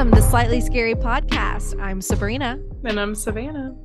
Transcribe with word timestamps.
Welcome 0.00 0.16
to 0.16 0.30
Slightly 0.30 0.62
Scary 0.62 0.94
Podcast. 0.94 1.78
I'm 1.78 2.00
Sabrina, 2.00 2.58
And 2.86 2.98
I'm 2.98 3.14
Savannah. 3.14 3.76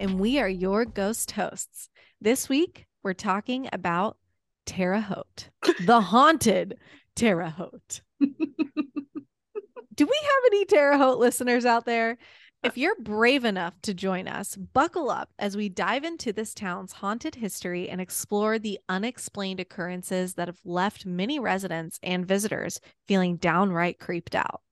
and 0.00 0.18
we 0.18 0.38
are 0.38 0.48
your 0.48 0.86
ghost 0.86 1.32
hosts. 1.32 1.90
This 2.18 2.48
week, 2.48 2.86
we're 3.02 3.12
talking 3.12 3.68
about 3.70 4.16
Terre 4.64 5.02
Haute, 5.02 5.50
the 5.84 6.00
haunted 6.00 6.78
Terre 7.14 7.50
Haute. 7.50 8.00
Do 8.22 10.06
we 10.06 10.18
have 10.22 10.42
any 10.46 10.64
Terre 10.64 10.96
Haute 10.96 11.18
listeners 11.18 11.66
out 11.66 11.84
there? 11.84 12.16
If 12.62 12.78
you're 12.78 12.98
brave 12.98 13.44
enough 13.44 13.74
to 13.82 13.92
join 13.92 14.28
us, 14.28 14.56
buckle 14.56 15.10
up 15.10 15.28
as 15.38 15.58
we 15.58 15.68
dive 15.68 16.04
into 16.04 16.32
this 16.32 16.54
town's 16.54 16.92
haunted 16.92 17.34
history 17.34 17.90
and 17.90 18.00
explore 18.00 18.58
the 18.58 18.78
unexplained 18.88 19.60
occurrences 19.60 20.32
that 20.36 20.48
have 20.48 20.60
left 20.64 21.04
many 21.04 21.38
residents 21.38 22.00
and 22.02 22.26
visitors 22.26 22.80
feeling 23.06 23.36
downright 23.36 23.98
creeped 23.98 24.34
out. 24.34 24.62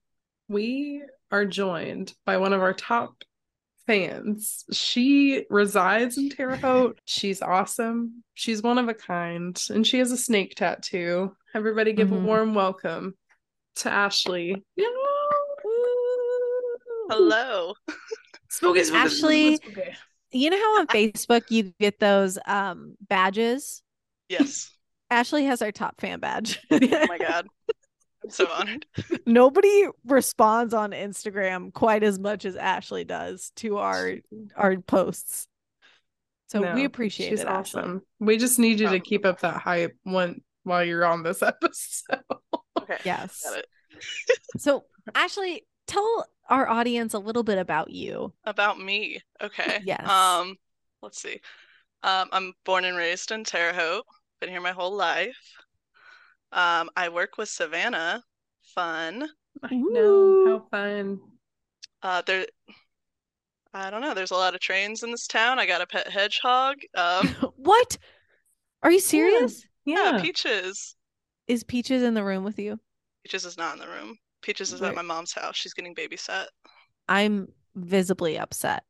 We 0.48 1.02
are 1.30 1.45
joined 1.45 2.15
by 2.25 2.38
one 2.38 2.52
of 2.52 2.61
our 2.62 2.73
top 2.73 3.23
fans. 3.87 4.65
She 4.73 5.45
resides 5.51 6.16
in 6.19 6.30
Terre 6.30 6.56
Haute. 6.56 6.98
She's 7.05 7.43
awesome. 7.43 8.23
She's 8.34 8.62
one 8.62 8.79
of 8.79 8.89
a 8.89 8.95
kind, 8.95 9.61
and 9.70 9.87
she 9.87 9.98
has 9.98 10.11
a 10.12 10.16
snake 10.16 10.55
tattoo. 10.56 11.34
Everybody 11.55 11.92
give 11.92 12.09
Mhm. 12.09 12.16
a 12.16 12.20
warm 12.20 12.55
welcome 12.55 13.15
to 13.77 13.91
Ashley. 13.91 14.62
Hello. 17.11 17.75
Spooky, 18.51 18.84
spooky, 18.84 18.98
Ashley- 18.98 19.56
spooky, 19.56 19.73
spooky. 19.73 19.97
You 20.33 20.51
know 20.51 20.56
how 20.59 20.80
on 20.80 20.87
Facebook 20.89 21.51
you 21.51 21.73
get 21.80 21.98
those 22.01 22.39
um 22.47 22.97
badges? 23.09 23.83
Yes. 24.28 24.70
Ashley 25.11 25.45
has 25.47 25.62
our 25.62 25.73
top 25.73 26.01
fan 26.01 26.20
badge. 26.20 26.59
Oh 26.70 26.78
my 26.80 27.19
god. 27.19 27.47
I'm 28.29 28.33
so 28.33 28.47
honored. 28.53 28.84
Nobody 29.25 29.87
responds 30.05 30.75
on 30.75 30.91
Instagram 30.91 31.73
quite 31.73 32.03
as 32.03 32.19
much 32.19 32.45
as 32.45 32.57
Ashley 32.57 33.05
does 33.05 33.53
to 33.57 33.79
our 33.79 34.17
our 34.55 34.79
posts. 34.81 35.47
So 36.49 36.61
No, 36.61 36.75
we 36.75 36.84
appreciate 36.84 37.31
she's 37.31 37.41
it, 37.41 37.47
Ashley. 37.47 37.81
awesome. 37.83 38.03
We 38.21 38.37
just 38.37 38.59
need 38.59 38.81
you 38.81 38.89
to 38.91 39.01
keep 39.01 39.25
up 39.25 39.41
that 39.41 39.61
hype 39.62 39.97
one 40.03 40.43
while 40.65 40.84
you're 40.84 41.05
on 41.06 41.23
this 41.23 41.43
episode. 41.43 42.21
Okay. 42.81 42.99
Yes. 43.05 43.45
So 44.59 44.84
Ashley, 45.15 45.67
tell 45.89 46.27
our 46.49 46.69
audience 46.69 47.15
a 47.15 47.19
little 47.19 47.43
bit 47.43 47.59
about 47.59 47.91
you. 47.91 48.33
About 48.45 48.79
me. 48.79 49.21
Okay. 49.43 49.81
Yes. 49.84 50.09
Um, 50.09 50.55
let's 51.03 51.21
see. 51.21 51.41
Um, 52.05 52.29
I'm 52.31 52.53
born 52.65 52.84
and 52.84 52.97
raised 52.97 53.33
in 53.33 53.43
Terre 53.43 53.73
Haute. 53.73 54.05
Been 54.41 54.51
here 54.51 54.61
my 54.61 54.71
whole 54.71 54.95
life. 54.95 55.37
Um, 56.52 56.91
I 56.96 57.08
work 57.08 57.36
with 57.38 57.48
Savannah. 57.48 58.22
Fun. 58.74 59.28
I 59.62 59.74
know 59.74 60.00
Ooh. 60.00 60.46
how 60.46 60.66
fun. 60.70 61.20
Uh, 62.02 62.22
there. 62.27 62.46
I 63.74 63.91
don't 63.91 64.00
know. 64.00 64.14
There's 64.14 64.30
a 64.30 64.34
lot 64.34 64.54
of 64.54 64.60
trains 64.60 65.02
in 65.02 65.10
this 65.10 65.26
town. 65.26 65.58
I 65.58 65.66
got 65.66 65.80
a 65.82 65.86
pet 65.86 66.08
hedgehog. 66.08 66.76
Um, 66.94 67.28
what? 67.56 67.98
Are 68.82 68.91
you 68.91 69.00
serious? 69.00 69.64
yeah, 69.84 70.12
Yeah. 70.16 70.22
Peaches. 70.22 70.94
Is 71.46 71.64
Peaches 71.64 72.02
in 72.02 72.14
the 72.14 72.24
room 72.24 72.44
with 72.44 72.58
you? 72.58 72.78
Peaches 73.24 73.44
is 73.44 73.58
not 73.58 73.74
in 73.74 73.80
the 73.80 73.88
room. 73.88 74.16
Peaches 74.42 74.72
is 74.72 74.80
Where- 74.80 74.91
at 74.91 74.96
my 74.96 75.02
mom's 75.02 75.32
house. 75.32 75.56
She's 75.56 75.74
getting 75.74 75.94
babysat. 75.94 76.46
I'm 77.08 77.48
visibly 77.74 78.38
upset. 78.38 78.84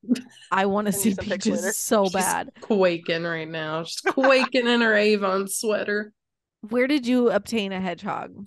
I 0.50 0.66
want 0.66 0.86
to 0.86 0.92
see 0.92 1.10
you 1.10 1.14
some 1.14 1.24
pics 1.26 1.46
later. 1.46 1.58
Peaches 1.58 1.76
so 1.76 2.04
She's 2.04 2.12
bad. 2.14 2.50
quaking 2.60 3.22
right 3.24 3.48
now. 3.48 3.84
She's 3.84 4.00
quaking 4.00 4.66
in 4.66 4.80
her 4.80 4.94
Avon 4.94 5.48
sweater. 5.48 6.12
Where 6.60 6.86
did 6.86 7.04
you 7.04 7.30
obtain 7.32 7.72
a 7.72 7.80
hedgehog? 7.80 8.46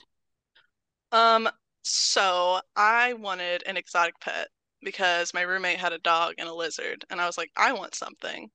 Um, 1.12 1.50
so 1.84 2.62
I 2.76 3.14
wanted 3.14 3.64
an 3.66 3.78
exotic 3.78 4.20
pet 4.20 4.48
because 4.82 5.34
my 5.34 5.42
roommate 5.42 5.80
had 5.80 5.94
a 5.94 6.00
dog 6.00 6.36
and 6.38 6.48
a 6.50 6.54
lizard, 6.54 7.06
and 7.10 7.22
I 7.22 7.26
was 7.28 7.38
like, 7.38 7.52
I 7.56 7.74
want 7.74 7.96
something. 7.96 8.50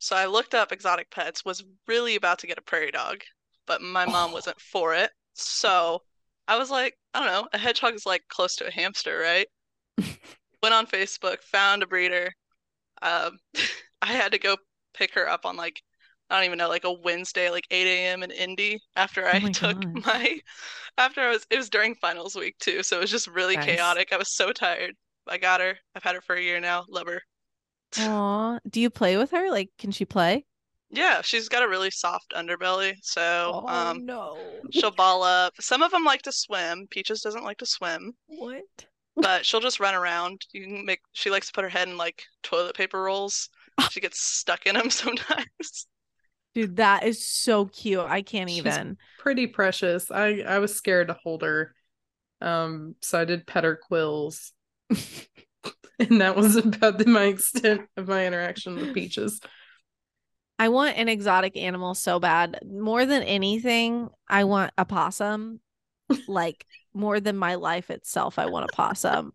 So 0.00 0.16
I 0.16 0.26
looked 0.26 0.54
up 0.54 0.72
exotic 0.72 1.10
pets, 1.10 1.44
was 1.44 1.64
really 1.88 2.16
about 2.16 2.40
to 2.40 2.48
get 2.48 2.58
a 2.58 2.62
prairie 2.62 2.92
dog, 2.92 3.22
but 3.66 3.82
my 3.82 4.06
mom 4.06 4.32
Oh. 4.32 4.34
wasn't 4.34 4.60
for 4.60 4.94
it. 4.94 5.12
So 5.34 6.04
I 6.48 6.58
was 6.58 6.70
like, 6.70 6.98
I 7.14 7.20
don't 7.20 7.28
know, 7.44 7.48
a 7.52 7.58
hedgehog 7.58 7.94
is 7.94 8.06
like 8.06 8.24
close 8.28 8.56
to 8.56 8.68
a 8.68 8.72
hamster, 8.72 9.18
right? 9.18 9.48
Went 10.62 10.74
on 10.74 10.86
Facebook, 10.86 11.42
found 11.42 11.82
a 11.82 11.86
breeder. 11.86 12.32
Um, 13.02 13.40
I 14.02 14.08
had 14.14 14.32
to 14.32 14.38
go 14.38 14.58
pick 14.94 15.14
her 15.14 15.28
up 15.28 15.46
on 15.46 15.56
like, 15.56 15.82
I 16.30 16.36
don't 16.36 16.46
even 16.46 16.58
know, 16.58 16.68
like 16.70 16.84
a 16.84 16.92
Wednesday, 16.92 17.50
like 17.50 17.66
8 17.70 18.06
a.m. 18.08 18.22
in 18.22 18.30
Indy 18.30 18.80
after 18.96 19.26
I 19.28 19.34
Oh 19.34 19.40
my 19.40 19.52
took 19.52 19.86
gosh. 19.92 20.04
my, 20.04 20.40
after 20.98 21.22
I 21.22 21.30
was, 21.30 21.46
it 21.50 21.58
was 21.58 21.70
during 21.70 21.96
finals 21.96 22.36
week 22.36 22.58
too, 22.58 22.82
so 22.84 22.98
it 22.98 23.02
was 23.02 23.10
just 23.10 23.28
really 23.28 23.56
Nice. 23.56 23.56
chaotic. 23.58 24.12
I 24.12 24.18
was 24.18 24.34
so 24.34 24.52
tired. 24.52 24.96
I 25.28 25.38
got 25.38 25.60
her. 25.60 25.78
I've 25.94 26.04
had 26.04 26.14
her 26.16 26.22
for 26.22 26.36
a 26.36 26.42
year 26.42 26.60
now. 26.60 26.86
Love 26.88 27.08
her. 27.08 27.22
Aw, 27.96 28.58
do 28.68 28.80
you 28.80 28.90
play 28.90 29.16
with 29.16 29.30
her? 29.30 29.48
Like, 29.50 29.70
can 29.78 29.92
she 29.92 30.04
play? 30.04 30.46
Yeah, 30.90 31.22
she's 31.22 31.48
got 31.48 31.62
a 31.62 31.68
really 31.68 31.90
soft 31.90 32.32
underbelly, 32.32 32.96
so 33.02 33.62
um, 33.66 34.02
Oh, 34.02 34.02
no. 34.04 34.66
she'll 34.70 34.90
ball 34.92 35.22
up. 35.24 35.54
Some 35.60 35.82
of 35.82 35.92
them 35.92 36.04
like 36.04 36.22
to 36.22 36.32
swim. 36.32 36.88
Peaches 36.90 37.22
doesn't 37.22 37.44
like 37.44 37.58
to 37.58 37.66
swim, 37.66 38.14
What? 38.28 38.86
but 39.20 39.44
she'll 39.46 39.60
just 39.60 39.80
run 39.80 39.94
around. 39.94 40.46
You 40.52 40.64
can 40.64 40.84
make. 40.84 41.00
She 41.12 41.30
likes 41.30 41.46
to 41.48 41.52
put 41.52 41.64
her 41.64 41.70
head 41.70 41.88
in 41.88 41.96
like 41.96 42.24
toilet 42.42 42.76
paper 42.76 43.02
rolls. 43.02 43.48
She 43.88 44.00
gets 44.00 44.20
stuck 44.20 44.66
in 44.66 44.74
them 44.76 44.90
sometimes. 44.90 45.86
Dude, 46.60 46.76
that 46.76 47.04
is 47.04 47.24
so 47.26 47.66
cute. 47.66 48.00
I 48.00 48.22
can't 48.22 48.50
She's- 48.50 48.66
even. 48.66 48.98
Pretty 49.18 49.46
precious. 49.46 50.10
I 50.10 50.40
I 50.40 50.58
was 50.58 50.74
scared 50.74 51.08
to 51.08 51.14
hold 51.14 51.42
her. 51.42 51.74
Um, 52.40 52.94
so 53.00 53.20
I 53.20 53.24
did 53.24 53.46
pet 53.46 53.64
her 53.64 53.76
quills. 53.76 54.52
and 54.90 56.20
that 56.20 56.36
was 56.36 56.56
about 56.56 56.98
the, 56.98 57.06
my 57.06 57.24
extent 57.24 57.82
of 57.96 58.08
my 58.08 58.26
interaction 58.26 58.76
with 58.76 58.94
Peaches. 58.94 59.40
I 60.58 60.68
want 60.68 60.98
an 60.98 61.08
exotic 61.08 61.56
animal 61.56 61.94
so 61.94 62.20
bad. 62.20 62.58
More 62.66 63.06
than 63.06 63.22
anything, 63.22 64.08
I 64.28 64.44
want 64.44 64.72
a 64.76 64.84
possum. 64.84 65.60
like 66.28 66.66
more 66.92 67.20
than 67.20 67.36
my 67.36 67.54
life 67.54 67.90
itself, 67.90 68.38
I 68.38 68.46
want 68.46 68.70
a 68.70 68.74
possum. 68.74 69.32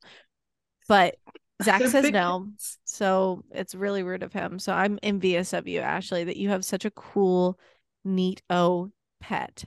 But 0.87 1.15
Zach 1.63 1.81
says 1.87 2.11
no. 2.11 2.47
So 2.83 3.43
it's 3.51 3.75
really 3.75 4.03
rude 4.03 4.23
of 4.23 4.33
him. 4.33 4.59
So 4.59 4.73
I'm 4.73 4.99
envious 5.03 5.53
of 5.53 5.67
you, 5.67 5.79
Ashley, 5.79 6.23
that 6.23 6.37
you 6.37 6.49
have 6.49 6.65
such 6.65 6.85
a 6.85 6.91
cool, 6.91 7.59
neat 8.03 8.41
oh 8.49 8.91
pet. 9.19 9.65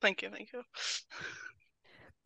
Thank 0.00 0.22
you, 0.22 0.30
thank 0.30 0.52
you. 0.52 0.62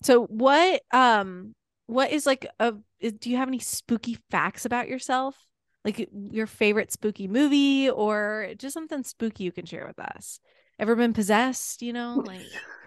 So 0.03 0.25
what 0.29 0.81
um 0.93 1.55
what 1.87 2.11
is 2.11 2.25
like 2.25 2.47
a 2.59 2.73
do 3.03 3.29
you 3.29 3.37
have 3.37 3.49
any 3.49 3.59
spooky 3.59 4.17
facts 4.31 4.65
about 4.65 4.89
yourself? 4.89 5.37
Like 5.85 6.09
your 6.31 6.47
favorite 6.47 6.91
spooky 6.91 7.29
movie 7.29 7.91
or 7.91 8.55
just 8.57 8.73
something 8.73 9.03
spooky 9.03 9.45
you 9.45 9.53
can 9.53 9.67
share 9.67 9.87
with 9.87 9.99
us? 9.99 10.41
Ever 10.79 10.97
been 10.97 11.13
possessed, 11.13 11.83
you 11.83 11.93
know? 11.93 12.23
Like 12.25 12.41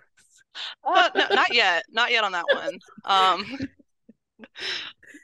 Uh, 0.83 1.09
no, 1.15 1.27
not 1.31 1.53
yet. 1.53 1.83
Not 1.91 2.11
yet 2.11 2.23
on 2.23 2.31
that 2.33 2.45
one. 2.51 2.79
Um, 3.05 3.57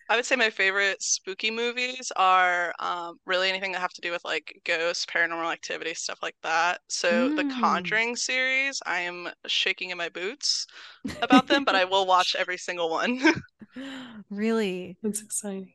I 0.10 0.16
would 0.16 0.26
say 0.26 0.36
my 0.36 0.50
favorite 0.50 1.02
spooky 1.04 1.52
movies 1.52 2.12
are 2.16 2.74
um, 2.80 3.20
really 3.26 3.48
anything 3.50 3.72
that 3.74 3.80
have 3.82 3.94
to 3.94 4.02
do 4.02 4.12
with 4.12 4.26
like 4.26 4.60
ghosts, 4.66 5.06
paranormal 5.06 5.52
activity, 5.54 5.94
stuff 5.94 6.20
like 6.24 6.36
that. 6.42 6.82
So 6.90 7.32
the 7.36 7.44
Mm. 7.44 7.50
Conjuring 7.50 8.16
series, 8.16 8.82
I 8.86 9.02
am 9.02 9.30
shaking 9.48 9.92
in 9.92 9.98
my 9.98 10.10
boots 10.10 10.66
about 11.22 11.48
them, 11.48 11.66
but 11.66 11.76
I 11.76 11.86
will 11.86 12.08
watch 12.08 12.36
every 12.40 12.58
single 12.58 12.90
one. 12.90 13.22
really? 14.30 14.98
That's 15.04 15.22
exciting. 15.22 15.74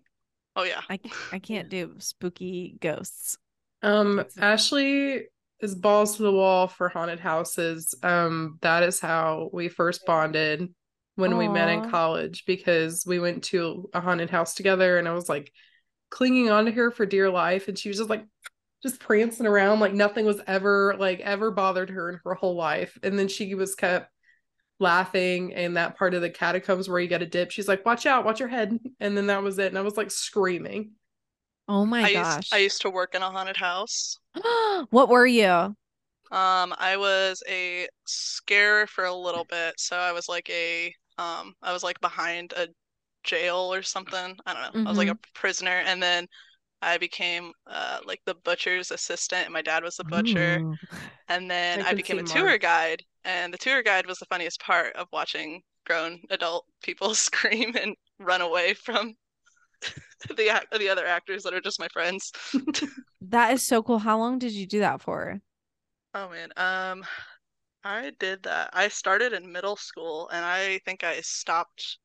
Oh 0.56 0.64
yeah. 0.64 0.82
I 0.88 1.00
I 1.32 1.38
can't 1.38 1.68
do 1.68 1.94
spooky 1.98 2.76
ghosts. 2.80 3.38
Um, 3.82 4.24
Ashley 4.38 5.26
is 5.60 5.74
balls 5.74 6.16
to 6.16 6.22
the 6.22 6.32
wall 6.32 6.68
for 6.68 6.88
haunted 6.88 7.20
houses. 7.20 7.94
Um, 8.02 8.58
that 8.62 8.82
is 8.82 9.00
how 9.00 9.50
we 9.52 9.68
first 9.68 10.04
bonded 10.04 10.72
when 11.16 11.36
we 11.36 11.48
met 11.48 11.68
in 11.68 11.90
college 11.90 12.44
because 12.46 13.04
we 13.06 13.18
went 13.18 13.44
to 13.44 13.88
a 13.94 14.00
haunted 14.00 14.30
house 14.30 14.54
together 14.54 14.98
and 14.98 15.06
I 15.06 15.12
was 15.12 15.28
like 15.28 15.52
clinging 16.10 16.50
on 16.50 16.64
to 16.64 16.72
her 16.72 16.90
for 16.90 17.06
dear 17.06 17.30
life 17.30 17.68
and 17.68 17.78
she 17.78 17.88
was 17.88 17.98
just 17.98 18.10
like 18.10 18.26
just 18.82 19.00
prancing 19.00 19.46
around 19.46 19.80
like 19.80 19.94
nothing 19.94 20.26
was 20.26 20.40
ever 20.46 20.94
like 20.98 21.20
ever 21.20 21.50
bothered 21.50 21.90
her 21.90 22.10
in 22.10 22.20
her 22.24 22.34
whole 22.34 22.56
life. 22.56 22.98
And 23.02 23.18
then 23.18 23.28
she 23.28 23.54
was 23.54 23.74
kept 23.74 24.10
laughing 24.80 25.50
in 25.50 25.74
that 25.74 25.96
part 25.96 26.14
of 26.14 26.20
the 26.20 26.30
catacombs 26.30 26.88
where 26.88 27.00
you 27.00 27.08
get 27.08 27.22
a 27.22 27.26
dip. 27.26 27.50
She's 27.50 27.68
like, 27.68 27.86
watch 27.86 28.06
out, 28.06 28.24
watch 28.24 28.40
your 28.40 28.48
head. 28.48 28.78
And 29.00 29.16
then 29.16 29.26
that 29.28 29.42
was 29.42 29.58
it. 29.58 29.68
And 29.68 29.78
I 29.78 29.82
was 29.82 29.96
like 29.96 30.10
screaming. 30.10 30.92
Oh 31.68 31.86
my 31.86 32.02
I 32.02 32.12
gosh. 32.12 32.36
used 32.36 32.54
I 32.54 32.58
used 32.58 32.82
to 32.82 32.90
work 32.90 33.14
in 33.14 33.22
a 33.22 33.30
haunted 33.30 33.56
house. 33.56 34.18
what 34.90 35.08
were 35.08 35.26
you? 35.26 35.74
Um, 36.30 36.74
I 36.78 36.96
was 36.96 37.42
a 37.48 37.86
scarer 38.06 38.86
for 38.86 39.04
a 39.04 39.14
little 39.14 39.44
bit, 39.44 39.78
so 39.78 39.96
I 39.96 40.12
was 40.12 40.28
like 40.28 40.50
a 40.50 40.94
um, 41.18 41.54
I 41.62 41.72
was 41.72 41.82
like 41.82 42.00
behind 42.00 42.52
a 42.56 42.68
jail 43.24 43.72
or 43.72 43.82
something. 43.82 44.36
I 44.46 44.52
don't 44.54 44.62
know. 44.62 44.72
I 44.84 44.90
was 44.90 44.98
like 44.98 45.08
a 45.08 45.18
prisoner, 45.34 45.82
and 45.86 46.02
then 46.02 46.28
I 46.82 46.98
became 46.98 47.52
uh 47.68 48.00
like 48.06 48.20
the 48.26 48.36
butcher's 48.36 48.90
assistant, 48.92 49.46
and 49.46 49.52
my 49.54 49.62
dad 49.62 49.84
was 49.84 49.96
the 49.96 50.04
butcher, 50.04 50.62
Ooh. 50.62 50.78
and 51.28 51.50
then 51.50 51.82
I 51.82 51.92
I 51.92 51.94
became 51.94 52.18
a 52.18 52.22
tour 52.24 52.58
guide, 52.58 53.02
and 53.24 53.52
the 53.54 53.58
tour 53.58 53.82
guide 53.82 54.06
was 54.06 54.18
the 54.18 54.26
funniest 54.26 54.60
part 54.60 54.94
of 54.96 55.08
watching 55.12 55.62
grown 55.86 56.20
adult 56.30 56.66
people 56.82 57.14
scream 57.16 57.76
and 57.76 57.96
run 58.20 58.40
away 58.42 58.74
from 58.74 59.14
the 60.28 60.62
the 60.78 60.88
other 60.88 61.06
actors 61.06 61.42
that 61.44 61.54
are 61.54 61.60
just 61.60 61.80
my 61.80 61.88
friends. 61.92 62.32
That 63.20 63.52
is 63.52 63.66
so 63.66 63.82
cool. 63.82 63.98
How 64.00 64.16
long 64.18 64.38
did 64.38 64.52
you 64.52 64.66
do 64.66 64.78
that 64.80 65.00
for? 65.00 65.40
Oh 66.14 66.28
man, 66.28 66.52
um, 66.56 67.04
I 67.84 68.10
did 68.10 68.42
that. 68.42 68.70
I 68.72 68.88
started 68.88 69.32
in 69.32 69.52
middle 69.52 69.76
school, 69.76 70.28
and 70.30 70.44
I 70.44 70.78
think 70.78 71.04
I 71.04 71.20
stopped 71.20 71.98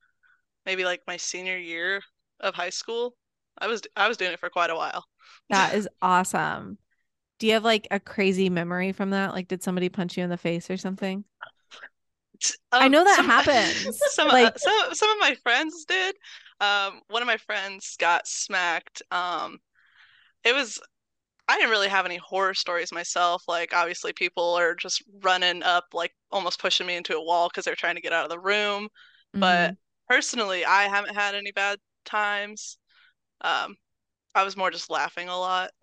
maybe 0.66 0.86
like 0.86 1.04
my 1.08 1.18
senior 1.18 1.58
year 1.58 2.04
of 2.40 2.56
high 2.56 2.72
school. 2.72 3.18
I 3.58 3.68
was 3.68 3.82
I 3.96 4.08
was 4.08 4.18
doing 4.18 4.34
it 4.34 4.40
for 4.40 4.50
quite 4.52 4.72
a 4.72 4.76
while. 4.76 5.06
That 5.50 5.74
is 5.76 5.88
awesome. 6.02 6.78
Do 7.40 7.48
you 7.48 7.54
have 7.54 7.64
like 7.66 7.88
a 7.92 8.00
crazy 8.00 8.50
memory 8.50 8.92
from 8.94 9.12
that? 9.12 9.34
Like, 9.34 9.48
did 9.48 9.64
somebody 9.64 9.90
punch 9.90 10.18
you 10.18 10.24
in 10.26 10.30
the 10.30 10.38
face 10.38 10.70
or 10.70 10.78
something? 10.78 11.26
I 12.80 12.88
Um, 12.88 12.92
know 12.92 13.04
that 13.04 13.18
some, 13.18 13.26
happens. 13.26 14.00
Some 14.14 14.28
Like- 14.28 14.56
uh, 14.56 14.58
some 14.58 14.94
some 14.94 15.10
of 15.12 15.18
my 15.20 15.36
friends 15.44 15.86
did. 15.86 16.16
Um, 16.60 17.02
one 17.08 17.22
of 17.22 17.28
my 17.28 17.38
friends 17.38 17.96
got 17.98 18.28
smacked. 18.28 19.02
Um, 19.12 19.60
it 20.44 20.54
was 20.56 20.80
I 21.50 21.56
didn't 21.58 21.72
really 21.72 21.90
have 21.90 22.06
any 22.06 22.18
horror 22.18 22.54
stories 22.54 22.94
myself. 22.94 23.44
Like 23.48 23.74
obviously 23.74 24.14
people 24.14 24.54
are 24.56 24.76
just 24.76 25.04
running 25.24 25.64
up, 25.64 25.86
like 25.94 26.14
almost 26.32 26.62
pushing 26.62 26.88
me 26.88 26.96
into 26.96 27.18
a 27.18 27.24
wall 27.24 27.50
because 27.50 27.66
they're 27.66 27.76
trying 27.76 27.96
to 27.96 28.02
get 28.02 28.14
out 28.14 28.26
of 28.26 28.30
the 28.30 28.40
room. 28.40 28.88
But 29.40 29.76
personally, 30.08 30.66
I 30.66 30.84
haven't 30.84 31.16
had 31.16 31.36
any 31.36 31.52
bad 31.52 31.80
times. 32.06 32.78
Um, 33.42 33.78
I 34.36 34.44
was 34.44 34.58
more 34.58 34.72
just 34.72 34.92
laughing 34.92 35.30
a 35.30 35.38
lot 35.38 35.72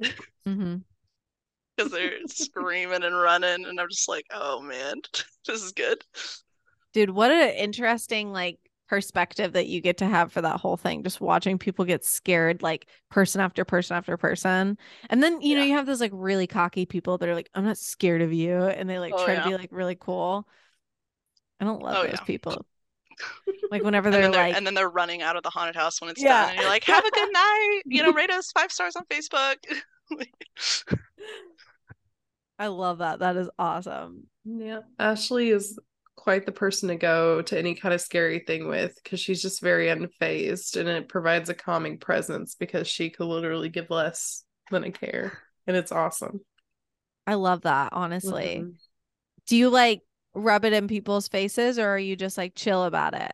because 1.76 1.92
they're 1.92 2.12
screaming 2.28 3.04
and 3.04 3.16
running, 3.16 3.66
and 3.66 3.80
I'm 3.80 3.88
just 3.90 4.08
like, 4.08 4.26
oh 4.32 4.60
man, 4.62 4.96
this 5.46 5.62
is 5.62 5.72
good. 5.72 6.02
dude, 6.92 7.10
what 7.10 7.30
an 7.30 7.50
interesting 7.50 8.32
like 8.32 8.58
perspective 8.88 9.52
that 9.52 9.66
you 9.66 9.80
get 9.80 9.98
to 9.98 10.06
have 10.06 10.32
for 10.32 10.40
that 10.42 10.60
whole 10.60 10.76
thing. 10.76 11.02
Just 11.02 11.20
watching 11.20 11.58
people 11.58 11.84
get 11.84 12.04
scared, 12.04 12.62
like 12.62 12.86
person 13.10 13.40
after 13.40 13.64
person 13.64 13.96
after 13.96 14.16
person, 14.16 14.78
and 15.10 15.22
then 15.22 15.40
you 15.42 15.56
know 15.56 15.62
you 15.62 15.74
have 15.74 15.86
those 15.86 16.00
like 16.00 16.12
really 16.14 16.46
cocky 16.46 16.86
people 16.86 17.18
that 17.18 17.28
are 17.28 17.34
like, 17.34 17.50
"I'm 17.54 17.64
not 17.64 17.78
scared 17.78 18.22
of 18.22 18.32
you," 18.32 18.64
and 18.64 18.88
they 18.88 18.98
like 18.98 19.12
Oh, 19.14 19.24
try 19.24 19.34
yeah. 19.34 19.42
to 19.42 19.50
be 19.50 19.56
like 19.56 19.70
really 19.72 19.96
cool. 19.96 20.46
I 21.60 21.64
don't 21.64 21.82
love 21.82 21.96
Oh, 21.96 22.02
those 22.02 22.12
yeah. 22.12 22.24
people. 22.24 22.64
Like 23.70 23.82
whenever 23.82 24.10
they're 24.10 24.22
then 24.22 24.30
they're 24.30 24.46
like, 24.46 24.56
and 24.56 24.66
then 24.66 24.74
they're 24.74 24.88
running 24.88 25.22
out 25.22 25.36
of 25.36 25.42
the 25.42 25.50
haunted 25.50 25.74
house 25.74 26.00
when 26.00 26.10
it's 26.10 26.22
Yeah. 26.22 26.42
done, 26.42 26.50
and 26.50 26.60
you're 26.60 26.68
like, 26.68 26.84
have 26.84 27.04
a 27.04 27.10
good 27.10 27.32
night. 27.32 27.80
You 27.86 28.02
know, 28.02 28.12
rate 28.16 28.30
us 28.30 28.52
five 28.52 28.70
stars 28.70 28.94
on 28.96 29.04
Facebook. 29.06 29.56
I 32.58 32.68
love 32.68 32.98
that. 32.98 33.18
That 33.18 33.36
is 33.36 33.50
awesome. 33.58 34.24
Yeah. 34.44 34.80
Ashley 34.98 35.50
is 35.50 35.78
quite 36.26 36.44
the 36.44 36.50
person 36.50 36.88
to 36.88 36.96
go 36.96 37.40
to 37.40 37.56
any 37.56 37.76
kind 37.76 37.94
of 37.94 38.00
scary 38.00 38.40
thing 38.40 38.66
with 38.66 38.98
because 39.00 39.20
she's 39.20 39.40
just 39.40 39.62
very 39.62 39.86
unfazed 39.86 40.76
and 40.76 40.88
it 40.88 41.08
provides 41.08 41.48
a 41.48 41.54
calming 41.54 41.98
presence 41.98 42.56
because 42.56 42.88
she 42.88 43.10
could 43.10 43.26
literally 43.26 43.68
give 43.68 43.88
less 43.90 44.42
than 44.72 44.82
a 44.82 44.90
care. 44.90 45.38
And 45.68 45.76
it's 45.76 45.92
awesome. 45.92 46.40
I 47.28 47.34
love 47.34 47.60
that, 47.60 47.90
honestly. 47.92 48.56
Mhm. 48.58 48.74
Do 49.46 49.56
you 49.56 49.70
like 49.70 50.02
rub 50.34 50.64
it 50.64 50.72
in 50.72 50.88
people's 50.88 51.28
faces 51.28 51.78
or 51.78 51.86
are 51.90 51.98
you 51.98 52.16
just 52.16 52.36
like 52.36 52.56
chill 52.56 52.82
about 52.84 53.14
it? 53.14 53.32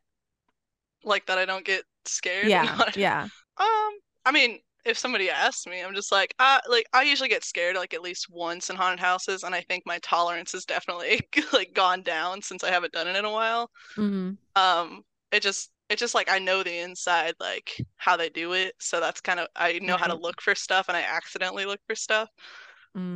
like 1.04 1.26
that 1.26 1.38
I 1.38 1.44
don't 1.44 1.64
get 1.64 1.84
scared. 2.04 2.46
Yeah. 2.50 2.84
Yeah. 2.96 3.28
Um, 3.58 3.92
I 4.24 4.32
mean, 4.32 4.60
if 4.84 4.98
somebody 4.98 5.30
asks 5.30 5.66
me, 5.66 5.80
I'm 5.82 5.94
just 5.94 6.12
like, 6.12 6.34
uh, 6.38 6.60
like 6.68 6.86
I 6.92 7.02
usually 7.02 7.28
get 7.28 7.44
scared 7.44 7.76
like 7.76 7.94
at 7.94 8.02
least 8.02 8.28
once 8.30 8.70
in 8.70 8.76
haunted 8.76 9.00
houses, 9.00 9.42
and 9.44 9.54
I 9.54 9.62
think 9.62 9.84
my 9.86 9.98
tolerance 10.00 10.52
has 10.52 10.64
definitely 10.64 11.20
like 11.52 11.72
gone 11.74 12.02
down 12.02 12.42
since 12.42 12.64
I 12.64 12.70
haven't 12.70 12.92
done 12.92 13.08
it 13.08 13.16
in 13.16 13.24
a 13.24 13.30
while. 13.30 13.70
hmm 13.96 14.38
Um, 14.56 15.02
it 15.32 15.42
just 15.42 15.70
it's 15.90 16.00
just 16.00 16.14
like 16.14 16.30
I 16.30 16.38
know 16.40 16.62
the 16.62 16.78
inside 16.80 17.34
like 17.40 17.72
how 17.98 18.16
they 18.16 18.30
do 18.30 18.54
it, 18.54 18.74
so 18.80 19.00
that's 19.00 19.20
kind 19.20 19.40
of 19.40 19.48
I 19.56 19.78
know 19.80 19.96
how 19.98 20.08
to 20.08 20.16
look 20.18 20.40
for 20.42 20.54
stuff, 20.54 20.86
and 20.88 20.96
I 20.96 21.02
accidentally 21.02 21.66
look 21.66 21.80
for 21.88 21.94
stuff 21.96 22.28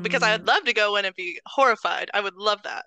because 0.03 0.23
Mm. 0.23 0.25
I'd 0.25 0.47
love 0.47 0.65
to 0.65 0.75
go 0.75 0.97
in 0.97 1.05
and 1.07 1.15
be 1.17 1.41
horrified. 1.47 2.11
I 2.15 2.21
would 2.23 2.37
love 2.37 2.63
that. 2.65 2.87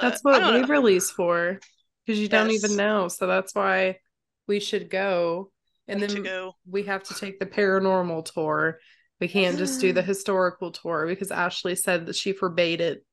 That's 0.00 0.22
But 0.30 0.32
I 0.32 0.40
what. 0.42 0.44
Waverly's 0.44 1.10
for 1.10 1.62
because 2.06 2.20
you 2.20 2.28
don't 2.28 2.50
even 2.50 2.76
know. 2.76 3.08
So 3.08 3.26
that's 3.26 3.54
why 3.54 3.98
we 4.46 4.60
should 4.60 4.90
go. 4.90 5.50
And 5.88 6.00
then 6.02 6.10
to 6.10 6.20
go. 6.20 6.56
we 6.66 6.82
have 6.84 7.02
to 7.04 7.14
take 7.14 7.38
the 7.40 7.46
paranormal 7.46 8.24
tour. 8.32 8.78
We 9.20 9.28
can't 9.28 9.58
just 9.58 9.80
do 9.80 9.92
the 9.92 10.02
historical 10.12 10.70
tour 10.70 11.06
because 11.06 11.30
Ashley 11.30 11.74
said 11.74 12.06
that 12.06 12.16
she 12.16 12.32
forbade 12.32 12.80
it. 12.80 13.04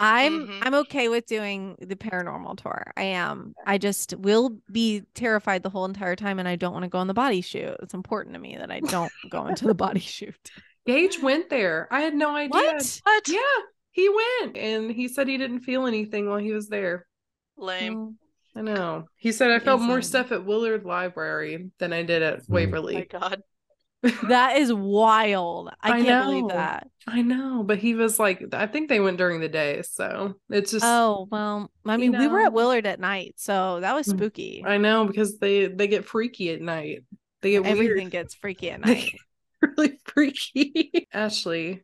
I'm 0.00 0.46
Mhm. 0.46 0.58
I'm 0.62 0.74
okay 0.74 1.08
with 1.08 1.26
doing 1.26 1.76
the 1.80 1.96
paranormal 1.96 2.56
tour. 2.62 2.92
I 2.96 3.02
am. 3.02 3.54
I 3.66 3.78
just 3.78 4.14
will 4.16 4.58
be 4.70 5.02
terrified 5.14 5.62
the 5.64 5.70
whole 5.70 5.84
entire 5.84 6.14
time 6.16 6.38
and 6.38 6.46
I 6.48 6.54
don't 6.56 6.72
want 6.72 6.84
to 6.84 6.88
go 6.88 6.98
on 6.98 7.08
the 7.08 7.14
body 7.14 7.40
chute. 7.40 7.76
It's 7.82 7.94
important 7.94 8.34
to 8.34 8.40
me 8.40 8.56
that 8.56 8.70
I 8.70 8.78
don't 8.80 9.10
go 9.30 9.46
into 9.46 9.66
the 9.66 9.74
body 9.74 9.98
chute. 10.00 10.50
Gage 10.86 11.20
went 11.20 11.50
there. 11.50 11.88
I 11.90 12.00
had 12.00 12.14
no 12.14 12.34
idea. 12.34 12.50
What? 12.50 13.00
What? 13.02 13.28
Yeah, 13.28 13.40
he 13.90 14.08
went 14.08 14.56
and 14.56 14.90
he 14.90 15.08
said 15.08 15.26
he 15.28 15.36
didn't 15.36 15.60
feel 15.60 15.84
anything 15.86 16.28
while 16.28 16.38
he 16.38 16.52
was 16.52 16.68
there. 16.68 17.06
Lame. 17.56 18.16
Well, 18.66 18.68
I 18.72 18.74
know. 18.74 19.08
He 19.16 19.32
said 19.32 19.50
I 19.50 19.58
felt 19.58 19.80
more 19.80 20.02
stuff 20.02 20.32
at 20.32 20.44
Willard 20.44 20.84
Library 20.84 21.70
than 21.78 21.92
I 21.92 22.02
did 22.02 22.22
at 22.22 22.40
Mm. 22.40 22.42
Oh 22.48 22.52
my 22.52 22.54
Waverly. 22.54 23.06
God. 23.10 23.42
that 24.28 24.56
is 24.58 24.72
wild. 24.72 25.70
I, 25.82 25.90
I 25.90 26.02
can't 26.02 26.24
believe 26.26 26.48
that. 26.48 26.86
I 27.08 27.22
know, 27.22 27.64
but 27.64 27.78
he 27.78 27.94
was 27.94 28.18
like, 28.18 28.44
I 28.52 28.66
think 28.68 28.88
they 28.88 29.00
went 29.00 29.18
during 29.18 29.40
the 29.40 29.48
day, 29.48 29.82
so 29.82 30.34
it's 30.50 30.70
just. 30.70 30.84
Oh, 30.86 31.26
well, 31.32 31.70
I 31.84 31.94
you 31.96 32.12
mean, 32.12 32.20
we 32.20 32.28
were 32.28 32.40
at 32.40 32.52
Willard 32.52 32.86
at 32.86 33.00
night, 33.00 33.34
so 33.38 33.80
that 33.80 33.94
was 33.94 34.06
Mm. 34.06 34.16
spooky. 34.16 34.62
I 34.64 34.76
know 34.78 35.04
because 35.06 35.38
they 35.38 35.66
they 35.66 35.88
get 35.88 36.04
freaky 36.04 36.50
at 36.52 36.60
night. 36.60 37.02
They 37.42 37.52
get 37.52 37.66
Everything 37.66 37.96
weird. 37.96 38.10
gets 38.12 38.34
freaky 38.34 38.70
at 38.70 38.82
They 38.84 38.94
night. 38.94 39.12
get 39.12 39.70
really 39.78 39.98
freaky. 40.04 41.08
Ashley, 41.12 41.82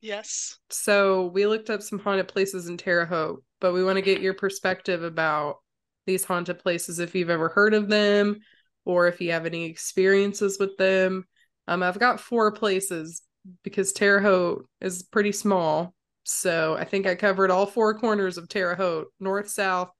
Yes. 0.00 0.58
so 0.68 1.26
we 1.26 1.46
looked 1.46 1.70
up 1.70 1.80
some 1.82 2.00
haunted 2.00 2.26
places 2.26 2.66
in 2.68 2.76
Terre 2.76 3.06
Haute, 3.06 3.42
but 3.60 3.72
we 3.72 3.84
want 3.84 3.96
to 3.98 4.02
get 4.02 4.20
your 4.20 4.34
perspective 4.34 5.04
about 5.04 5.58
these 6.06 6.24
haunted 6.24 6.58
places 6.58 6.98
if 6.98 7.14
you've 7.14 7.30
ever 7.30 7.48
heard 7.48 7.74
of 7.74 7.88
them 7.88 8.40
or 8.84 9.08
if 9.08 9.20
you 9.20 9.32
have 9.32 9.46
any 9.46 9.64
experiences 9.64 10.58
with 10.58 10.76
them. 10.76 11.24
Um, 11.68 11.82
I've 11.82 11.98
got 11.98 12.20
four 12.20 12.52
places 12.52 13.22
because 13.62 13.92
Terre 13.92 14.20
Haute 14.20 14.66
is 14.80 15.02
pretty 15.02 15.32
small. 15.32 15.94
So 16.24 16.76
I 16.76 16.84
think 16.84 17.06
I 17.06 17.14
covered 17.14 17.50
all 17.50 17.66
four 17.66 17.98
corners 17.98 18.38
of 18.38 18.48
Terre 18.48 18.74
Haute, 18.74 19.08
north, 19.20 19.48
south, 19.48 19.90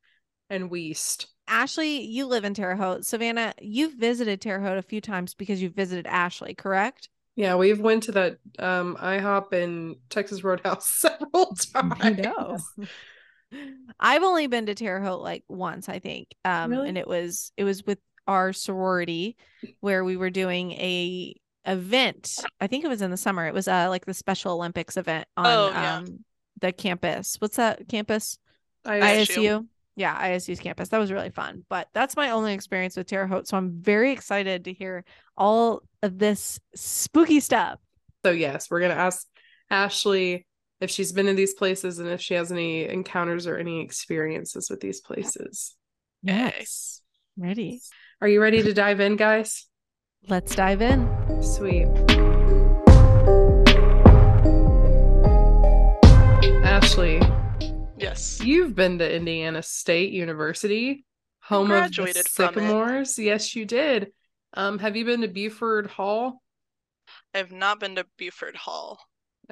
and 0.51 0.71
west. 0.71 1.27
Ashley, 1.49 2.03
you 2.03 2.27
live 2.27 2.45
in 2.45 2.55
Terre 2.55 2.77
Haute. 2.77 3.05
Savannah, 3.05 3.53
you've 3.61 3.95
visited 3.95 4.41
Terre 4.41 4.61
Haute 4.61 4.79
a 4.79 4.83
few 4.83 5.01
times 5.01 5.35
because 5.35 5.61
you've 5.61 5.75
visited 5.75 6.07
Ashley, 6.07 6.55
correct? 6.55 7.09
Yeah, 7.35 7.57
we've 7.57 7.81
went 7.81 8.05
to 8.05 8.13
that 8.13 8.39
um 8.59 8.97
IHOP 9.01 9.53
and 9.53 9.97
Texas 10.11 10.45
Roadhouse 10.45 10.87
several 11.01 11.55
times. 11.73 11.95
I 12.01 12.11
know. 12.11 12.59
I've 14.01 14.23
only 14.23 14.47
been 14.47 14.67
to 14.67 14.75
Terre 14.75 15.01
Haute 15.01 15.21
like 15.23 15.45
once, 15.49 15.89
I 15.89 15.99
think. 15.99 16.29
Um, 16.45 16.71
Really? 16.71 16.89
and 16.89 16.99
it 16.99 17.07
was 17.07 17.53
it 17.57 17.65
was 17.65 17.85
with 17.85 17.99
our 18.27 18.53
sorority 18.53 19.37
where 19.81 20.05
we 20.05 20.17
were 20.17 20.31
doing 20.31 20.73
a 20.73 21.35
event. 21.65 22.39
I 22.61 22.67
think 22.67 22.85
it 22.85 22.89
was 22.89 23.03
in 23.03 23.11
the 23.11 23.17
summer. 23.17 23.47
It 23.47 23.55
was 23.55 23.69
uh 23.69 23.89
like 23.89 24.05
the 24.07 24.15
Special 24.15 24.53
Olympics 24.55 24.97
event 24.97 25.27
on 25.37 25.47
Oh, 25.47 25.69
yeah. 25.71 25.97
um 25.99 26.25
the 26.61 26.73
campus. 26.73 27.37
What's 27.41 27.57
that 27.57 27.89
campus? 27.89 28.39
ISU. 28.87 29.27
ISU. 29.27 29.67
Yeah, 29.95 30.17
ISU's 30.31 30.59
campus. 30.61 30.89
That 30.89 30.99
was 30.99 31.13
really 31.13 31.31
fun. 31.31 31.65
But 31.69 31.89
that's 31.93 32.17
my 32.17 32.31
only 32.31 32.55
experience 32.55 32.97
with 32.97 33.07
Terre 33.09 33.27
Haute. 33.27 33.47
So 33.47 33.57
I'm 33.57 33.81
very 33.83 34.11
excited 34.13 34.65
to 34.65 34.73
hear 34.73 35.05
all 35.37 35.83
of 36.03 36.19
this 36.19 36.59
spooky 36.75 37.41
stuff. 37.41 37.79
So 38.25 38.31
yes, 38.31 38.71
we're 38.71 38.81
gonna 38.81 38.95
ask 38.95 39.27
Ashley 39.71 40.47
if 40.83 40.91
she's 40.91 41.13
been 41.13 41.27
to 41.27 41.33
these 41.33 41.55
places 41.55 42.01
and 42.01 42.09
if 42.09 42.21
she 42.21 42.35
has 42.35 42.51
any 42.51 42.89
encounters 42.89 43.47
or 43.47 43.57
any 43.57 43.81
experiences 43.81 44.69
with 44.69 44.81
these 44.81 45.01
places. 45.01 45.77
Yes. 46.25 47.01
Ready. 47.37 47.81
Are 48.21 48.27
you 48.27 48.43
ready 48.43 48.65
to 48.65 48.75
dive 48.75 48.99
in, 48.99 49.15
guys? 49.15 49.69
Let's 50.29 50.57
dive 50.57 50.83
in. 50.83 51.09
Sweet. 51.41 51.87
Ashley, 56.65 57.21
Yes. 57.97 58.41
you've 58.43 58.75
been 58.75 58.99
to 58.99 59.15
Indiana 59.17 59.63
State 59.63 60.13
University, 60.13 61.05
home 61.43 61.65
of 61.65 61.69
the 61.69 61.75
graduated 61.75 62.29
from 62.29 62.45
it. 62.45 62.55
Sycamores. 62.55 63.19
Yes, 63.21 63.55
you 63.55 63.65
did. 63.65 64.13
Um, 64.55 64.81
have 64.81 64.97
you 64.97 65.05
been 65.05 65.21
to 65.21 65.29
Burford 65.29 65.87
Hall? 65.87 66.43
I 67.33 67.39
have 67.39 67.53
not 67.53 67.79
been 67.79 67.95
to 67.95 68.07
Burford 68.19 68.57
Hall. 68.57 68.99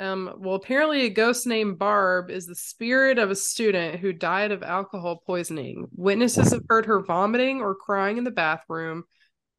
Um, 0.01 0.33
well, 0.39 0.55
apparently, 0.55 1.03
a 1.03 1.11
ghost 1.11 1.47
named 1.47 1.79
Barb 1.79 2.31
is 2.31 2.47
the 2.47 2.55
spirit 2.55 3.19
of 3.19 3.31
a 3.31 3.37
student 3.37 4.01
who 4.01 4.15
died 4.15 4.51
of 4.51 4.63
alcohol 4.63 5.23
poisoning. 5.27 5.89
Witnesses 5.95 6.53
have 6.53 6.63
heard 6.71 6.87
her 6.87 7.01
vomiting 7.01 7.61
or 7.61 7.75
crying 7.75 8.17
in 8.17 8.25
the 8.25 8.31
bathroom. 8.31 9.05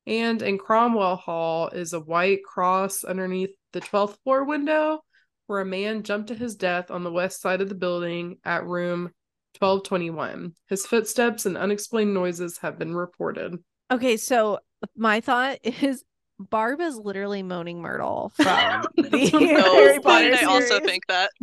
And 0.07 0.41
in 0.41 0.57
Cromwell 0.57 1.17
Hall 1.17 1.69
is 1.69 1.93
a 1.93 2.00
white 2.00 2.43
cross 2.43 3.03
underneath 3.03 3.51
the 3.71 3.81
12th 3.81 4.17
floor 4.24 4.43
window 4.43 5.01
where 5.45 5.62
a 5.62 5.65
man 5.65 6.01
jumped 6.01 6.29
to 6.29 6.36
his 6.36 6.55
death 6.55 6.89
on 6.89 7.03
the 7.03 7.12
west 7.12 7.39
side 7.39 7.62
of 7.62 7.69
the 7.69 7.75
building 7.75 8.38
at 8.43 8.65
room 8.65 9.12
1221. 9.60 10.55
His 10.69 10.88
footsteps 10.88 11.45
and 11.45 11.55
unexplained 11.55 12.15
noises 12.15 12.57
have 12.63 12.79
been 12.79 12.95
reported. 12.95 13.60
Okay, 13.91 14.17
so 14.17 14.57
my 14.95 15.21
thought 15.21 15.60
is 15.63 16.03
Barb 16.50 16.81
is 16.81 16.95
literally 16.98 17.43
moaning 17.43 17.81
Myrtle 17.81 18.31
from 18.36 18.86
the 18.95 19.29
No, 19.33 19.39
Harry 19.75 20.00
why 20.00 20.24
did 20.24 20.33
Potter 20.33 20.38
I 20.39 20.43
also 20.45 20.79
think 20.79 21.05
that? 21.07 21.31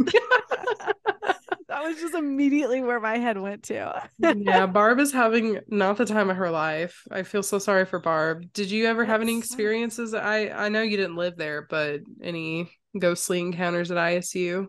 that 1.68 1.82
was 1.82 1.96
just 2.00 2.14
immediately 2.14 2.80
where 2.82 3.00
my 3.00 3.18
head 3.18 3.38
went 3.38 3.62
to. 3.64 4.08
yeah, 4.18 4.66
Barb 4.66 4.98
is 5.00 5.12
having 5.12 5.60
not 5.68 5.96
the 5.96 6.06
time 6.06 6.30
of 6.30 6.36
her 6.36 6.50
life. 6.50 7.02
I 7.10 7.22
feel 7.22 7.42
so 7.42 7.58
sorry 7.58 7.84
for 7.84 7.98
Barb. 7.98 8.52
Did 8.52 8.70
you 8.70 8.86
ever 8.86 9.04
have 9.04 9.20
any 9.20 9.40
sucks. 9.40 9.48
experiences? 9.50 10.14
I 10.14 10.48
I 10.48 10.68
know 10.68 10.82
you 10.82 10.96
didn't 10.96 11.16
live 11.16 11.36
there, 11.36 11.62
but 11.68 12.00
any 12.22 12.70
ghostly 12.98 13.40
encounters 13.40 13.90
at 13.90 13.98
ISU? 13.98 14.66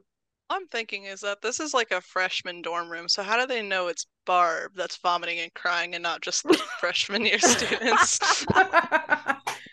I'm 0.51 0.67
thinking 0.67 1.03
is 1.03 1.21
that 1.21 1.41
this 1.41 1.59
is 1.59 1.73
like 1.75 1.91
a 1.91 2.01
freshman 2.01 2.61
dorm 2.63 2.89
room, 2.89 3.07
so 3.07 3.21
how 3.21 3.39
do 3.39 3.45
they 3.45 3.61
know 3.61 3.87
it's 3.87 4.07
Barb 4.25 4.71
that's 4.75 4.97
vomiting 4.97 5.39
and 5.39 5.53
crying 5.53 5.93
and 5.93 6.01
not 6.03 6.21
just 6.21 6.43
the 6.43 6.55
freshman 6.79 7.25
year 7.25 7.39
students? 7.39 8.45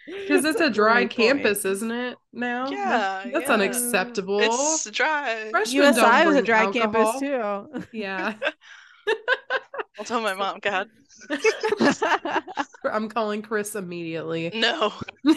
Because 0.07 0.45
it's 0.45 0.61
a 0.61 0.71
dry 0.71 1.05
Great 1.05 1.17
point. 1.17 1.29
campus, 1.43 1.65
isn't 1.65 1.91
it? 1.91 2.17
Now, 2.33 2.69
Yeah, 2.71 3.25
that's 3.33 3.49
yeah. 3.49 3.53
unacceptable. 3.55 4.39
It's 4.41 4.89
dry. 4.91 5.49
Freshmen 5.51 5.83
don't 5.95 5.97
USI 5.97 6.27
was 6.27 6.37
a 6.37 6.43
dry 6.43 6.63
alcohol. 6.65 7.19
campus 7.21 7.21
too. 7.21 7.87
Yeah, 7.93 8.35
I'll 9.99 10.05
tell 10.05 10.21
my 10.21 10.35
mom, 10.35 10.59
God. 10.61 10.89
I'm 12.85 13.09
calling 13.09 13.43
Chris 13.43 13.75
immediately. 13.75 14.51
No. 14.55 14.93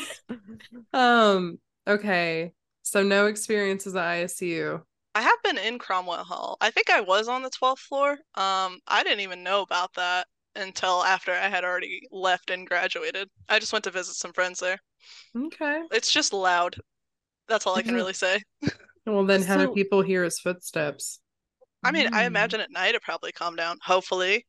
Um. 0.94 1.60
Okay. 1.88 2.54
So 2.84 3.04
no 3.04 3.28
experiences 3.28 3.96
at 3.96 4.26
ISU. 4.26 4.82
I 5.16 5.22
have 5.22 5.42
been 5.44 5.58
in 5.58 5.80
Cromwell 5.80 6.24
Hall. 6.24 6.58
I 6.62 6.70
think 6.72 6.90
I 6.90 7.02
was 7.02 7.28
on 7.28 7.42
the 7.44 7.50
12th 7.50 7.80
floor. 7.80 8.12
Um, 8.36 8.80
I 8.88 9.02
didn't 9.04 9.22
even 9.22 9.44
know 9.44 9.62
about 9.62 9.94
that 9.96 10.28
until 10.60 11.04
after 11.04 11.32
I 11.32 11.50
had 11.50 11.64
already 11.64 12.08
left 12.12 12.50
and 12.50 12.68
graduated. 12.68 13.30
I 13.48 13.60
just 13.60 13.74
went 13.74 13.84
to 13.86 13.92
visit 13.92 14.16
some 14.16 14.34
friends 14.34 14.60
there. 14.60 14.80
Okay. 15.36 15.82
It's 15.92 16.12
just 16.12 16.34
loud. 16.34 16.76
That's 17.48 17.66
all 17.66 17.76
I 17.76 17.82
can 17.82 17.92
Mhm. 17.92 17.96
really 17.96 18.14
say. 18.14 18.42
Well, 19.06 19.26
then 19.26 19.42
how 19.42 19.66
do 19.66 19.74
people 19.74 20.02
hear 20.02 20.24
his 20.24 20.40
footsteps? 20.40 21.20
I 21.84 21.92
mean, 21.92 22.08
I 22.14 22.24
Mm. 22.24 22.28
imagine 22.28 22.60
at 22.60 22.72
night 22.72 22.96
it 22.96 23.02
probably 23.02 23.32
calmed 23.32 23.58
down. 23.58 23.80
Hopefully. 23.84 24.46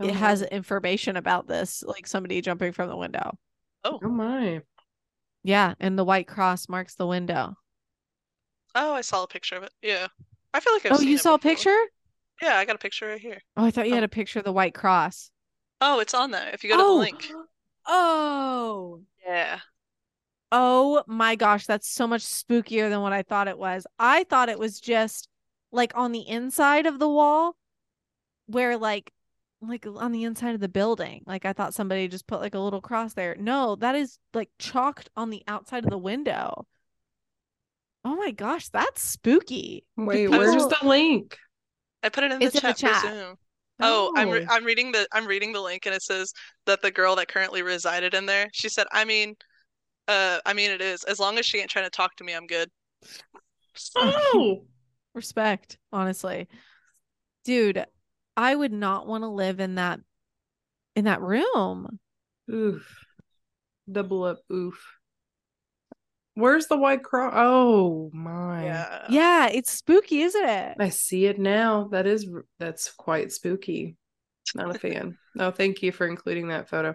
Oh, 0.00 0.06
It 0.06 0.14
has 0.14 0.42
information 0.42 1.16
about 1.16 1.46
this, 1.46 1.82
like 1.86 2.06
somebody 2.06 2.40
jumping 2.40 2.72
from 2.72 2.88
the 2.88 2.96
window. 2.96 3.38
Oh. 3.84 4.00
oh 4.02 4.08
my. 4.08 4.62
Yeah, 5.42 5.74
and 5.78 5.98
the 5.98 6.04
white 6.04 6.26
cross 6.26 6.68
marks 6.68 6.94
the 6.94 7.06
window. 7.06 7.54
Oh, 8.74 8.92
I 8.94 9.02
saw 9.02 9.22
a 9.22 9.28
picture 9.28 9.56
of 9.56 9.62
it. 9.62 9.72
Yeah. 9.82 10.08
I 10.52 10.60
feel 10.60 10.72
like 10.72 10.86
I've 10.86 10.92
oh, 10.92 10.96
seen 10.96 11.08
you 11.08 11.16
it 11.16 11.20
saw 11.20 11.34
a 11.34 11.38
picture? 11.38 11.76
Yeah, 12.42 12.56
I 12.56 12.64
got 12.64 12.76
a 12.76 12.78
picture 12.78 13.08
right 13.08 13.20
here. 13.20 13.40
Oh, 13.56 13.64
I 13.64 13.70
thought 13.70 13.86
you 13.86 13.92
Oh. 13.92 13.96
had 13.96 14.04
a 14.04 14.08
picture 14.08 14.40
of 14.40 14.44
the 14.44 14.52
white 14.52 14.74
cross. 14.74 15.30
Oh, 15.80 16.00
it's 16.00 16.14
on 16.14 16.30
there. 16.30 16.50
If 16.52 16.64
you 16.64 16.70
go 16.70 16.76
to 16.76 16.82
oh, 16.82 16.94
the 16.94 16.98
link. 17.00 17.30
oh, 17.86 19.00
Yeah. 19.26 19.60
oh 20.50 21.04
my 21.06 21.36
gosh, 21.36 21.66
that's 21.66 21.88
so 21.88 22.06
much 22.06 22.22
spookier 22.22 22.88
than 22.88 23.00
what 23.02 23.12
I 23.12 23.22
thought 23.22 23.48
it 23.48 23.58
was. 23.58 23.86
I 23.98 24.24
thought 24.24 24.48
it 24.48 24.58
was 24.58 24.80
just 24.80 25.28
like 25.72 25.92
on 25.96 26.12
the 26.12 26.26
inside 26.28 26.86
of 26.86 26.98
the 26.98 27.08
wall, 27.08 27.56
where 28.46 28.76
like, 28.76 29.12
like 29.68 29.86
on 29.86 30.12
the 30.12 30.24
inside 30.24 30.54
of 30.54 30.60
the 30.60 30.68
building. 30.68 31.22
Like 31.26 31.44
I 31.44 31.52
thought 31.52 31.74
somebody 31.74 32.08
just 32.08 32.26
put 32.26 32.40
like 32.40 32.54
a 32.54 32.58
little 32.58 32.80
cross 32.80 33.14
there. 33.14 33.36
No, 33.38 33.76
that 33.76 33.94
is 33.94 34.18
like 34.32 34.50
chalked 34.58 35.10
on 35.16 35.30
the 35.30 35.42
outside 35.48 35.84
of 35.84 35.90
the 35.90 35.98
window. 35.98 36.66
Oh 38.04 38.16
my 38.16 38.30
gosh, 38.32 38.68
that's 38.68 39.02
spooky. 39.02 39.84
Do 39.96 40.04
Wait, 40.04 40.28
where's 40.28 40.54
people- 40.54 40.72
the 40.80 40.88
link? 40.88 41.38
I 42.02 42.10
put 42.10 42.24
it 42.24 42.32
in 42.32 42.38
the 42.38 42.44
It's 42.46 42.54
in 42.56 42.66
the 42.66 42.74
chat 42.74 43.00
for 43.00 43.36
Oh, 43.80 44.12
I'm 44.16 44.30
re- 44.30 44.46
Oh. 44.48 44.54
I'm 44.54 44.64
reading 44.64 44.92
the 44.92 45.06
I'm 45.12 45.26
reading 45.26 45.52
the 45.52 45.60
link 45.60 45.86
and 45.86 45.94
it 45.94 46.02
says 46.02 46.32
that 46.66 46.80
the 46.82 46.90
girl 46.90 47.16
that 47.16 47.28
currently 47.28 47.62
resided 47.62 48.14
in 48.14 48.26
there, 48.26 48.48
she 48.52 48.68
said, 48.68 48.86
I 48.92 49.04
mean, 49.04 49.34
uh, 50.06 50.38
I 50.44 50.52
mean 50.52 50.70
it 50.70 50.80
is. 50.80 51.02
As 51.04 51.18
long 51.18 51.38
as 51.38 51.46
she 51.46 51.58
ain't 51.58 51.70
trying 51.70 51.86
to 51.86 51.90
talk 51.90 52.14
to 52.16 52.24
me, 52.24 52.34
I'm 52.34 52.46
good. 52.46 52.70
Oh. 53.96 54.64
respect 55.14 55.78
honestly 55.92 56.48
dude 57.44 57.86
i 58.36 58.54
would 58.54 58.72
not 58.72 59.06
want 59.06 59.22
to 59.22 59.28
live 59.28 59.60
in 59.60 59.76
that 59.76 60.00
in 60.96 61.04
that 61.04 61.20
room 61.20 61.98
Oof. 62.52 63.04
Double 63.90 64.24
up 64.24 64.40
oof. 64.52 64.82
Where's 66.34 66.66
the 66.66 66.76
white 66.76 67.04
cross? 67.04 67.32
Oh 67.36 68.10
my. 68.12 68.64
Yeah. 68.64 69.06
yeah 69.08 69.48
it's 69.48 69.70
spooky 69.70 70.22
isn't 70.22 70.48
it 70.48 70.76
I 70.80 70.88
see 70.88 71.26
it 71.26 71.38
now. 71.38 71.88
That 71.92 72.06
is 72.06 72.28
that's 72.58 72.90
quite 72.90 73.32
spooky. 73.32 73.96
Not 74.54 74.74
a 74.74 74.78
fan. 74.78 75.18
No, 75.36 75.50
thank 75.50 75.82
you 75.82 75.90
for 75.90 76.06
including 76.06 76.48
that 76.48 76.68
photo. 76.68 76.94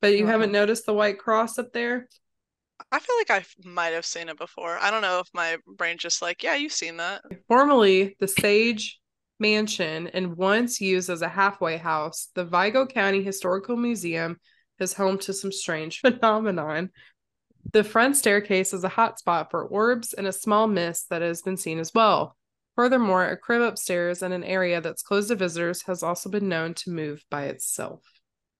But 0.00 0.12
you 0.12 0.18
You're 0.18 0.28
haven't 0.28 0.52
noticed 0.52 0.86
the 0.86 0.94
white 0.94 1.18
cross 1.18 1.58
up 1.58 1.72
there? 1.72 2.06
I 2.92 3.00
feel 3.00 3.16
like 3.16 3.30
I 3.32 3.68
might 3.68 3.94
have 3.94 4.06
seen 4.06 4.28
it 4.28 4.38
before. 4.38 4.78
I 4.80 4.92
don't 4.92 5.02
know 5.02 5.18
if 5.18 5.26
my 5.34 5.56
brain 5.66 5.98
just 5.98 6.22
like, 6.22 6.44
yeah, 6.44 6.54
you've 6.54 6.72
seen 6.72 6.98
that. 6.98 7.22
Formerly 7.48 8.14
the 8.20 8.28
Sage 8.28 8.99
Mansion 9.40 10.08
and 10.08 10.36
once 10.36 10.80
used 10.80 11.10
as 11.10 11.22
a 11.22 11.28
halfway 11.28 11.76
house, 11.78 12.28
the 12.34 12.44
Vigo 12.44 12.86
County 12.86 13.22
Historical 13.22 13.76
Museum 13.76 14.38
is 14.78 14.92
home 14.92 15.18
to 15.18 15.32
some 15.32 15.52
strange 15.52 16.00
phenomenon. 16.00 16.90
The 17.72 17.84
front 17.84 18.16
staircase 18.16 18.72
is 18.72 18.84
a 18.84 18.90
hotspot 18.90 19.50
for 19.50 19.64
orbs 19.64 20.12
and 20.12 20.26
a 20.26 20.32
small 20.32 20.66
mist 20.66 21.10
that 21.10 21.22
has 21.22 21.42
been 21.42 21.56
seen 21.56 21.78
as 21.78 21.92
well. 21.94 22.36
Furthermore, 22.76 23.26
a 23.26 23.36
crib 23.36 23.62
upstairs 23.62 24.22
and 24.22 24.32
an 24.32 24.44
area 24.44 24.80
that's 24.80 25.02
closed 25.02 25.28
to 25.28 25.36
visitors 25.36 25.82
has 25.82 26.02
also 26.02 26.30
been 26.30 26.48
known 26.48 26.72
to 26.74 26.90
move 26.90 27.24
by 27.30 27.44
itself. 27.46 28.02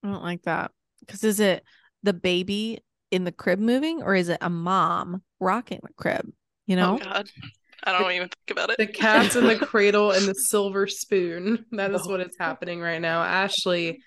i 0.03 0.09
don't 0.09 0.23
like 0.23 0.43
that 0.43 0.71
because 1.01 1.25
is 1.25 1.41
it 1.41 1.65
the 2.03 2.13
baby 2.13 2.81
in 3.11 3.25
the 3.25 3.33
crib 3.33 3.59
moving 3.59 4.03
or 4.03 4.15
is 4.15 4.29
it 4.29 4.39
a 4.41 4.51
mom 4.51 5.23
rocking 5.41 5.81
the 5.83 5.93
crib 5.95 6.31
you 6.67 6.77
oh 6.77 6.81
know 6.81 6.95
Oh 7.01 7.05
God. 7.05 7.29
I 7.85 7.93
don't 7.93 8.11
even 8.13 8.29
think 8.29 8.51
about 8.51 8.71
it. 8.71 8.77
The 8.79 8.87
cat's 8.87 9.37
in 9.37 9.47
the 9.47 9.57
cradle 9.67 10.11
and 10.13 10.27
the 10.27 10.35
silver 10.35 10.87
spoon. 10.87 11.65
That 11.73 11.93
is 11.93 12.03
Oh. 12.05 12.11
what 12.11 12.21
is 12.21 12.37
happening 12.39 12.81
right 12.81 13.01
now. 13.01 13.23
Ashley, 13.23 14.01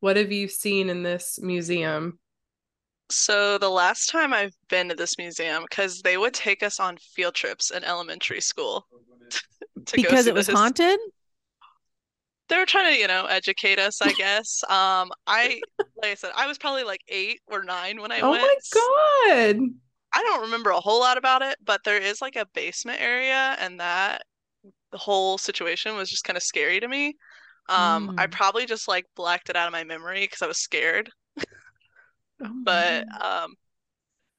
what 0.00 0.16
have 0.16 0.32
you 0.32 0.48
seen 0.48 0.90
in 0.90 1.02
this 1.02 1.38
museum? 1.40 2.18
So 3.10 3.58
the 3.58 3.68
last 3.68 4.08
time 4.10 4.32
I've 4.32 4.54
been 4.68 4.88
to 4.88 4.94
this 4.94 5.18
museum, 5.18 5.64
because 5.68 6.00
they 6.02 6.16
would 6.16 6.32
take 6.34 6.62
us 6.62 6.78
on 6.78 6.96
field 6.98 7.34
trips 7.34 7.70
in 7.70 7.82
elementary 7.84 8.40
school 8.40 8.86
to 9.86 9.96
because 9.96 10.24
see 10.24 10.30
it 10.30 10.34
was 10.34 10.46
his- 10.46 10.56
haunted 10.56 10.98
They 12.48 12.56
were 12.56 12.66
trying 12.66 12.94
to, 12.94 13.00
you 13.00 13.06
know, 13.08 13.26
educate 13.26 13.78
us, 13.78 14.00
I 14.02 14.12
guess. 14.12 14.62
Um, 14.68 15.10
I, 15.26 15.60
like 16.02 16.12
I 16.12 16.14
said, 16.14 16.30
I 16.36 16.46
was 16.46 16.58
probably 16.58 16.84
like 16.84 17.00
eight 17.08 17.40
or 17.48 17.62
nine 17.64 18.00
when 18.00 18.10
I 18.12 18.20
Oh 18.20 18.30
went. 18.30 18.42
my 18.42 18.54
god. 19.28 19.58
I 20.12 20.22
don't 20.22 20.42
remember 20.42 20.70
a 20.70 20.80
whole 20.80 21.00
lot 21.00 21.18
about 21.18 21.42
it, 21.42 21.56
but 21.64 21.82
there 21.84 21.98
is 22.00 22.20
like 22.20 22.36
a 22.36 22.46
basement 22.54 23.00
area, 23.00 23.56
and 23.60 23.80
that 23.80 24.22
the 24.92 24.98
whole 24.98 25.38
situation 25.38 25.96
was 25.96 26.10
just 26.10 26.24
kind 26.24 26.36
of 26.36 26.42
scary 26.42 26.80
to 26.80 26.88
me. 26.88 27.16
Um, 27.68 28.10
I 28.18 28.26
Mm. 28.26 28.32
probably 28.32 28.66
just 28.66 28.88
like 28.88 29.06
blacked 29.16 29.50
it 29.50 29.56
out 29.56 29.68
of 29.68 29.72
my 29.72 29.84
memory 29.84 30.22
because 30.22 30.42
I 30.42 30.46
was 30.48 30.58
scared. 30.58 31.10
Oh 32.42 32.48
But 32.64 33.04
um, 33.22 33.54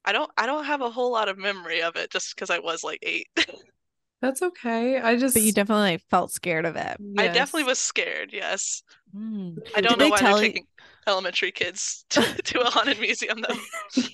I 0.05 0.11
don't 0.13 0.31
I 0.37 0.45
don't 0.47 0.65
have 0.65 0.81
a 0.81 0.91
whole 0.91 1.11
lot 1.11 1.29
of 1.29 1.37
memory 1.37 1.81
of 1.83 1.95
it 1.95 2.11
just 2.11 2.35
because 2.35 2.49
I 2.49 2.59
was 2.59 2.83
like 2.83 2.99
eight. 3.03 3.27
that's 4.21 4.41
okay. 4.41 4.99
I 4.99 5.15
just 5.17 5.33
but 5.33 5.41
you 5.41 5.51
definitely 5.51 5.97
felt 6.09 6.31
scared 6.31 6.65
of 6.65 6.75
it 6.75 6.97
I 7.17 7.27
definitely 7.27 7.63
was 7.65 7.79
scared, 7.79 8.31
yes. 8.33 8.83
Mm. 9.15 9.57
I 9.73 9.81
don't 9.81 9.91
Did 9.91 9.99
know 9.99 10.05
they 10.05 10.11
why 10.11 10.21
they're 10.21 10.29
tell 10.29 10.41
you- 10.41 10.47
taking 10.47 10.65
elementary 11.08 11.51
kids 11.51 12.05
to, 12.10 12.22
to 12.43 12.62
a 12.62 12.70
haunted 12.70 13.00
museum 13.00 13.41
though. 13.41 13.58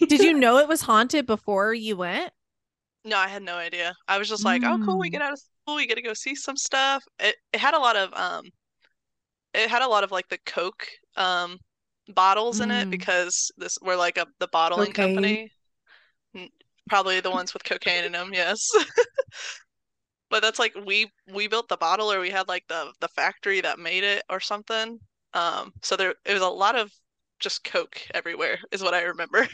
did 0.07 0.21
you 0.23 0.33
know 0.33 0.57
it 0.57 0.67
was 0.67 0.81
haunted 0.81 1.25
before 1.25 1.73
you 1.73 1.97
went 1.97 2.31
No, 3.03 3.17
I 3.17 3.27
had 3.27 3.41
no 3.41 3.55
idea. 3.55 3.95
I 4.07 4.17
was 4.19 4.29
just 4.29 4.45
like, 4.45 4.63
oh 4.63 4.77
cool, 4.77 4.99
we 4.99 5.09
Mm. 5.09 5.11
get 5.11 5.21
out 5.21 5.33
of 5.33 5.39
school, 5.39 5.75
we 5.77 5.87
get 5.87 5.95
to 5.95 6.01
go 6.03 6.13
see 6.13 6.35
some 6.35 6.57
stuff. 6.57 7.03
It 7.19 7.35
it 7.53 7.59
had 7.59 7.73
a 7.73 7.79
lot 7.79 7.95
of 7.95 8.13
um 8.13 8.51
it 9.53 9.69
had 9.69 9.81
a 9.81 9.87
lot 9.87 10.03
of 10.03 10.11
like 10.11 10.27
the 10.29 10.37
Coke 10.45 10.87
um 11.15 11.59
bottles 12.09 12.61
in 12.61 12.71
it 12.71 12.87
Mm. 12.87 12.91
because 12.91 13.51
this 13.57 13.77
we're 13.81 13.95
like 13.97 14.17
a 14.17 14.27
the 14.39 14.47
bottling 14.47 14.93
Cocaine. 14.93 14.93
company. 14.93 15.51
Probably 16.89 17.19
the 17.19 17.31
ones 17.31 17.53
with 17.53 17.63
cocaine 17.65 18.05
in 18.05 18.13
them, 18.13 18.33
yes. 18.33 18.59
But 20.29 20.41
that's 20.41 20.57
like 20.57 20.73
we 20.73 21.11
we 21.25 21.47
built 21.49 21.67
the 21.67 21.75
bottle 21.75 22.09
or 22.11 22.21
we 22.21 22.29
had 22.29 22.47
like 22.47 22.65
the 22.69 22.93
the 23.01 23.09
factory 23.09 23.59
that 23.59 23.77
made 23.77 24.05
it 24.05 24.23
or 24.29 24.39
something. 24.39 25.01
Um 25.37 25.73
so 25.83 25.95
there 25.95 26.15
it 26.25 26.33
was 26.33 26.41
a 26.41 26.47
lot 26.47 26.75
of 26.75 26.91
just 27.39 27.63
Coke 27.63 28.01
everywhere 28.13 28.57
is 28.71 28.81
what 28.83 28.93
I 28.95 29.03
remember. 29.03 29.47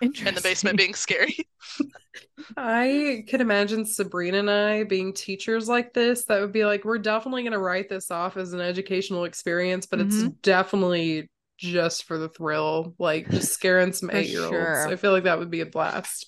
And 0.00 0.36
the 0.36 0.42
basement 0.42 0.76
being 0.76 0.94
scary. 0.94 1.36
I 2.56 3.24
could 3.28 3.40
imagine 3.40 3.84
Sabrina 3.86 4.38
and 4.38 4.50
I 4.50 4.84
being 4.84 5.12
teachers 5.12 5.68
like 5.68 5.94
this. 5.94 6.24
That 6.26 6.40
would 6.40 6.52
be 6.52 6.64
like, 6.64 6.84
we're 6.84 6.98
definitely 6.98 7.42
going 7.42 7.52
to 7.52 7.58
write 7.58 7.88
this 7.88 8.10
off 8.10 8.36
as 8.36 8.52
an 8.52 8.60
educational 8.60 9.24
experience, 9.24 9.86
but 9.86 10.00
it's 10.00 10.16
Mhm. 10.16 10.40
definitely 10.42 11.30
just 11.58 12.04
for 12.04 12.18
the 12.18 12.28
thrill, 12.28 12.94
like 12.98 13.30
just 13.30 13.52
scaring 13.54 13.92
some 13.92 14.08
For 14.16 14.16
eight 14.18 14.28
year 14.28 14.40
olds. 14.42 14.50
sure. 14.50 14.88
I 14.88 14.96
feel 14.96 15.12
like 15.12 15.24
that 15.24 15.38
would 15.38 15.50
be 15.50 15.62
a 15.62 15.66
blast. 15.66 16.26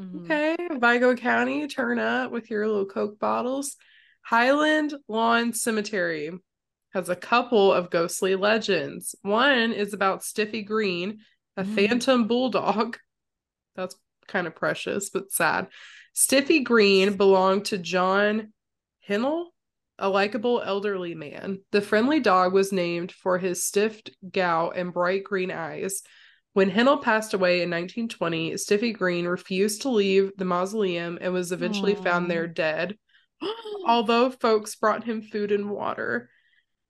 Mhm. 0.00 0.24
Okay, 0.24 0.56
Vigo 0.78 1.14
County, 1.14 1.66
turn 1.68 1.98
up 1.98 2.30
with 2.32 2.50
your 2.50 2.66
little 2.66 2.86
Coke 2.86 3.18
bottles. 3.18 3.76
Highland 4.22 4.94
Lawn 5.08 5.52
Cemetery 5.52 6.30
has 6.92 7.08
a 7.08 7.16
couple 7.16 7.72
of 7.72 7.90
ghostly 7.90 8.34
legends. 8.36 9.14
One 9.22 9.72
is 9.72 9.92
about 9.94 10.22
Stiffy 10.22 10.62
Green, 10.62 11.20
a 11.56 11.64
Mm. 11.64 11.74
phantom 11.74 12.26
bulldog. 12.26 12.98
That's 13.76 13.96
kind 14.28 14.46
of 14.46 14.54
precious, 14.54 15.10
but 15.10 15.30
sad. 15.32 15.68
Stiffy 16.12 16.60
Green 16.60 17.16
belonged 17.16 17.66
to 17.66 17.78
John 17.78 18.52
Heinl, 19.08 19.46
a 19.98 20.08
likable 20.08 20.60
elderly 20.62 21.14
man. 21.14 21.60
The 21.70 21.80
friendly 21.80 22.20
dog 22.20 22.52
was 22.52 22.72
named 22.72 23.12
for 23.12 23.38
his 23.38 23.64
stiff 23.64 24.02
gout 24.30 24.76
and 24.76 24.92
bright 24.92 25.24
green 25.24 25.50
eyes. 25.50 26.02
When 26.54 26.70
Heinl 26.70 27.02
passed 27.02 27.32
away 27.32 27.62
in 27.62 27.70
1920, 27.70 28.56
Stiffy 28.58 28.92
Green 28.92 29.26
refused 29.26 29.82
to 29.82 29.88
leave 29.88 30.32
the 30.36 30.44
mausoleum 30.44 31.16
and 31.20 31.32
was 31.32 31.50
eventually 31.50 31.94
found 31.94 32.30
there 32.30 32.46
dead. 32.46 32.98
Although 33.86 34.30
folks 34.30 34.76
brought 34.76 35.04
him 35.04 35.22
food 35.22 35.50
and 35.50 35.70
water, 35.70 36.28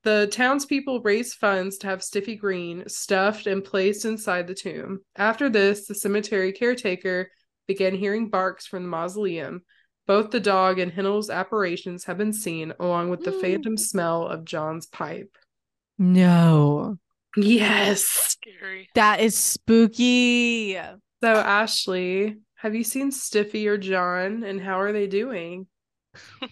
the 0.04 0.28
townspeople 0.32 1.00
raised 1.02 1.34
funds 1.38 1.78
to 1.78 1.86
have 1.86 2.02
Stiffy 2.02 2.36
Green 2.36 2.88
stuffed 2.88 3.46
and 3.46 3.62
placed 3.64 4.04
inside 4.04 4.46
the 4.46 4.54
tomb. 4.54 5.00
After 5.16 5.48
this, 5.48 5.86
the 5.86 5.94
cemetery 5.94 6.52
caretaker 6.52 7.30
began 7.68 7.94
hearing 7.94 8.28
barks 8.28 8.66
from 8.66 8.82
the 8.82 8.88
mausoleum. 8.88 9.62
Both 10.06 10.30
the 10.32 10.40
dog 10.40 10.80
and 10.80 10.92
Heinl's 10.92 11.30
apparitions 11.30 12.04
have 12.04 12.18
been 12.18 12.32
seen, 12.32 12.72
along 12.80 13.10
with 13.10 13.20
the 13.22 13.30
Mm. 13.30 13.40
phantom 13.40 13.76
smell 13.76 14.26
of 14.26 14.44
John's 14.44 14.86
pipe. 14.86 15.36
No. 15.98 16.98
Yes. 17.36 18.02
Scary. 18.04 18.88
That 18.96 19.20
is 19.20 19.36
spooky. 19.36 20.74
So, 20.74 21.32
Ashley, 21.32 22.38
have 22.56 22.74
you 22.74 22.82
seen 22.82 23.12
Stiffy 23.12 23.68
or 23.68 23.78
John, 23.78 24.42
and 24.42 24.60
how 24.60 24.80
are 24.80 24.92
they 24.92 25.06
doing? 25.06 25.68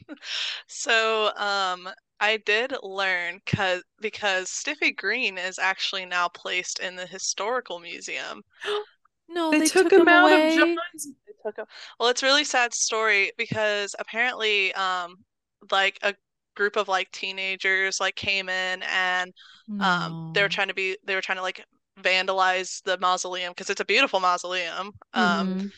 So, 0.68 1.32
um, 1.36 1.88
I 2.20 2.36
did 2.38 2.74
learn 2.82 3.40
cause 3.46 3.82
because 4.00 4.50
Stiffy 4.50 4.92
Green 4.92 5.38
is 5.38 5.58
actually 5.58 6.06
now 6.06 6.28
placed 6.28 6.78
in 6.78 6.96
the 6.96 7.06
historical 7.06 7.80
museum. 7.80 8.42
No, 9.32 9.52
They, 9.52 9.60
they, 9.60 9.68
took, 9.68 9.92
him, 9.92 10.08
out 10.08 10.32
away. 10.32 10.50
of 10.50 10.56
John's. 10.56 11.06
They 11.26 11.32
took 11.44 11.56
him- 11.56 11.66
Well, 11.98 12.08
it's 12.08 12.22
a 12.22 12.26
really 12.26 12.42
sad 12.44 12.74
story 12.74 13.30
because 13.38 13.94
apparently, 13.98 14.72
um, 14.74 15.24
like 15.70 15.98
a 16.02 16.14
group 16.56 16.76
of 16.76 16.88
like 16.88 17.10
teenagers 17.12 18.00
like 18.00 18.16
came 18.16 18.48
in 18.48 18.82
and 18.82 19.32
um 19.78 20.16
they 20.34 20.42
were 20.42 20.48
trying 20.48 20.68
to 20.68 20.74
be 20.74 20.96
they 21.04 21.14
were 21.14 21.20
trying 21.22 21.36
to 21.38 21.42
like 21.42 21.64
vandalize 22.02 22.82
the 22.82 22.98
mausoleum 22.98 23.52
because 23.52 23.70
it's 23.70 23.80
a 23.80 23.84
beautiful 23.84 24.20
mausoleum. 24.20 24.90
Um, 25.14 25.54
Mhm. 25.54 25.70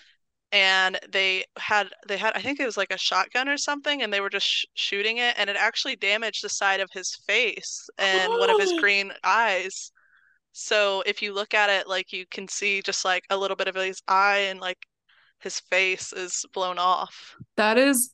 And 0.53 0.99
they 1.11 1.45
had 1.59 1.89
they 2.07 2.19
had 2.19 2.37
I 2.37 2.43
think 2.43 2.61
it 2.61 2.67
was 2.67 2.77
like 2.77 2.93
a 2.93 2.99
shotgun 2.99 3.49
or 3.49 3.57
something, 3.57 4.03
and 4.03 4.13
they 4.13 4.21
were 4.21 4.31
just 4.31 4.47
sh 4.47 4.65
shooting 4.75 5.17
it, 5.19 5.35
and 5.39 5.49
it 5.51 5.57
actually 5.57 5.97
damaged 5.97 6.45
the 6.45 6.51
side 6.51 6.81
of 6.81 6.91
his 6.93 7.17
face 7.27 7.89
and 7.99 8.31
one 8.31 8.51
of 8.51 8.61
his 8.61 8.73
oh! 8.73 8.81
green 8.81 9.13
eyes. 9.25 9.91
So 10.53 11.03
if 11.07 11.23
you 11.23 11.33
look 11.33 11.55
at 11.55 11.71
it, 11.71 11.89
like 11.89 12.13
you 12.13 12.27
can 12.31 12.47
see 12.47 12.83
just 12.83 13.05
like 13.05 13.25
a 13.31 13.37
little 13.37 13.57
bit 13.57 13.69
of 13.69 13.75
his 13.75 14.03
eye 14.07 14.49
and 14.51 14.61
like 14.61 14.79
his 15.41 15.59
face 15.59 16.13
is 16.13 16.45
blown 16.53 16.79
off. 16.79 17.35
That 17.57 17.79
is 17.79 18.13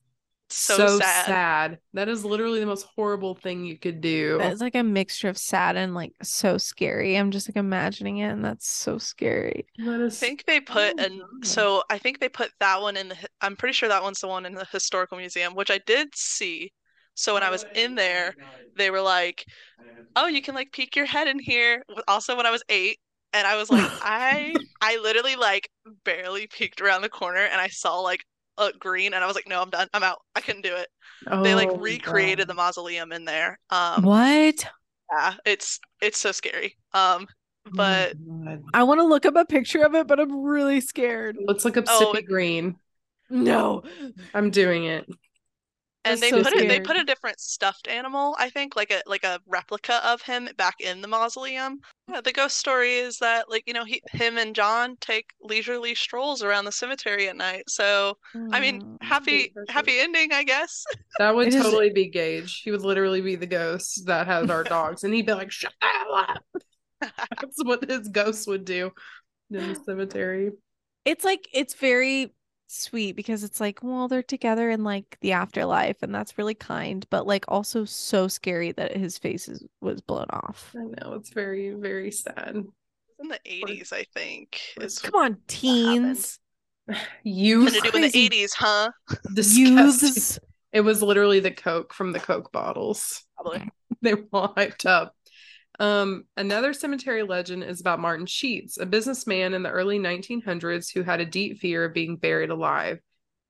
So 0.51 0.87
so, 0.87 1.01
sad. 1.01 1.39
sad. 1.39 1.79
That 1.95 2.09
is 2.09 2.25
literally 2.25 2.61
the 2.61 2.67
most 2.67 2.87
horrible 2.95 3.35
thing 3.35 3.65
you 3.65 3.79
could 3.79 4.01
do. 4.01 4.41
It's 4.43 4.61
like 4.61 4.75
a 4.75 4.83
mixture 4.83 5.29
of 5.29 5.39
sad 5.39 5.77
and 5.77 5.95
like 5.95 6.13
so 6.23 6.59
scary. 6.59 7.17
I'm 7.17 7.31
just 7.31 7.49
like 7.49 7.57
imagining 7.57 8.19
it, 8.19 8.29
and 8.31 8.45
that's 8.45 8.69
so 8.69 8.99
scary. 8.99 9.67
That 9.79 10.01
I 10.03 10.11
think 10.11 10.45
they 10.45 10.61
put 10.61 10.95
and 10.99 11.23
so 11.45 11.85
I 11.89 11.99
think 11.99 12.19
they 12.19 12.29
put 12.29 12.53
that 12.61 12.81
one 12.83 12.97
in 12.97 13.09
the 13.11 13.17
I'm 13.41 13.57
pretty 13.57 13.73
sure 13.73 13.89
that 13.89 14.03
one's 14.03 14.21
the 14.21 14.27
one 14.29 14.45
in 14.45 14.55
the 14.55 14.65
historical 14.67 15.17
museum, 15.19 15.55
which 15.55 15.71
I 15.71 15.79
did 15.79 16.17
see. 16.17 16.73
So 17.15 17.35
when 17.35 17.43
I 17.45 17.51
was 17.51 17.65
in 17.75 17.95
there, 17.95 18.37
they 18.77 18.91
were 18.91 19.01
like, 19.01 19.47
"Oh, 20.17 20.27
you 20.29 20.43
can 20.43 20.55
like 20.57 20.73
peek 20.73 20.97
your 20.97 21.07
head 21.07 21.29
in 21.29 21.39
here." 21.41 21.85
Also, 22.09 22.37
when 22.37 22.47
I 22.47 22.51
was 22.53 22.65
eight, 22.71 23.01
and 23.35 23.47
I 23.47 23.57
was 23.57 23.71
like, 23.71 23.93
I 24.01 24.65
I 24.81 24.97
literally 24.99 25.37
like 25.37 25.71
barely 26.05 26.47
peeked 26.49 26.81
around 26.83 27.03
the 27.03 27.09
corner, 27.11 27.41
and 27.47 27.61
I 27.61 27.69
saw 27.69 28.01
like 28.01 28.25
a 28.59 28.73
green, 28.79 29.15
and 29.15 29.23
I 29.23 29.27
was 29.27 29.37
like, 29.37 29.49
"No, 29.49 29.63
I'm 29.63 29.71
done. 29.71 29.89
I'm 29.95 30.03
out. 30.03 30.19
I 30.35 30.41
couldn't 30.41 30.63
do 30.63 30.75
it." 30.77 30.89
They 31.43 31.55
like 31.55 31.71
Oh, 31.71 31.77
recreated 31.79 32.47
the 32.49 32.55
mausoleum 32.55 33.13
in 33.13 33.25
there. 33.25 33.59
Um, 33.71 34.03
what? 34.03 34.65
yeah, 35.13 35.35
it's 35.47 35.81
it's 36.03 36.19
so 36.19 36.33
scary. 36.33 36.77
Um, 36.93 37.27
Oh, 37.67 37.71
but 37.75 38.15
God. 38.27 38.63
I 38.73 38.83
want 38.85 38.99
to 39.01 39.05
look 39.05 39.27
up 39.27 39.37
a 39.37 39.45
picture 39.45 39.83
of 39.85 39.95
it, 39.95 40.07
but 40.07 40.19
I'm 40.19 40.43
really 40.43 40.81
scared. 40.81 41.37
let's 41.45 41.67
look 41.67 41.77
up 41.77 41.85
Oh, 41.87 42.13
Stiffy 42.13 42.19
it- 42.25 42.27
Green. 42.29 42.77
No. 43.31 43.83
I'm 44.33 44.51
doing 44.51 44.85
it. 44.85 45.07
And 46.09 46.23
they 46.23 46.31
so 46.31 46.43
put 46.43 46.53
it 46.53 46.67
they 46.69 46.81
put 46.81 46.97
a 46.97 47.05
different 47.05 47.41
stuffed 47.41 47.89
animal, 47.89 48.37
I 48.39 48.51
think, 48.51 48.77
like 48.77 48.91
a 48.91 49.03
like 49.07 49.25
a 49.25 49.41
replica 49.47 50.05
of 50.07 50.23
him 50.23 50.49
back 50.57 50.77
in 50.81 51.01
the 51.03 51.09
mausoleum. 51.09 51.81
Yeah, 52.09 52.21
the 52.23 52.33
ghost 52.33 52.57
story 52.57 52.95
is 52.99 53.19
that 53.19 53.51
like, 53.51 53.65
you 53.67 53.75
know, 53.75 53.85
he 53.85 54.03
him 54.13 54.39
and 54.39 54.55
John 54.55 54.97
take 55.01 55.27
leisurely 55.41 55.95
strolls 55.95 56.43
around 56.43 56.65
the 56.65 56.73
cemetery 56.73 57.29
at 57.29 57.37
night. 57.37 57.65
So, 57.69 58.19
I 58.53 58.61
mean, 58.61 58.81
Mm. 58.81 58.99
happy 59.03 59.55
happy 59.69 59.99
ending, 60.01 60.33
I 60.33 60.45
guess. 60.45 60.85
That 61.19 61.35
would 61.35 61.51
totally 61.51 61.91
be 61.91 62.09
Gage. 62.09 62.61
He 62.63 62.71
would 62.71 62.83
literally 62.83 63.21
be 63.21 63.35
the 63.35 63.47
ghost 63.47 64.07
that 64.07 64.27
has 64.29 64.51
our 64.51 64.63
dogs, 64.65 65.03
and 65.03 65.13
he'd 65.13 65.27
be 65.27 65.33
like, 65.33 65.51
"Shut 65.51 65.73
up!" 65.83 66.45
That's 67.41 67.63
what 67.65 67.89
his 67.89 68.09
ghost 68.09 68.47
would 68.49 68.65
do 68.65 68.93
in 69.51 69.69
the 69.69 69.75
cemetery. 69.75 70.53
it's 71.05 71.25
like 71.25 71.49
it's 71.53 71.75
very 71.75 72.33
sweet 72.69 73.17
because 73.17 73.45
it's 73.45 73.61
like, 73.61 73.81
well, 73.83 74.09
they're 74.09 74.23
together 74.23 74.71
in 74.71 74.85
like 74.85 75.19
the 75.21 75.33
afterlife, 75.33 76.03
and 76.03 76.15
that's 76.15 76.39
really 76.39 76.55
kind, 76.55 77.07
but 77.11 77.27
like 77.27 77.45
also 77.49 77.85
so 77.85 78.29
scary 78.29 78.73
that 78.73 78.97
his 78.97 79.19
face 79.19 79.49
is, 79.49 79.65
was 79.81 80.01
blown 80.01 80.27
off. 80.31 80.75
I 80.77 80.85
know 80.85 81.15
it's 81.15 81.31
very, 81.31 81.71
very 81.71 82.11
sad. 82.11 82.55
in 82.55 83.29
the 83.29 83.41
80s, 83.47 83.93
I 83.93 84.05
think. 84.15 84.61
Is 84.81 84.99
Come 84.99 85.21
on, 85.21 85.39
teens, 85.47 86.39
You 87.23 87.69
something 87.69 87.83
to 87.83 87.91
do 87.91 88.05
in 88.05 88.11
the 88.11 88.29
80s, 88.29 88.53
huh? 88.55 88.91
disgusting. 89.35 89.77
youths. 89.77 90.39
It 90.73 90.83
was 90.83 91.03
literally 91.03 91.41
the 91.41 91.51
Coke 91.51 91.95
from 91.95 92.13
the 92.13 92.21
Coke 92.21 92.53
bottles. 92.53 93.25
Probably. 93.37 93.69
they 94.03 94.15
were 94.15 94.27
all 94.33 94.55
hyped 94.55 94.87
up. 94.87 95.15
Um, 95.79 96.25
another 96.37 96.73
cemetery 96.73 97.23
legend 97.23 97.63
is 97.63 97.81
about 97.81 98.01
Martin 98.01 98.27
Sheets, 98.27 98.79
a 98.79 98.87
businessman 98.87 99.55
in 99.55 99.63
the 99.63 99.71
early 99.71 99.99
1900s 99.99 100.93
who 100.93 101.03
had 101.03 101.21
a 101.21 101.27
deep 101.27 101.59
fear 101.59 101.85
of 101.85 101.95
being 101.95 102.17
buried 102.17 102.51
alive. 102.51 102.99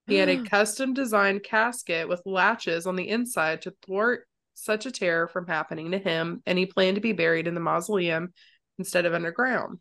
He 0.07 0.17
had 0.17 0.29
a 0.29 0.43
custom 0.49 0.93
designed 0.93 1.43
casket 1.43 2.09
with 2.09 2.23
latches 2.27 2.87
on 2.87 2.97
the 2.97 3.09
inside 3.09 3.63
to 3.63 3.75
thwart 3.83 4.27
such 4.55 4.87
a 4.87 4.91
terror 4.91 5.29
from 5.29 5.47
happening 5.47 5.93
to 5.93 5.99
him, 5.99 6.43
and 6.45 6.59
he 6.59 6.67
planned 6.67 6.97
to 6.97 7.01
be 7.01 7.13
buried 7.13 7.47
in 7.47 7.55
the 7.55 7.61
mausoleum 7.61 8.33
instead 8.79 9.07
of 9.07 9.15
underground. 9.15 9.79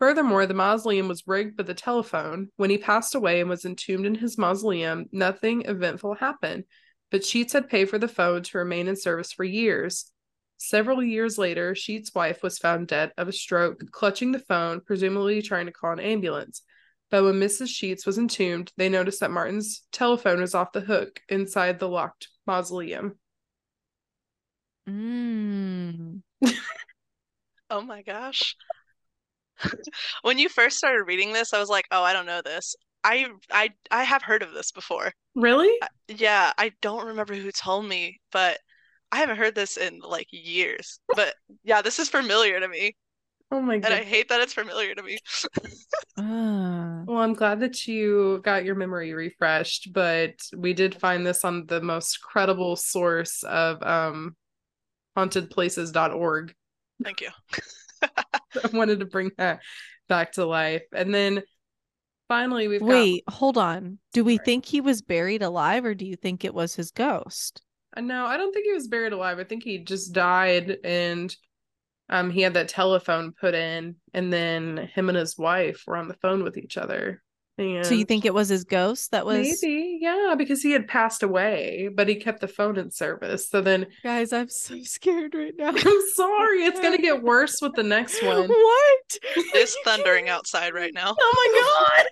Furthermore, 0.00 0.46
the 0.46 0.54
mausoleum 0.54 1.08
was 1.08 1.26
rigged 1.26 1.58
with 1.58 1.68
a 1.70 1.74
telephone. 1.74 2.48
When 2.56 2.70
he 2.70 2.78
passed 2.78 3.14
away 3.14 3.40
and 3.40 3.50
was 3.50 3.64
entombed 3.64 4.06
in 4.06 4.14
his 4.14 4.38
mausoleum, 4.38 5.06
nothing 5.12 5.62
eventful 5.66 6.14
happened, 6.14 6.64
but 7.10 7.24
Sheets 7.24 7.52
had 7.52 7.68
paid 7.68 7.90
for 7.90 7.98
the 7.98 8.08
phone 8.08 8.42
to 8.42 8.58
remain 8.58 8.88
in 8.88 8.96
service 8.96 9.32
for 9.32 9.44
years. 9.44 10.10
Several 10.62 11.02
years 11.02 11.38
later, 11.38 11.74
Sheets' 11.74 12.14
wife 12.14 12.42
was 12.42 12.58
found 12.58 12.86
dead 12.86 13.12
of 13.16 13.28
a 13.28 13.32
stroke, 13.32 13.80
clutching 13.92 14.32
the 14.32 14.38
phone, 14.38 14.82
presumably 14.82 15.40
trying 15.40 15.64
to 15.64 15.72
call 15.72 15.92
an 15.92 16.00
ambulance. 16.00 16.60
But 17.10 17.24
when 17.24 17.40
Mrs. 17.40 17.68
Sheets 17.68 18.04
was 18.04 18.18
entombed, 18.18 18.70
they 18.76 18.90
noticed 18.90 19.20
that 19.20 19.30
Martin's 19.30 19.82
telephone 19.90 20.38
was 20.42 20.54
off 20.54 20.72
the 20.72 20.82
hook 20.82 21.22
inside 21.30 21.78
the 21.78 21.88
locked 21.88 22.28
mausoleum. 22.46 23.18
Mm. 24.86 26.20
Oh 27.72 27.82
my 27.82 28.02
gosh. 28.02 28.56
When 30.22 30.38
you 30.38 30.48
first 30.48 30.76
started 30.76 31.04
reading 31.04 31.32
this, 31.32 31.54
I 31.54 31.60
was 31.60 31.68
like, 31.68 31.86
"Oh, 31.92 32.02
I 32.02 32.12
don't 32.12 32.26
know 32.26 32.42
this." 32.44 32.74
I 33.04 33.28
I 33.50 33.70
I 33.92 34.02
have 34.02 34.22
heard 34.22 34.42
of 34.42 34.52
this 34.52 34.72
before. 34.72 35.12
Really? 35.36 35.72
Yeah, 36.08 36.52
I 36.58 36.72
don't 36.82 37.06
remember 37.06 37.34
who 37.34 37.52
told 37.52 37.86
me, 37.86 38.20
but 38.32 38.58
I 39.12 39.18
haven't 39.18 39.36
heard 39.38 39.54
this 39.54 39.76
in 39.76 40.00
like 40.00 40.28
years. 40.30 41.00
But 41.14 41.34
yeah, 41.64 41.82
this 41.82 41.98
is 41.98 42.08
familiar 42.08 42.60
to 42.60 42.68
me, 42.68 42.96
Oh 43.52 43.60
my 43.60 43.74
and 43.74 43.86
I 43.86 44.04
hate 44.04 44.28
that 44.28 44.40
it's 44.40 44.54
familiar 44.54 44.94
to 44.94 45.02
me. 45.02 45.18
Ah. 46.16 47.02
Well, 47.06 47.18
I'm 47.18 47.32
glad 47.34 47.60
that 47.60 47.86
you 47.86 48.40
got 48.44 48.64
your 48.64 48.74
memory 48.74 49.12
refreshed, 49.14 49.92
but 49.92 50.34
we 50.56 50.74
did 50.74 50.94
find 50.94 51.26
this 51.26 51.44
on 51.44 51.66
the 51.66 51.80
most 51.80 52.20
credible 52.20 52.76
source 52.76 53.42
of 53.42 53.82
um 53.82 54.36
hauntedplaces.org. 55.16 56.54
Thank 57.02 57.20
you. 57.22 57.30
I 58.02 58.70
wanted 58.72 59.00
to 59.00 59.06
bring 59.06 59.30
that 59.38 59.60
back 60.08 60.32
to 60.32 60.44
life. 60.44 60.82
And 60.92 61.14
then 61.14 61.42
finally 62.28 62.68
we've 62.68 62.80
got 62.80 62.86
Wait, 62.86 63.24
hold 63.28 63.58
on. 63.58 63.98
Do 64.12 64.24
we 64.24 64.36
Sorry. 64.36 64.44
think 64.44 64.66
he 64.66 64.80
was 64.80 65.02
buried 65.02 65.42
alive, 65.42 65.84
or 65.84 65.94
do 65.94 66.04
you 66.04 66.16
think 66.16 66.44
it 66.44 66.54
was 66.54 66.74
his 66.74 66.90
ghost? 66.90 67.62
No, 67.98 68.26
I 68.26 68.36
don't 68.36 68.52
think 68.52 68.66
he 68.66 68.72
was 68.72 68.88
buried 68.88 69.12
alive. 69.12 69.38
I 69.38 69.44
think 69.44 69.64
he 69.64 69.78
just 69.78 70.12
died 70.12 70.78
and 70.84 71.34
um 72.08 72.28
he 72.30 72.42
had 72.42 72.54
that 72.54 72.68
telephone 72.68 73.32
put 73.40 73.54
in 73.54 73.94
and 74.12 74.32
then 74.32 74.90
him 74.94 75.08
and 75.08 75.16
his 75.16 75.38
wife 75.38 75.84
were 75.86 75.96
on 75.96 76.08
the 76.08 76.14
phone 76.14 76.42
with 76.42 76.56
each 76.56 76.76
other 76.76 77.22
and 77.56 77.86
So 77.86 77.94
you 77.94 78.04
think 78.04 78.24
it 78.24 78.34
was 78.34 78.48
his 78.48 78.64
ghost 78.64 79.12
that 79.12 79.24
was 79.24 79.62
maybe 79.62 79.98
yeah 80.00 80.34
because 80.36 80.60
he 80.60 80.72
had 80.72 80.88
passed 80.88 81.22
away 81.22 81.88
but 81.94 82.08
he 82.08 82.16
kept 82.16 82.40
the 82.40 82.48
phone 82.48 82.78
in 82.78 82.90
service 82.90 83.48
so 83.48 83.60
then 83.60 83.86
Guys, 84.02 84.32
I'm 84.32 84.48
so 84.48 84.82
scared 84.82 85.34
right 85.36 85.54
now. 85.56 85.68
i'm 85.76 86.02
sorry 86.14 86.64
it's 86.64 86.80
gonna 86.80 86.98
get 86.98 87.22
worse 87.32 87.60
with 87.62 87.74
the 87.74 87.82
next 87.84 88.22
one 88.24 88.48
What? 88.48 89.18
It's 89.54 89.76
thundering 89.84 90.28
outside 90.28 90.74
right 90.74 90.92
now. 90.92 91.14
oh 91.16 91.34
my 91.36 91.60
god 91.60 92.06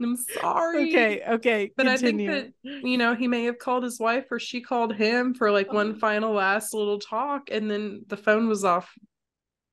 I'm 0.00 0.16
sorry 0.16 0.88
okay, 0.90 1.22
okay. 1.28 1.70
But 1.76 1.86
continue. 1.86 2.30
I 2.30 2.34
think 2.34 2.54
that 2.64 2.88
you 2.88 2.96
know 2.98 3.14
he 3.14 3.28
may 3.28 3.44
have 3.44 3.58
called 3.58 3.82
his 3.84 3.98
wife 4.00 4.24
or 4.30 4.38
she 4.38 4.60
called 4.60 4.94
him 4.94 5.34
for 5.34 5.50
like 5.50 5.68
Oh. 5.70 5.74
one 5.74 5.98
final 5.98 6.32
last 6.32 6.72
little 6.74 6.98
talk, 6.98 7.50
and 7.50 7.70
then 7.70 8.02
the 8.06 8.16
phone 8.16 8.48
was 8.48 8.64
off 8.64 8.90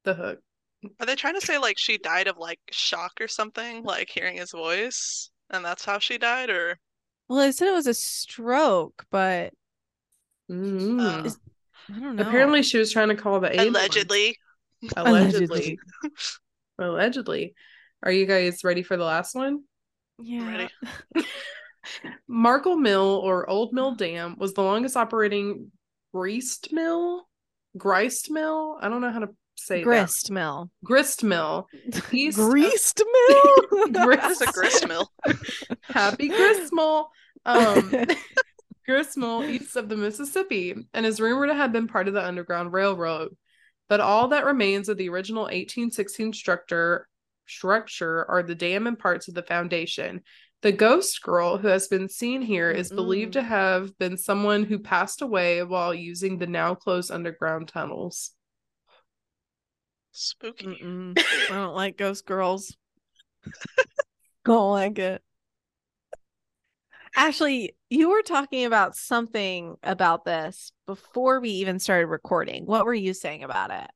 the 0.04 0.14
hook. 0.14 0.40
Are 1.00 1.06
they 1.06 1.16
trying 1.16 1.40
to 1.40 1.46
say 1.46 1.58
like 1.58 1.78
she 1.78 1.98
died 1.98 2.28
of 2.28 2.38
like 2.38 2.60
shock 2.72 3.14
or 3.22 3.28
something, 3.28 3.84
like 3.84 4.10
hearing 4.10 4.36
his 4.38 4.52
voice, 4.52 5.30
and 5.50 5.64
that's 5.64 5.86
how 5.86 6.00
she 6.00 6.18
died, 6.18 6.50
or 6.50 6.78
well, 7.30 7.40
they 7.40 7.52
said 7.54 7.68
it 7.70 7.74
was 7.74 7.88
a 7.88 7.94
stroke, 7.94 9.06
but 9.12 9.54
Mm. 10.50 11.26
Is- 11.26 11.40
I 11.90 12.00
don't 12.00 12.16
know. 12.18 12.24
Apparently, 12.24 12.62
she 12.64 12.78
was 12.78 12.92
trying 12.92 13.10
to 13.10 13.16
call 13.16 13.40
the 13.40 13.50
ambulance. 13.50 13.78
allegedly? 13.78 14.38
Allegedly. 14.98 15.80
Allegedly. 16.80 17.54
Are 18.04 18.12
you 18.12 18.26
guys 18.26 18.64
ready 18.64 18.84
for 18.84 18.98
the 18.98 19.04
last 19.04 19.36
one? 19.36 19.64
Yeah. 20.24 20.48
Ready. 20.48 20.70
Markle 22.28 22.78
Mill 22.78 23.22
or 23.24 23.50
Old 23.50 23.74
Mill 23.74 23.96
Dam 23.96 24.36
was 24.38 24.54
the 24.54 24.62
longest 24.64 24.96
operating 24.96 25.72
grist 26.14 26.72
mill. 26.72 27.28
Grist 27.78 28.30
mill. 28.30 28.78
I 28.82 28.90
don't 28.90 29.02
know 29.02 29.12
how 29.12 29.20
to 29.20 29.30
say 29.56 29.80
that. 29.80 29.84
Grist 29.86 30.32
mill. 30.32 30.70
Grist 30.84 31.24
mill. 31.24 31.68
East 32.12 32.38
of- 32.38 32.50
Greased 32.50 33.02
mill. 33.30 33.88
That's 33.92 34.42
a 34.42 34.48
grist 34.48 34.88
mill. 34.88 35.10
Happy 35.84 36.28
grist 36.28 36.72
mill. 36.74 37.10
Um, 37.46 38.06
grist 38.86 39.18
mill 39.18 39.44
east 39.44 39.76
of 39.76 39.90
the 39.90 39.98
Mississippi 39.98 40.76
and 40.94 41.06
is 41.06 41.20
rumored 41.20 41.50
to 41.50 41.56
have 41.56 41.72
been 41.72 41.88
part 41.88 42.08
of 42.08 42.14
the 42.14 42.26
Underground 42.26 42.74
Railroad. 42.74 43.36
But 43.90 44.00
all 44.00 44.30
that 44.30 44.46
remains 44.46 44.90
of 44.90 44.98
the 44.98 45.10
original 45.10 45.44
1816 45.44 46.34
structure 46.34 47.08
structure 47.56 48.30
are 48.30 48.44
the 48.44 48.56
dam 48.56 48.88
and 48.88 48.98
parts 48.98 49.28
of 49.28 49.34
the 49.34 49.44
foundation. 49.44 50.22
The 50.62 50.72
ghost 50.72 51.22
girl 51.24 51.58
who 51.58 51.68
has 51.68 51.88
been 51.88 52.08
seen 52.08 52.42
here 52.42 52.70
is 52.70 52.92
believed 52.92 53.34
to 53.34 53.40
mm-hmm. 53.40 53.50
have 53.50 53.98
been 53.98 54.16
someone 54.16 54.64
who 54.64 54.78
passed 54.78 55.24
away 55.24 55.64
while 55.64 55.94
using 55.94 56.38
the 56.38 56.46
now 56.46 56.76
closed 56.76 57.12
underground 57.12 57.68
tunnels. 57.68 58.32
Spooky. 60.12 60.66
Mm-mm. 60.66 61.18
I 61.18 61.54
don't 61.54 61.76
like 61.76 61.98
ghost 61.98 62.26
girls. 62.26 62.76
don't 64.46 64.72
like 64.72 65.00
it. 65.00 65.24
Ashley, 67.16 67.76
you 67.90 68.10
were 68.10 68.22
talking 68.22 68.66
about 68.66 68.96
something 68.96 69.76
about 69.84 70.26
this 70.26 70.72
before 70.86 71.42
we 71.42 71.50
even 71.50 71.80
started 71.80 72.08
recording. 72.08 72.66
What 72.66 72.86
were 72.86 72.94
you 72.94 73.14
saying 73.14 73.44
about 73.44 73.72
it? 73.72 73.90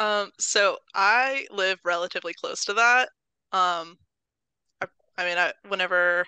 Um, 0.00 0.32
so 0.40 0.78
I 0.94 1.46
live 1.52 1.78
relatively 1.84 2.34
close 2.34 2.64
to 2.66 2.74
that. 2.74 3.10
Um, 3.52 3.98
I, 4.82 4.86
I 5.18 5.24
mean, 5.26 5.38
I 5.38 5.54
whenever 5.68 6.26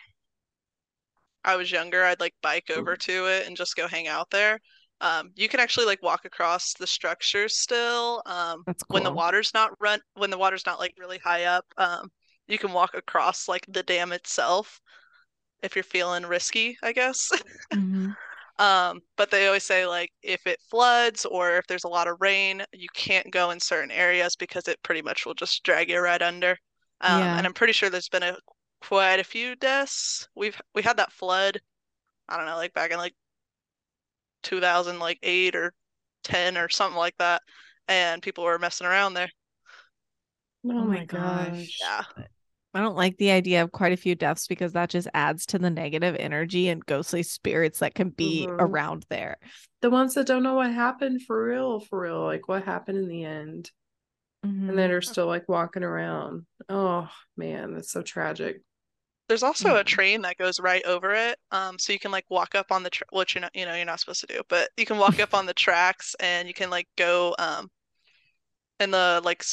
I 1.44 1.56
was 1.56 1.70
younger, 1.72 2.04
I'd 2.04 2.20
like 2.20 2.34
bike 2.42 2.70
over 2.70 2.96
to 2.96 3.26
it 3.26 3.46
and 3.46 3.56
just 3.56 3.76
go 3.76 3.88
hang 3.88 4.08
out 4.08 4.30
there. 4.30 4.60
Um, 5.00 5.32
you 5.34 5.48
can 5.48 5.60
actually 5.60 5.86
like 5.86 6.02
walk 6.02 6.24
across 6.24 6.74
the 6.74 6.86
structure 6.86 7.48
still. 7.48 8.22
Um, 8.26 8.66
That's 8.66 8.84
when 8.90 9.02
the 9.02 9.10
water's 9.12 9.52
not 9.54 9.72
run, 9.80 10.00
when 10.14 10.30
the 10.30 10.38
water's 10.38 10.66
not 10.66 10.78
like 10.78 10.94
really 10.98 11.18
high 11.18 11.44
up, 11.44 11.66
um, 11.76 12.12
you 12.46 12.58
can 12.58 12.72
walk 12.72 12.94
across 12.94 13.48
like 13.48 13.66
the 13.68 13.82
dam 13.82 14.12
itself 14.12 14.80
if 15.62 15.76
you're 15.76 15.84
feeling 15.84 16.26
risky, 16.26 16.78
I 16.82 16.92
guess. 16.92 17.30
Mhm. 17.74 18.16
Um, 18.58 19.02
but 19.16 19.30
they 19.30 19.46
always 19.46 19.64
say 19.64 19.86
like 19.86 20.12
if 20.22 20.46
it 20.46 20.60
floods 20.70 21.24
or 21.24 21.56
if 21.58 21.66
there's 21.66 21.84
a 21.84 21.88
lot 21.88 22.08
of 22.08 22.20
rain, 22.20 22.64
you 22.72 22.88
can't 22.94 23.30
go 23.32 23.50
in 23.50 23.60
certain 23.60 23.90
areas 23.90 24.36
because 24.36 24.68
it 24.68 24.82
pretty 24.82 25.02
much 25.02 25.26
will 25.26 25.34
just 25.34 25.62
drag 25.64 25.90
you 25.90 26.00
right 26.00 26.22
under. 26.22 26.58
Um, 27.00 27.32
Yeah. 27.32 27.36
and 27.36 27.46
I'm 27.46 27.54
pretty 27.54 27.72
sure 27.72 27.90
there's 27.90 28.08
been 28.08 28.22
a 28.22 28.36
quite 28.82 29.20
a 29.20 29.24
few 29.24 29.56
deaths. 29.56 30.28
We've 30.34 30.60
we 30.74 30.82
had 30.82 30.98
that 30.98 31.12
flood, 31.12 31.60
I 32.28 32.36
don't 32.38 32.46
know, 32.46 32.56
like 32.56 32.74
back 32.74 32.92
in 32.92 32.98
like 32.98 33.14
2000 34.42 34.98
like 35.00 35.18
8 35.22 35.54
or 35.56 35.74
10 36.22 36.56
or 36.58 36.68
something 36.68 36.98
like 36.98 37.16
that, 37.18 37.42
and 37.88 38.22
people 38.22 38.44
were 38.44 38.58
messing 38.58 38.86
around 38.86 39.14
there. 39.14 39.30
Oh, 40.64 40.84
my 40.86 41.04
gosh. 41.04 41.76
Yeah. 41.80 42.04
I 42.74 42.80
don't 42.80 42.96
like 42.96 43.18
the 43.18 43.30
idea 43.30 43.62
of 43.62 43.72
quite 43.72 43.92
a 43.92 43.98
few 43.98 44.14
deaths 44.14 44.46
because 44.46 44.72
that 44.72 44.88
just 44.90 45.08
adds 45.12 45.44
to 45.46 45.58
the 45.58 45.70
negative 45.70 46.16
energy 46.18 46.68
and 46.68 46.84
ghostly 46.84 47.22
spirits 47.22 47.80
that 47.80 47.94
can 47.94 48.10
be 48.10 48.46
Mhm. 48.46 48.56
around 48.58 49.04
there. 49.10 49.36
The 49.82 49.90
ones 49.90 50.14
that 50.14 50.26
don't 50.26 50.42
know 50.42 50.54
what 50.54 50.72
happened 50.72 51.22
for 51.22 51.44
real, 51.44 51.80
for 51.80 52.00
real, 52.00 52.22
like 52.22 52.48
what 52.48 52.64
happened 52.64 52.98
in 52.98 53.08
the 53.08 53.24
end. 53.24 53.70
Mhm. 54.44 54.68
and 54.68 54.78
that 54.78 54.90
are 54.90 55.02
still 55.02 55.26
like 55.26 55.48
walking 55.48 55.82
around. 55.82 56.46
Oh 56.68 57.08
man, 57.36 57.74
that's 57.74 57.90
so 57.92 58.02
tragic. 58.02 58.62
There's 59.28 59.42
also 59.42 59.76
a 59.76 59.84
train 59.84 60.22
that 60.22 60.36
goes 60.36 60.60
right 60.60 60.84
over 60.84 61.12
it, 61.14 61.38
um, 61.50 61.78
so 61.78 61.92
you 61.92 61.98
can 61.98 62.10
like 62.10 62.26
walk 62.28 62.54
up 62.54 62.70
on 62.70 62.82
the 62.82 62.90
tra 62.90 63.06
which 63.12 63.34
you're 63.34 63.42
not, 63.42 63.54
you 63.54 63.64
know, 63.66 63.74
you're 63.74 63.84
not 63.84 64.00
supposed 64.00 64.20
to 64.20 64.26
do, 64.26 64.42
but 64.48 64.70
you 64.76 64.86
can 64.86 64.98
walk 64.98 65.20
up 65.20 65.34
on 65.34 65.46
the 65.46 65.54
tracks 65.54 66.14
and 66.20 66.48
you 66.48 66.54
can 66.54 66.70
like 66.70 66.88
go 66.96 67.34
um 67.38 67.70
in 68.82 68.90
the 68.90 69.20
like 69.24 69.44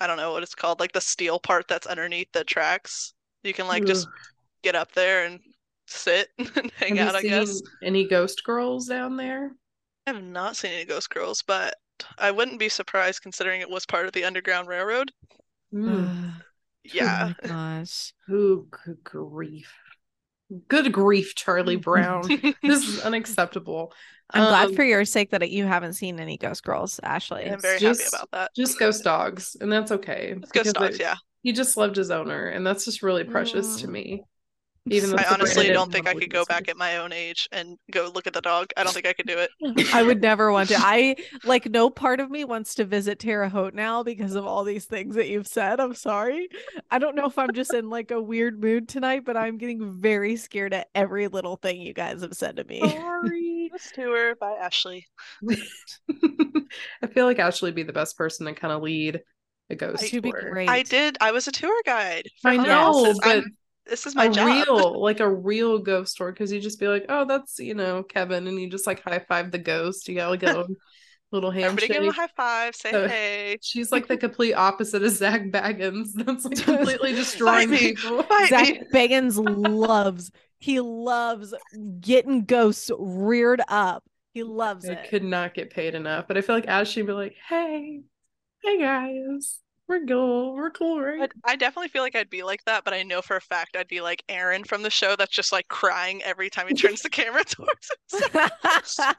I 0.00 0.06
don't 0.06 0.16
know 0.16 0.32
what 0.32 0.42
it's 0.42 0.54
called, 0.54 0.80
like 0.80 0.92
the 0.92 1.00
steel 1.00 1.38
part 1.40 1.68
that's 1.68 1.86
underneath 1.86 2.32
the 2.32 2.44
tracks. 2.44 3.14
You 3.44 3.54
can 3.54 3.66
like 3.68 3.84
just 3.86 4.08
get 4.62 4.74
up 4.76 4.92
there 4.92 5.24
and 5.24 5.40
sit 5.86 6.30
and 6.38 6.72
hang 6.72 6.98
Have 6.98 7.08
out, 7.08 7.16
I 7.16 7.22
you 7.22 7.30
guess. 7.30 7.62
any 7.82 8.06
ghost 8.08 8.44
girls 8.44 8.86
down 8.86 9.16
there? 9.16 9.52
I 10.08 10.10
have 10.12 10.24
not 10.24 10.56
seen 10.56 10.72
any 10.72 10.84
ghost 10.84 11.08
girls, 11.08 11.42
but 11.42 11.76
I 12.18 12.32
wouldn't 12.32 12.58
be 12.58 12.68
surprised 12.68 13.22
considering 13.22 13.60
it 13.60 13.70
was 13.70 13.86
part 13.86 14.06
of 14.06 14.12
the 14.12 14.24
Underground 14.24 14.66
Railroad. 14.66 15.12
Mm. 15.72 16.42
Yeah. 16.84 17.28
Oh 17.28 17.34
my 17.42 17.48
gosh. 17.48 18.12
Ooh, 18.30 18.68
grief. 19.04 19.72
Good 20.68 20.92
grief, 20.92 21.34
Charlie 21.34 21.76
Brown. 21.88 22.22
this 22.62 22.88
is 22.88 23.00
unacceptable. 23.04 23.92
I'm 24.30 24.44
glad 24.46 24.68
Um, 24.68 24.74
for 24.76 24.84
your 24.84 25.04
sake 25.04 25.30
that 25.30 25.48
you 25.50 25.64
haven't 25.64 25.94
seen 25.94 26.20
any 26.20 26.36
ghost 26.36 26.62
girls, 26.62 27.00
Ashley. 27.02 27.46
I'm 27.46 27.54
It's 27.54 27.62
very 27.62 27.78
happy 27.80 28.00
about 28.12 28.30
that. 28.32 28.50
just 28.54 28.78
ghost 28.78 29.02
dogs, 29.04 29.56
and 29.60 29.72
that's 29.72 29.90
okay. 29.92 30.34
It's 30.36 30.52
ghost 30.52 30.74
dogs, 30.74 31.00
I- 31.00 31.02
yeah. 31.02 31.14
He 31.42 31.52
just 31.52 31.76
loved 31.76 31.96
his 31.96 32.10
owner, 32.10 32.48
and 32.48 32.66
that's 32.66 32.84
just 32.84 33.02
really 33.02 33.24
precious 33.24 33.76
to 33.76 33.86
Mm. 33.86 33.90
me. 33.90 34.22
Even 34.90 35.10
though 35.10 35.16
I 35.16 35.26
honestly 35.32 35.68
don't 35.68 35.90
think 35.92 36.08
I 36.08 36.14
could 36.14 36.30
go 36.30 36.44
back 36.44 36.68
at 36.68 36.76
my 36.76 36.96
own 36.98 37.12
age 37.12 37.48
and 37.52 37.76
go 37.90 38.10
look 38.14 38.26
at 38.26 38.32
the 38.32 38.40
dog. 38.40 38.70
I 38.76 38.84
don't 38.84 38.92
think 38.92 39.06
I 39.06 39.12
could 39.12 39.26
do 39.26 39.38
it. 39.38 39.50
I 39.94 40.02
would 40.02 40.20
never 40.20 40.50
want 40.52 40.68
to. 40.70 40.76
I 40.78 41.16
like 41.44 41.66
no 41.66 41.90
part 41.90 42.20
of 42.20 42.30
me 42.30 42.44
wants 42.44 42.74
to 42.76 42.84
visit 42.84 43.18
Terre 43.18 43.48
Haute 43.48 43.74
now 43.74 44.02
because 44.02 44.34
of 44.34 44.46
all 44.46 44.64
these 44.64 44.84
things 44.86 45.14
that 45.16 45.28
you've 45.28 45.46
said. 45.46 45.80
I'm 45.80 45.94
sorry. 45.94 46.48
I 46.90 46.98
don't 46.98 47.14
know 47.16 47.26
if 47.26 47.38
I'm 47.38 47.52
just 47.52 47.72
in 47.74 47.90
like 47.90 48.10
a 48.10 48.20
weird 48.20 48.60
mood 48.62 48.88
tonight, 48.88 49.24
but 49.24 49.36
I'm 49.36 49.58
getting 49.58 50.00
very 50.00 50.36
scared 50.36 50.72
at 50.74 50.88
every 50.94 51.28
little 51.28 51.56
thing 51.56 51.80
you 51.80 51.94
guys 51.94 52.22
have 52.22 52.34
said 52.34 52.56
to 52.56 52.64
me. 52.64 52.80
Sorry. 52.80 53.54
This 53.70 53.92
tour 53.94 54.34
by 54.36 54.52
Ashley. 54.52 55.06
I 57.02 57.06
feel 57.12 57.26
like 57.26 57.38
Ashley 57.38 57.68
would 57.68 57.74
be 57.74 57.82
the 57.82 57.92
best 57.92 58.16
person 58.16 58.46
to 58.46 58.54
kind 58.54 58.72
of 58.72 58.82
lead 58.82 59.20
a 59.70 59.74
ghost 59.74 60.06
She'd 60.06 60.22
be 60.22 60.30
tour. 60.30 60.50
great. 60.50 60.68
I 60.68 60.82
did. 60.82 61.18
I 61.20 61.32
was 61.32 61.46
a 61.46 61.52
tour 61.52 61.78
guide 61.84 62.28
for 62.40 62.48
I 62.50 62.56
know, 62.56 62.64
houses. 62.64 63.20
but 63.22 63.28
I'm- 63.28 63.56
this 63.88 64.06
is 64.06 64.14
my 64.14 64.26
a 64.26 64.30
job. 64.30 64.46
real, 64.46 65.00
like 65.02 65.20
a 65.20 65.28
real 65.30 65.78
ghost 65.78 66.16
tour, 66.16 66.30
because 66.32 66.52
you 66.52 66.60
just 66.60 66.78
be 66.80 66.88
like, 66.88 67.06
oh, 67.08 67.24
that's 67.24 67.58
you 67.58 67.74
know 67.74 68.02
Kevin, 68.02 68.46
and 68.46 68.60
you 68.60 68.68
just 68.70 68.86
like 68.86 69.02
high 69.02 69.18
five 69.18 69.50
the 69.50 69.58
ghost. 69.58 70.08
You 70.08 70.14
got 70.16 70.30
like 70.30 70.42
a 70.42 70.66
little 71.30 71.50
Everybody 71.50 71.88
give 71.88 72.02
him 72.02 72.08
a 72.08 72.12
high 72.12 72.28
five. 72.36 72.74
Say 72.74 72.90
So- 72.90 73.08
hey. 73.08 73.58
She's 73.60 73.92
like 73.92 74.06
the 74.06 74.16
complete 74.16 74.54
opposite 74.54 75.02
of 75.02 75.10
Zak 75.10 75.42
Bagans. 75.50 76.08
That's 76.14 76.44
like 76.44 76.62
completely 76.64 77.14
destroying 77.14 77.70
me. 77.70 77.94
people. 77.94 78.24
Zak 78.48 78.68
me. 78.68 78.82
Bagans 78.92 79.36
loves 79.68 80.30
he 80.58 80.80
loves 80.80 81.54
getting 82.00 82.44
ghosts 82.44 82.90
reared 82.98 83.60
up. 83.68 84.04
He 84.32 84.42
loves 84.42 84.88
I 84.88 84.92
it. 84.94 85.08
could 85.10 85.24
not 85.24 85.54
get 85.54 85.70
paid 85.70 85.94
enough, 85.94 86.26
but 86.28 86.36
I 86.36 86.40
feel 86.40 86.54
like 86.54 86.66
as 86.66 86.88
she'd 86.88 87.06
be 87.06 87.12
like, 87.12 87.34
hey, 87.48 88.00
hey 88.62 88.78
guys, 88.78 89.58
we're 89.88 90.04
cool, 90.04 90.54
we're 90.54 90.70
cool, 90.70 91.00
right? 91.00 91.18
But 91.20 91.32
I 91.44 91.56
definitely 91.56 91.88
feel 91.88 92.02
like 92.02 92.14
I'd 92.14 92.30
be 92.30 92.42
like 92.42 92.64
that, 92.64 92.84
but 92.84 92.94
I 92.94 93.02
know 93.02 93.22
for 93.22 93.36
a 93.36 93.40
fact 93.40 93.76
I'd 93.76 93.88
be 93.88 94.00
like 94.00 94.22
Aaron 94.28 94.64
from 94.64 94.82
the 94.82 94.90
show 94.90 95.16
that's 95.16 95.34
just 95.34 95.52
like 95.52 95.68
crying 95.68 96.22
every 96.22 96.50
time 96.50 96.68
he 96.68 96.74
turns 96.74 97.02
the 97.02 97.10
camera 97.10 97.44
towards 97.46 97.90
us. 98.64 98.98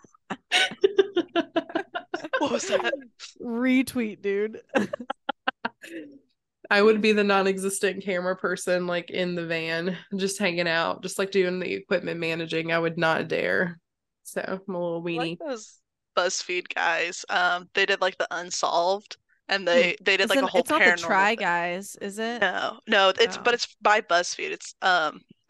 What 2.39 2.51
was 2.51 2.67
that? 2.67 2.93
Retweet, 3.41 4.21
dude. 4.21 4.61
I 6.69 6.81
would 6.81 7.01
be 7.01 7.13
the 7.13 7.23
non-existent 7.23 8.03
camera 8.03 8.35
person, 8.35 8.85
like 8.87 9.09
in 9.09 9.35
the 9.35 9.45
van, 9.45 9.97
just 10.15 10.37
hanging 10.37 10.67
out, 10.67 11.01
just 11.01 11.17
like 11.17 11.31
doing 11.31 11.59
the 11.59 11.73
equipment 11.73 12.19
managing. 12.19 12.71
I 12.71 12.79
would 12.79 12.97
not 12.97 13.27
dare. 13.27 13.79
So 14.23 14.41
I'm 14.45 14.75
a 14.75 14.79
little 14.79 15.01
I 15.01 15.09
weenie. 15.09 15.17
like 15.17 15.39
those 15.39 15.79
BuzzFeed 16.15 16.73
guys. 16.73 17.25
Um, 17.29 17.69
they 17.73 17.85
did 17.85 18.01
like 18.01 18.17
the 18.17 18.27
Unsolved, 18.31 19.17
and 19.49 19.67
they 19.67 19.97
they 20.01 20.15
did 20.17 20.29
like 20.29 20.37
Isn't- 20.37 20.47
a 20.47 20.51
whole 20.51 20.61
it's 20.61 20.69
not 20.69 20.81
paranormal. 20.81 20.95
the 20.97 21.01
Try 21.07 21.29
thing. 21.31 21.39
Guys, 21.39 21.95
is 22.01 22.17
it? 22.19 22.39
No, 22.41 22.79
no, 22.87 23.09
it's 23.19 23.37
Oh. 23.37 23.41
but 23.43 23.53
it's 23.53 23.75
by 23.81 24.01
BuzzFeed. 24.01 24.51
It's 24.51 24.73
um, 24.81 25.19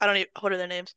I 0.00 0.06
don't 0.06 0.16
even 0.16 0.28
what 0.40 0.52
are 0.52 0.56
their 0.58 0.66
names? 0.68 0.94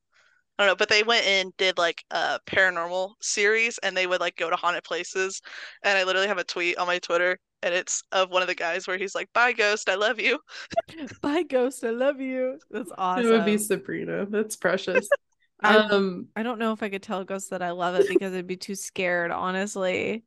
I 0.59 0.63
don't 0.63 0.71
know, 0.71 0.75
but 0.75 0.89
they 0.89 1.03
went 1.03 1.25
and 1.25 1.55
did 1.57 1.77
like 1.77 2.03
a 2.11 2.39
paranormal 2.47 3.11
series, 3.21 3.77
and 3.79 3.95
they 3.95 4.07
would 4.07 4.19
like 4.19 4.35
go 4.35 4.49
to 4.49 4.55
haunted 4.55 4.83
places. 4.83 5.41
And 5.83 5.97
I 5.97 6.03
literally 6.03 6.27
have 6.27 6.39
a 6.39 6.43
tweet 6.43 6.77
on 6.79 6.87
my 6.87 6.97
Twitter, 6.97 7.37
and 7.61 7.75
it's 7.75 8.01
of 8.11 8.31
one 8.31 8.41
of 8.41 8.47
the 8.47 8.55
guys 8.55 8.87
where 8.87 8.97
he's 8.97 9.13
like, 9.13 9.31
"Bye, 9.33 9.53
ghost, 9.53 9.87
I 9.87 9.93
love 9.95 10.19
you." 10.19 10.39
Bye, 11.21 11.43
Ghost. 11.43 11.83
I 11.83 11.91
love 11.91 12.19
you. 12.19 12.57
That's 12.71 12.91
awesome. 12.97 13.25
It 13.27 13.29
would 13.29 13.45
be 13.45 13.57
Sabrina. 13.59 14.25
That's 14.25 14.55
precious. 14.55 15.07
Um, 15.63 16.27
I 16.35 16.43
don't 16.43 16.59
know 16.59 16.71
if 16.73 16.83
I 16.83 16.89
could 16.89 17.01
tell 17.01 17.23
Ghost 17.23 17.49
that 17.49 17.63
I 17.63 17.71
love 17.71 17.95
it 17.95 18.07
because 18.07 18.31
I'd 18.31 18.45
be 18.45 18.57
too 18.57 18.75
scared, 18.75 19.31
honestly. 19.31 20.23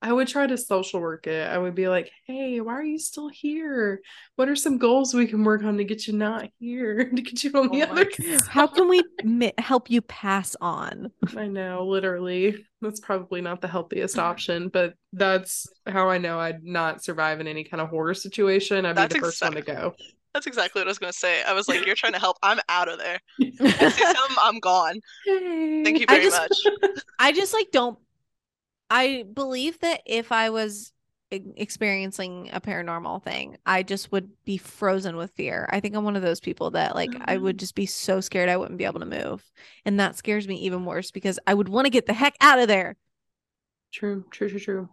I 0.00 0.12
would 0.12 0.28
try 0.28 0.46
to 0.46 0.56
social 0.56 1.00
work 1.00 1.26
it. 1.26 1.48
I 1.48 1.58
would 1.58 1.74
be 1.74 1.88
like, 1.88 2.08
"Hey, 2.24 2.60
why 2.60 2.74
are 2.74 2.84
you 2.84 2.98
still 3.00 3.28
here? 3.28 4.00
What 4.36 4.48
are 4.48 4.54
some 4.54 4.78
goals 4.78 5.12
we 5.12 5.26
can 5.26 5.42
work 5.42 5.64
on 5.64 5.76
to 5.78 5.84
get 5.84 6.06
you 6.06 6.12
not 6.12 6.48
here, 6.60 7.10
to 7.16 7.20
get 7.22 7.42
you 7.42 7.50
on 7.54 7.68
the 7.68 7.82
Oh 7.82 7.86
my 7.86 7.90
other 7.92 8.04
God. 8.04 8.14
side?" 8.40 8.48
How 8.48 8.66
can 8.68 8.88
we 8.88 9.02
mi- 9.24 9.52
help 9.58 9.90
you 9.90 10.00
pass 10.02 10.54
on? 10.60 11.10
I 11.36 11.48
know, 11.48 11.84
literally. 11.86 12.64
That's 12.80 13.00
probably 13.00 13.40
not 13.40 13.60
the 13.60 13.66
healthiest 13.66 14.18
option, 14.20 14.68
but 14.68 14.94
that's 15.12 15.66
how 15.88 16.08
I 16.08 16.18
know 16.18 16.38
I'd 16.38 16.62
not 16.62 17.02
survive 17.02 17.40
in 17.40 17.48
any 17.48 17.64
kind 17.64 17.80
of 17.80 17.88
horror 17.88 18.14
situation. 18.14 18.86
I'd 18.86 18.94
That's 18.96 19.12
be 19.14 19.18
the 19.18 19.26
first 19.26 19.42
one 19.42 19.54
to 19.54 19.62
go. 19.62 19.94
That's 20.32 20.46
exactly 20.46 20.78
what 20.80 20.86
I 20.86 20.90
was 20.90 20.98
gonna 21.00 21.12
say. 21.12 21.42
I 21.42 21.54
was 21.54 21.66
like, 21.68 21.84
"You're 21.86 21.96
trying 21.96 22.12
to 22.12 22.20
help. 22.20 22.36
I'm 22.44 22.60
out 22.68 22.88
of 22.88 22.98
there. 23.00 23.18
I 23.40 23.44
see 23.50 23.56
something, 24.04 24.36
I'm 24.44 24.60
gone. 24.60 25.00
Hey. 25.24 25.82
Thank 25.82 25.98
you 25.98 26.06
I 26.08 26.12
very 26.20 26.24
just- 26.24 26.38
much." 26.40 26.92
I 27.18 27.32
just 27.32 27.52
like 27.52 27.72
don't. 27.72 27.98
I 28.90 29.24
believe 29.32 29.78
that 29.80 30.02
if 30.06 30.32
I 30.32 30.50
was 30.50 30.92
e- 31.30 31.40
experiencing 31.56 32.50
a 32.52 32.60
paranormal 32.60 33.22
thing, 33.22 33.58
I 33.66 33.82
just 33.82 34.12
would 34.12 34.30
be 34.44 34.56
frozen 34.58 35.16
with 35.16 35.32
fear. 35.32 35.68
I 35.70 35.80
think 35.80 35.94
I'm 35.94 36.04
one 36.04 36.16
of 36.16 36.22
those 36.22 36.40
people 36.40 36.70
that 36.72 36.94
like 36.94 37.16
I 37.26 37.36
would 37.36 37.58
Mhm. 37.58 37.58
just 37.58 37.74
be 37.74 37.86
so 37.86 38.20
scared 38.20 38.48
I 38.48 38.56
wouldn't 38.56 38.78
be 38.78 38.84
able 38.84 39.00
to 39.00 39.06
move. 39.06 39.44
And 39.84 40.00
that 40.00 40.16
scares 40.16 40.48
me 40.48 40.56
even 40.60 40.84
worse 40.84 41.10
because 41.10 41.38
I 41.46 41.54
would 41.54 41.68
want 41.68 41.86
to 41.86 41.90
get 41.90 42.06
the 42.06 42.14
heck 42.14 42.36
out 42.40 42.58
of 42.58 42.68
there. 42.68 42.96
True, 43.92 44.24
true, 44.30 44.48
true, 44.48 44.58
true. 44.58 44.88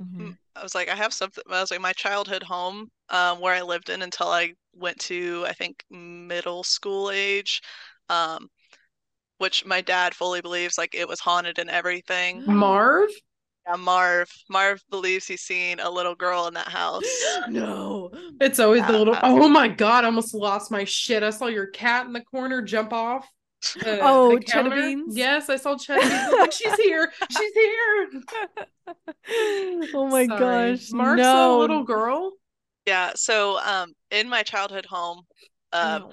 Mhm. 0.00 0.36
I 0.56 0.62
was 0.62 0.74
like, 0.74 0.88
I 0.88 0.94
have 0.96 1.12
something. 1.14 1.42
I 1.48 1.60
was 1.60 1.70
like, 1.70 1.80
my 1.80 1.92
childhood 1.92 2.42
home, 2.42 2.90
um, 3.08 3.40
where 3.40 3.54
I 3.54 3.62
lived 3.62 3.88
in 3.90 4.02
until 4.02 4.28
I 4.28 4.54
went 4.74 4.98
to, 5.00 5.44
I 5.48 5.52
think, 5.52 5.84
middle 5.90 6.64
school 6.64 7.10
age, 7.10 7.62
um, 8.08 8.48
which 9.38 9.64
my 9.66 9.80
dad 9.82 10.14
fully 10.14 10.40
believes 10.42 10.78
like 10.78 10.94
it 10.94 11.08
was 11.08 11.20
haunted 11.20 11.58
and 11.58 11.70
everything. 11.70 12.46
Marv? 12.46 13.10
Yeah, 13.68 13.76
Marv, 13.76 14.28
Marv 14.48 14.82
believes 14.90 15.26
he's 15.26 15.42
seen 15.42 15.78
a 15.78 15.88
little 15.88 16.14
girl 16.16 16.46
in 16.48 16.54
that 16.54 16.68
house. 16.68 17.04
no. 17.48 18.10
It's 18.40 18.58
always 18.58 18.84
the 18.86 18.92
little. 18.92 19.16
Oh 19.22 19.48
my 19.48 19.68
god! 19.68 20.04
I 20.04 20.06
almost 20.08 20.34
lost 20.34 20.70
my 20.70 20.84
shit. 20.84 21.22
I 21.22 21.30
saw 21.30 21.46
your 21.46 21.66
cat 21.66 22.06
in 22.06 22.12
the 22.12 22.22
corner 22.22 22.60
jump 22.62 22.92
off. 22.92 23.28
the- 23.80 24.00
Oh, 24.02 24.36
the 24.36 24.44
Cheddar. 24.44 24.70
Beans? 24.70 25.16
Yes, 25.16 25.48
I 25.48 25.56
saw 25.56 25.76
Cheddar 25.76 26.00
Beans. 26.00 26.12
I 26.12 26.30
like, 26.40 26.52
she's 26.52 26.74
here. 26.74 27.12
She's 27.30 27.52
here. 27.54 28.10
oh 29.94 30.08
my 30.10 30.26
Sorry. 30.26 30.72
gosh. 30.72 30.90
Mark's 30.90 31.22
no. 31.22 31.58
a 31.58 31.60
little 31.60 31.84
girl. 31.84 32.32
Yeah, 32.86 33.12
so 33.14 33.60
um, 33.60 33.92
in 34.10 34.28
my 34.28 34.42
childhood 34.42 34.86
home, 34.86 35.22
um, 35.72 36.02
No. 36.02 36.10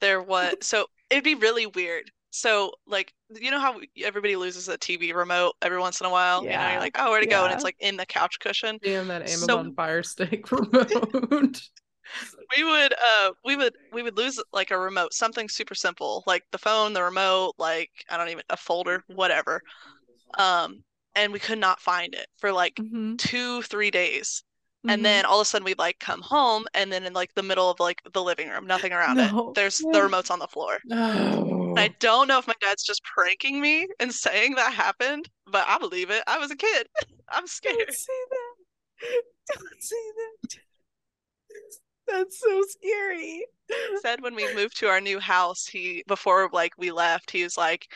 there 0.00 0.20
was 0.20 0.54
so 0.62 0.86
it'd 1.10 1.22
be 1.22 1.36
really 1.36 1.66
weird. 1.66 2.10
So 2.30 2.72
like 2.86 3.12
you 3.30 3.50
know 3.50 3.60
how 3.60 3.80
everybody 4.02 4.36
loses 4.36 4.68
a 4.68 4.78
TV 4.78 5.14
remote 5.14 5.54
every 5.62 5.78
once 5.78 6.00
in 6.00 6.06
a 6.06 6.10
while? 6.10 6.42
You 6.42 6.48
know, 6.48 6.54
Yeah. 6.54 6.72
you're 6.72 6.80
like, 6.80 6.96
oh, 6.98 7.10
where 7.10 7.20
to 7.20 7.26
go? 7.26 7.44
And 7.44 7.52
it's 7.54 7.64
like 7.64 7.76
in 7.80 7.96
the 7.96 8.06
couch 8.06 8.38
cushion. 8.40 8.78
Damn 8.82 9.08
that 9.08 9.28
So- 9.28 9.44
Amazon 9.58 9.74
Fire 9.74 10.02
Stick 10.02 10.50
remote. 10.52 11.62
We 12.56 12.64
would 12.64 12.94
uh 12.94 13.32
we 13.44 13.54
would 13.56 13.74
we 13.92 14.02
would 14.02 14.16
lose 14.16 14.42
like 14.50 14.70
a 14.70 14.78
remote, 14.78 15.12
something 15.12 15.46
super 15.46 15.74
simple, 15.74 16.24
like 16.26 16.42
the 16.52 16.56
phone, 16.58 16.94
the 16.94 17.02
remote, 17.02 17.52
like 17.58 17.90
I 18.08 18.16
don't 18.16 18.30
even 18.30 18.44
a 18.48 18.56
folder, 18.56 19.04
whatever. 19.08 19.60
Um, 20.38 20.82
and 21.14 21.34
we 21.34 21.38
could 21.38 21.58
not 21.58 21.80
find 21.80 22.14
it 22.14 22.26
for 22.38 22.50
like 22.50 22.76
Mhm. 22.76 23.18
two, 23.18 23.60
three 23.60 23.90
days. 23.90 24.42
And 24.88 25.04
then 25.04 25.24
mm-hmm. 25.24 25.32
all 25.32 25.40
of 25.40 25.44
a 25.44 25.48
sudden 25.48 25.64
we'd 25.64 25.78
like 25.78 25.98
come 25.98 26.22
home 26.22 26.66
and 26.74 26.90
then 26.90 27.04
in 27.04 27.12
like 27.12 27.34
the 27.34 27.42
middle 27.42 27.70
of 27.70 27.78
like 27.78 28.02
the 28.12 28.22
living 28.22 28.48
room, 28.48 28.66
nothing 28.66 28.92
around 28.94 29.16
No. 29.16 29.50
it. 29.50 29.54
There's 29.54 29.78
the 29.78 30.02
remote's 30.02 30.30
on 30.30 30.38
the 30.38 30.48
floor. 30.48 30.78
Oh. 30.90 31.74
I 31.76 31.88
don't 32.00 32.28
know 32.28 32.38
if 32.38 32.48
my 32.48 32.54
dad's 32.60 32.82
just 32.82 33.04
pranking 33.04 33.60
me 33.60 33.86
and 34.00 34.12
saying 34.12 34.54
that 34.54 34.72
happened, 34.72 35.28
but 35.46 35.64
I 35.68 35.78
believe 35.78 36.10
it. 36.10 36.22
I 36.26 36.38
was 36.38 36.50
a 36.50 36.56
kid. 36.56 36.88
I'm 37.28 37.46
scared. 37.46 37.76
Don't 37.76 37.94
say 37.94 38.12
that. 38.30 39.54
Don't 39.54 39.82
say 39.82 39.96
that. 40.16 40.56
That's 42.08 42.40
so 42.40 42.62
scary. 42.66 43.46
Said 44.00 44.22
when 44.22 44.34
we 44.34 44.52
moved 44.54 44.78
to 44.78 44.88
our 44.88 45.00
new 45.00 45.20
house, 45.20 45.66
he 45.66 46.02
before 46.08 46.48
like 46.52 46.72
we 46.78 46.90
left, 46.90 47.30
he 47.30 47.42
was 47.44 47.58
like, 47.58 47.86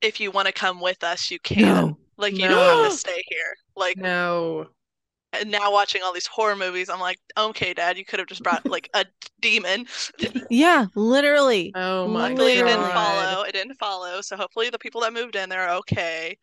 "If 0.00 0.18
you 0.18 0.32
want 0.32 0.46
to 0.46 0.52
come 0.52 0.80
with 0.80 1.04
us, 1.04 1.30
you 1.30 1.38
can. 1.38 1.62
No. 1.62 1.98
Like 2.16 2.34
you 2.34 2.48
don't 2.48 2.82
have 2.82 2.92
to 2.92 2.98
stay 2.98 3.22
here." 3.28 3.54
Like 3.76 3.96
no. 3.96 4.66
And 5.32 5.50
now 5.50 5.72
watching 5.72 6.02
all 6.02 6.12
these 6.12 6.26
horror 6.26 6.56
movies, 6.56 6.88
I'm 6.88 7.00
like, 7.00 7.18
"Okay, 7.38 7.74
Dad, 7.74 7.96
you 7.98 8.04
could 8.04 8.18
have 8.18 8.28
just 8.28 8.42
brought 8.42 8.68
like 8.68 8.88
a 8.94 9.04
demon." 9.40 9.86
Yeah, 10.50 10.86
literally. 10.94 11.72
Oh 11.82 12.08
my 12.08 12.28
Luckily, 12.28 12.52
it 12.52 12.64
didn't 12.64 12.92
follow. 12.92 13.42
It 13.42 13.52
didn't 13.52 13.74
follow. 13.76 14.20
So 14.20 14.36
hopefully, 14.36 14.70
the 14.70 14.78
people 14.78 15.00
that 15.02 15.12
moved 15.12 15.36
in, 15.36 15.48
they're 15.48 15.74
okay. 15.74 16.36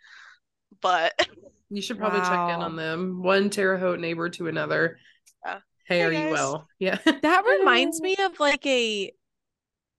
But 0.81 1.13
You 1.69 1.81
should 1.81 1.99
probably 1.99 2.21
check 2.21 2.31
in 2.31 2.61
on 2.61 2.75
them. 2.75 3.21
One 3.21 3.49
Terre 3.49 3.77
Haute 3.77 3.99
neighbor 3.99 4.29
to 4.29 4.47
another. 4.47 4.97
Yeah. 5.45 5.59
Hey, 5.85 5.99
Hey, 5.99 6.03
are 6.03 6.11
you 6.27 6.31
well? 6.31 6.67
Yeah. 6.79 6.97
That 7.05 7.43
reminds 7.59 8.01
me 8.01 8.15
of 8.19 8.39
like 8.39 8.65
a 8.65 9.11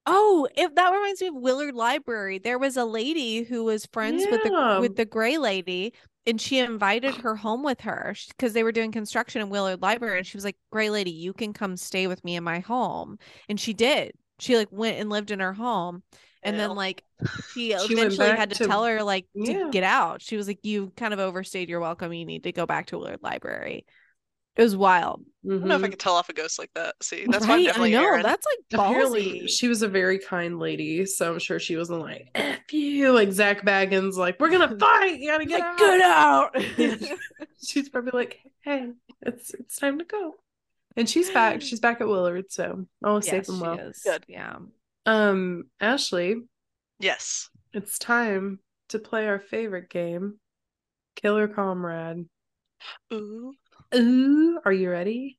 Oh, 0.07 0.49
if 0.57 0.75
that 0.75 0.91
reminds 0.91 1.21
me 1.21 1.29
of 1.29 1.35
Willard 1.35 1.75
Library. 1.75 2.39
There 2.39 2.59
was 2.59 2.77
a 2.77 2.85
lady 2.85 3.45
who 3.45 3.65
was 3.65 3.87
friends 3.87 4.27
with 4.29 4.43
the 4.43 4.79
with 4.81 4.97
the 4.97 5.05
gray 5.05 5.39
lady 5.39 5.93
and 6.27 6.41
she 6.41 6.59
invited 6.59 7.17
her 7.17 7.37
home 7.37 7.63
with 7.63 7.81
her 7.83 8.15
because 8.29 8.53
they 8.53 8.63
were 8.63 8.73
doing 8.73 8.93
construction 8.93 9.41
in 9.43 9.51
Willard 9.51 9.83
Library 9.83 10.19
and 10.19 10.27
she 10.27 10.37
was 10.37 10.45
like, 10.45 10.57
"Gray 10.71 10.91
lady, 10.91 11.11
you 11.11 11.33
can 11.33 11.53
come 11.53 11.77
stay 11.77 12.07
with 12.07 12.23
me 12.25 12.37
in 12.37 12.45
my 12.45 12.61
home." 12.61 13.19
And 13.49 13.59
she 13.59 13.73
did. 13.73 14.13
She 14.39 14.57
like 14.57 14.69
went 14.71 14.99
and 14.99 15.11
lived 15.11 15.31
in 15.31 15.41
her 15.41 15.53
home. 15.53 16.03
And 16.43 16.59
then 16.59 16.75
like 16.75 17.05
she 17.53 17.77
She 17.87 17.95
eventually 17.95 18.29
had 18.29 18.51
to, 18.51 18.57
to- 18.57 18.67
tell 18.67 18.85
her 18.85 19.03
like 19.03 19.27
to 19.45 19.71
get 19.71 19.85
out. 19.85 20.23
She 20.23 20.37
was 20.37 20.47
like, 20.47 20.61
"You 20.65 20.93
kind 20.97 21.13
of 21.13 21.21
overstayed 21.21 21.69
your 21.69 21.81
welcome. 21.81 22.13
You 22.13 22.25
need 22.25 22.45
to 22.45 22.53
go 22.53 22.67
back 22.67 22.87
to 22.87 22.99
Willard 22.99 23.23
Library." 23.23 23.85
It 24.57 24.63
was 24.63 24.77
wild. 24.77 25.25
I 25.45 25.49
don't 25.49 25.65
know 25.65 25.77
if 25.77 25.83
I 25.83 25.87
Mhm. 25.87 25.91
could 25.91 26.01
tell 26.01 26.15
off 26.17 26.29
a 26.29 26.33
ghost 26.35 26.59
like 26.59 26.71
that. 26.75 26.95
See, 27.03 27.25
that's 27.27 27.47
why 27.47 27.55
I'm 27.55 27.59
right? 27.61 27.63
I 27.63 27.67
definitely 27.67 27.93
know. 27.93 28.03
Aaron. 28.03 28.23
That's 28.23 28.47
like 28.47 28.81
Apparently, 28.81 29.47
she 29.47 29.69
was 29.69 29.83
a 29.83 29.89
very 29.89 30.19
kind 30.19 30.59
lady, 30.59 31.07
so 31.07 31.33
I'm 31.33 31.39
sure 31.39 31.59
she 31.59 31.77
wasn't 31.77 32.01
like 32.01 32.29
"F 32.35 32.73
you," 32.73 33.13
like 33.13 33.33
Zak 33.33 33.65
Bagans, 33.65 34.17
like 34.17 34.39
"We're 34.39 34.51
gonna 34.51 34.77
fight. 34.79 35.19
You 35.21 35.31
gotta 35.31 35.45
get 35.47 35.61
like, 35.61 35.81
out." 35.81 36.55
get 36.55 36.81
out. 36.83 37.19
She's 37.67 37.89
probably 37.89 38.11
like, 38.13 38.41
"Hey, 38.61 38.91
it's 39.23 39.55
it's 39.55 39.77
time 39.77 39.99
to 39.99 40.05
go," 40.05 40.35
and 40.97 41.09
she's 41.09 41.31
back. 41.35 41.63
She's 41.63 41.81
back 41.81 42.01
at 42.03 42.09
Willard, 42.09 42.51
so 42.53 42.87
all 43.05 43.19
is 43.19 43.27
safe 43.27 43.49
and 43.49 43.57
she 43.57 43.63
well. 43.63 43.79
is. 43.79 44.01
Good. 44.05 44.25
Yeah. 44.29 44.57
Um, 45.07 45.71
Ashley, 45.81 46.37
Yes. 46.99 47.49
it's 47.73 47.99
time 47.99 48.59
to 48.89 48.99
play 48.99 49.27
our 49.27 49.41
favorite 49.41 49.89
game, 49.89 50.39
Killer 51.17 51.49
Comrade. 51.49 52.29
Ooh, 53.13 53.55
Ooh, 53.95 54.61
are 54.65 54.73
you 54.73 54.91
ready? 54.91 55.39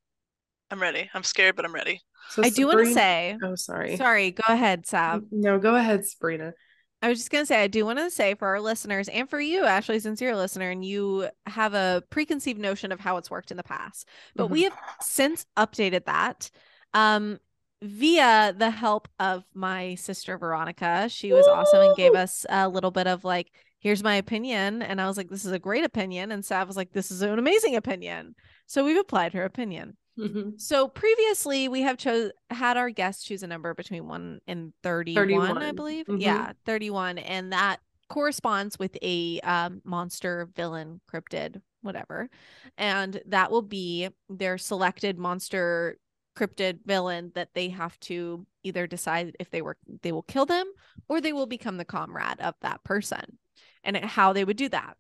I'm 0.70 0.82
ready. 0.82 1.10
I'm 1.14 1.24
scared, 1.24 1.56
but 1.56 1.66
I'm 1.66 1.74
ready. 1.74 2.02
So 2.30 2.44
I 2.44 2.50
do 2.50 2.68
want 2.68 2.80
to 2.80 2.94
say, 2.94 3.38
Oh, 3.44 3.56
sorry. 3.56 3.98
sorry, 3.98 4.32
go 4.32 4.44
ahead, 4.48 4.86
Sab. 4.88 5.26
No, 5.32 5.60
go 5.60 5.76
ahead, 5.76 6.06
Sabrina. 6.06 6.54
I 7.02 7.10
was 7.10 7.18
just 7.18 7.32
going 7.32 7.42
to 7.42 7.48
say, 7.48 7.64
I 7.64 7.68
do 7.68 7.84
want 7.84 7.98
to 7.98 8.12
say 8.12 8.36
for 8.36 8.48
our 8.48 8.62
listeners 8.62 9.08
and 9.08 9.28
for 9.30 9.42
you, 9.42 9.66
Ashley, 9.66 10.00
since 10.00 10.22
you're 10.22 10.34
a 10.34 10.38
listener 10.38 10.70
and 10.70 10.86
you 10.86 11.30
have 11.48 11.74
a 11.74 12.04
preconceived 12.12 12.60
notion 12.60 12.92
of 12.92 13.00
how 13.00 13.18
it's 13.18 13.32
worked 13.32 13.50
in 13.50 13.58
the 13.58 13.64
past, 13.64 14.08
but 14.36 14.48
we 14.48 14.64
have 14.64 14.78
since 15.02 15.46
updated 15.58 16.06
that 16.06 16.52
um, 16.94 17.40
via 17.82 18.54
the 18.56 18.70
help 18.70 19.08
of 19.20 19.44
my 19.56 19.96
sister, 19.96 20.38
Veronica. 20.38 21.10
She 21.10 21.34
was 21.34 21.48
awesome 21.48 21.82
and 21.82 21.98
gave 21.98 22.14
us 22.14 22.46
a 22.50 22.70
little 22.70 22.92
bit 22.92 23.08
of 23.08 23.26
like, 23.26 23.52
here's 23.82 24.04
my 24.04 24.16
opinion. 24.16 24.82
And 24.82 25.02
I 25.02 25.08
was 25.08 25.18
like, 25.18 25.30
this 25.30 25.44
is 25.44 25.52
a 25.52 25.60
great 25.60 25.84
opinion. 25.84 26.32
And 26.32 26.46
Sav 26.46 26.68
was 26.68 26.78
like, 26.78 26.94
this 26.94 27.12
is 27.12 27.22
an 27.22 27.38
amazing 27.38 27.76
opinion. 27.76 28.36
So 28.68 28.86
we've 28.86 28.98
applied 28.98 29.34
her 29.34 29.44
opinion. 29.44 29.98
Mhm. 30.18 30.60
So 30.60 30.88
previously 30.88 31.68
we 31.68 31.82
have 31.82 31.98
chose 31.98 32.32
had 32.50 32.78
our 32.78 32.90
guests 32.90 33.24
choose 33.24 33.44
a 33.44 33.48
number 33.48 33.74
between 33.74 34.08
1 34.08 34.40
and 34.48 34.74
31, 34.84 35.24
I 35.42 35.48
31. 35.48 35.76
believe. 35.76 36.06
Mhm. 36.06 36.22
Yeah, 36.22 36.54
31 36.66 37.18
and 37.18 37.52
that 37.54 37.80
corresponds 38.10 38.78
with 38.78 38.98
a 39.02 39.40
um, 39.42 39.82
monster 39.84 40.50
villain 40.56 41.02
cryptid 41.12 41.62
whatever. 41.82 42.30
And 42.78 43.22
that 43.26 43.50
will 43.52 43.62
be 43.64 44.10
their 44.30 44.58
selected 44.60 45.18
monster 45.18 45.98
cryptid 46.38 46.80
villain 46.86 47.32
that 47.36 47.50
they 47.56 47.70
have 47.70 48.00
to 48.02 48.46
either 48.64 48.86
decide 48.88 49.36
if 49.40 49.50
they 49.50 49.62
were 49.62 49.78
they 50.02 50.12
will 50.12 50.22
kill 50.24 50.46
them 50.46 50.72
or 51.10 51.20
they 51.20 51.34
will 51.34 51.48
become 51.48 51.78
the 51.78 51.86
comrade 51.86 52.40
of 52.40 52.54
that 52.62 52.84
person. 52.84 53.38
And 53.84 53.98
how 53.98 54.34
they 54.34 54.46
would 54.46 54.58
do 54.58 54.70
that. 54.70 54.98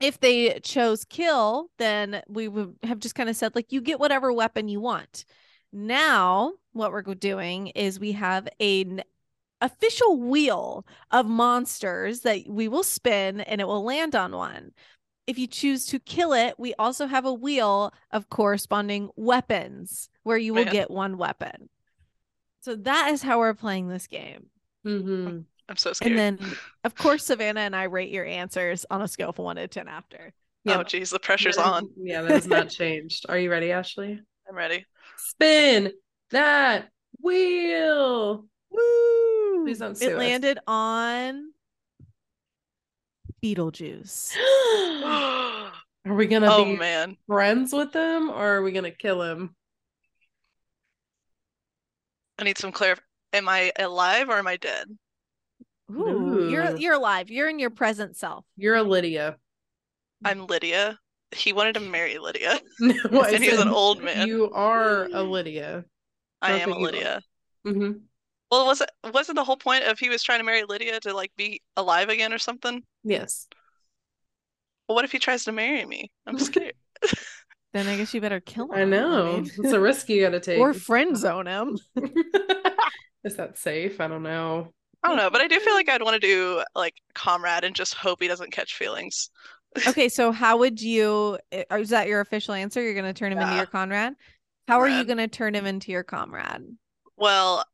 If 0.00 0.20
they 0.20 0.58
chose 0.60 1.04
kill, 1.04 1.70
then 1.78 2.22
we 2.28 2.48
would 2.48 2.76
have 2.82 2.98
just 2.98 3.14
kind 3.14 3.28
of 3.28 3.36
said, 3.36 3.54
like, 3.54 3.72
you 3.72 3.80
get 3.80 4.00
whatever 4.00 4.32
weapon 4.32 4.68
you 4.68 4.80
want. 4.80 5.24
Now, 5.72 6.52
what 6.72 6.92
we're 6.92 7.02
doing 7.02 7.68
is 7.68 7.98
we 7.98 8.12
have 8.12 8.48
an 8.60 9.02
official 9.60 10.20
wheel 10.20 10.84
of 11.10 11.26
monsters 11.26 12.20
that 12.20 12.40
we 12.48 12.68
will 12.68 12.82
spin 12.82 13.40
and 13.40 13.60
it 13.60 13.66
will 13.66 13.84
land 13.84 14.14
on 14.14 14.32
one. 14.32 14.72
If 15.26 15.38
you 15.38 15.46
choose 15.46 15.86
to 15.86 15.98
kill 15.98 16.34
it, 16.34 16.56
we 16.58 16.74
also 16.74 17.06
have 17.06 17.24
a 17.24 17.32
wheel 17.32 17.94
of 18.10 18.28
corresponding 18.28 19.08
weapons 19.16 20.10
where 20.22 20.36
you 20.36 20.52
will 20.52 20.64
Man. 20.64 20.72
get 20.72 20.90
one 20.90 21.16
weapon. 21.16 21.70
So 22.60 22.76
that 22.76 23.10
is 23.12 23.22
how 23.22 23.38
we're 23.38 23.54
playing 23.54 23.88
this 23.88 24.06
game. 24.06 24.46
Mm-hmm. 24.84 25.38
I'm 25.68 25.76
so 25.76 25.92
scared. 25.92 26.12
And 26.12 26.38
then, 26.38 26.56
of 26.84 26.94
course, 26.94 27.24
Savannah 27.24 27.60
and 27.60 27.74
I 27.74 27.84
rate 27.84 28.10
your 28.10 28.24
answers 28.24 28.84
on 28.90 29.00
a 29.02 29.08
scale 29.08 29.30
of 29.30 29.38
one 29.38 29.56
to 29.56 29.66
10 29.66 29.88
after. 29.88 30.32
Yeah. 30.64 30.78
Oh 30.78 30.82
geez, 30.82 31.10
the 31.10 31.18
pressure's 31.18 31.56
That 31.56 31.62
is- 31.66 31.72
on. 31.72 31.90
Yeah, 31.96 32.22
that 32.22 32.30
has 32.30 32.46
not 32.46 32.68
changed. 32.70 33.26
Are 33.28 33.38
you 33.38 33.50
ready, 33.50 33.70
Ashley? 33.72 34.20
I'm 34.48 34.54
ready. 34.56 34.84
Spin 35.16 35.92
that 36.30 36.88
wheel. 37.20 38.44
Woo! 38.70 39.64
Please 39.64 39.78
don't 39.78 39.96
sue 39.96 40.08
It 40.10 40.12
us. 40.14 40.18
landed 40.18 40.58
on 40.66 41.52
Beetlejuice. 43.42 44.32
oh 44.38 45.70
Are 46.06 46.14
we 46.14 46.26
gonna 46.26 46.48
oh, 46.50 46.64
be 46.64 46.76
man. 46.76 47.16
friends 47.26 47.72
with 47.72 47.94
him 47.94 48.28
or 48.28 48.56
are 48.56 48.62
we 48.62 48.72
gonna 48.72 48.90
kill 48.90 49.22
him? 49.22 49.54
I 52.38 52.44
need 52.44 52.58
some 52.58 52.72
clar 52.72 52.96
Am 53.32 53.48
I 53.48 53.72
alive 53.78 54.28
or 54.28 54.36
am 54.38 54.46
I 54.46 54.56
dead? 54.56 54.86
Ooh, 55.92 56.48
you're 56.50 56.76
you're 56.76 56.94
alive. 56.94 57.30
You're 57.30 57.48
in 57.48 57.58
your 57.58 57.70
present 57.70 58.16
self. 58.16 58.44
You're 58.56 58.76
a 58.76 58.82
Lydia. 58.82 59.36
I'm 60.24 60.46
Lydia. 60.46 60.98
He 61.34 61.52
wanted 61.52 61.74
to 61.74 61.80
marry 61.80 62.18
Lydia. 62.18 62.58
No, 62.80 62.94
And 63.22 63.42
he 63.42 63.50
was 63.50 63.60
an 63.60 63.68
old 63.68 64.02
man. 64.02 64.26
You 64.26 64.50
are 64.52 65.04
a 65.12 65.22
Lydia. 65.22 65.84
I 66.40 66.52
am 66.52 66.70
a 66.70 66.74
think 66.74 66.78
you 66.78 66.86
are. 66.86 66.90
Lydia. 66.92 67.22
hmm 67.64 67.90
Well, 68.50 68.66
was 68.66 68.80
it 68.80 68.90
wasn't 69.12 69.36
the 69.36 69.44
whole 69.44 69.56
point 69.56 69.84
of 69.84 69.98
he 69.98 70.08
was 70.08 70.22
trying 70.22 70.38
to 70.40 70.44
marry 70.44 70.64
Lydia 70.64 71.00
to 71.00 71.12
like 71.14 71.32
be 71.36 71.60
alive 71.76 72.08
again 72.08 72.32
or 72.32 72.38
something? 72.38 72.82
Yes. 73.02 73.46
Well, 74.88 74.96
what 74.96 75.04
if 75.04 75.12
he 75.12 75.18
tries 75.18 75.44
to 75.44 75.52
marry 75.52 75.84
me? 75.84 76.10
I'm 76.26 76.38
scared. 76.38 76.74
Then 77.72 77.88
I 77.88 77.96
guess 77.96 78.14
you 78.14 78.20
better 78.20 78.40
kill 78.40 78.66
him. 78.66 78.78
I 78.78 78.84
know. 78.84 79.32
mean- 79.40 79.50
It's 79.58 79.72
a 79.72 79.80
risk 79.80 80.08
you 80.08 80.22
gotta 80.22 80.40
take. 80.40 80.58
or 80.60 80.72
friend 80.72 81.16
zone 81.16 81.46
him. 81.46 81.78
Is 83.24 83.36
that 83.36 83.58
safe? 83.58 84.00
I 84.00 84.08
don't 84.08 84.22
know. 84.22 84.72
I 85.04 85.08
don't 85.08 85.18
know, 85.18 85.28
but 85.28 85.42
I 85.42 85.48
do 85.48 85.60
feel 85.60 85.74
like 85.74 85.90
I'd 85.90 86.02
want 86.02 86.20
to 86.20 86.26
do 86.26 86.62
like 86.74 86.94
comrade 87.14 87.62
and 87.62 87.76
just 87.76 87.94
hope 87.94 88.22
he 88.22 88.28
doesn't 88.28 88.52
catch 88.52 88.74
feelings. 88.74 89.30
Okay, 89.88 90.08
so 90.08 90.30
how 90.30 90.56
would 90.58 90.80
you? 90.80 91.36
Is 91.50 91.90
that 91.90 92.06
your 92.06 92.20
official 92.20 92.54
answer? 92.54 92.80
You're 92.80 92.94
going 92.94 93.12
to 93.12 93.12
turn 93.12 93.32
him 93.32 93.40
into 93.40 93.56
your 93.56 93.66
comrade. 93.66 94.12
How 94.68 94.78
are 94.78 94.88
you 94.88 95.02
going 95.04 95.18
to 95.18 95.26
turn 95.26 95.52
him 95.52 95.66
into 95.66 95.90
your 95.90 96.04
comrade? 96.04 96.62
Well, 97.16 97.64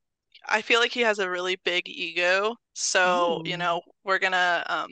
I 0.48 0.62
feel 0.62 0.80
like 0.80 0.92
he 0.92 1.02
has 1.02 1.18
a 1.18 1.28
really 1.28 1.56
big 1.62 1.88
ego, 1.88 2.56
so 2.72 3.42
you 3.44 3.58
know 3.58 3.82
we're 4.02 4.18
gonna 4.18 4.64
um 4.66 4.88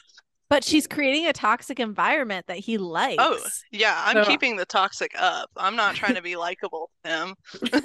But 0.49 0.65
she's 0.65 0.87
creating 0.87 1.27
a 1.27 1.33
toxic 1.33 1.81
environment 1.81 2.47
that 2.49 2.59
he 2.59 2.77
likes. 2.77 3.17
Oh, 3.19 3.39
yeah, 3.71 4.03
I'm 4.07 4.23
So- 4.25 4.31
keeping 4.31 4.57
the 4.57 4.67
toxic 4.67 5.13
up. 5.19 5.49
I'm 5.57 5.77
not 5.77 5.95
trying 5.95 6.15
to 6.17 6.23
be 6.23 6.37
likable 6.37 6.91
to 7.05 7.11
him. 7.11 7.35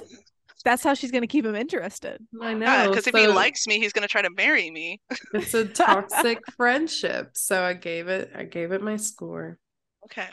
That's 0.66 0.84
how 0.84 0.94
she's 0.96 1.12
gonna 1.12 1.28
keep 1.28 1.46
him 1.46 1.56
interested. 1.56 2.22
I 2.42 2.54
know. 2.54 2.66
Yeah, 2.66 2.88
because 2.90 3.08
if 3.08 3.16
he 3.16 3.28
likes 3.28 3.68
me, 3.68 3.80
he's 3.80 3.94
gonna 3.94 4.08
try 4.08 4.22
to 4.22 4.30
marry 4.30 4.70
me. 4.70 5.00
it's 5.34 5.54
a 5.54 5.66
toxic 5.66 6.40
friendship. 6.58 7.32
So 7.36 7.64
I 7.64 7.74
gave 7.74 8.10
it 8.10 8.32
I 8.36 8.44
gave 8.44 8.72
it 8.74 8.82
my 8.82 8.98
score. 8.98 9.58
Okay. 10.06 10.28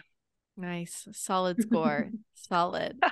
Nice. 0.57 1.09
Solid 1.12 1.61
score. 1.62 2.11
Solid. 2.35 3.03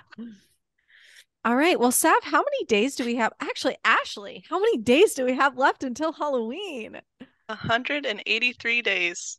All 1.44 1.56
right. 1.56 1.78
Well, 1.78 1.90
Sav, 1.92 2.22
how 2.22 2.38
many 2.38 2.64
days 2.66 2.94
do 2.94 3.04
we 3.04 3.16
have? 3.16 3.32
Actually, 3.40 3.76
Ashley, 3.84 4.44
how 4.48 4.60
many 4.60 4.78
days 4.78 5.14
do 5.14 5.24
we 5.24 5.34
have 5.34 5.58
left 5.58 5.82
until 5.82 6.12
Halloween? 6.12 7.00
183 7.46 8.82
days. 8.82 9.36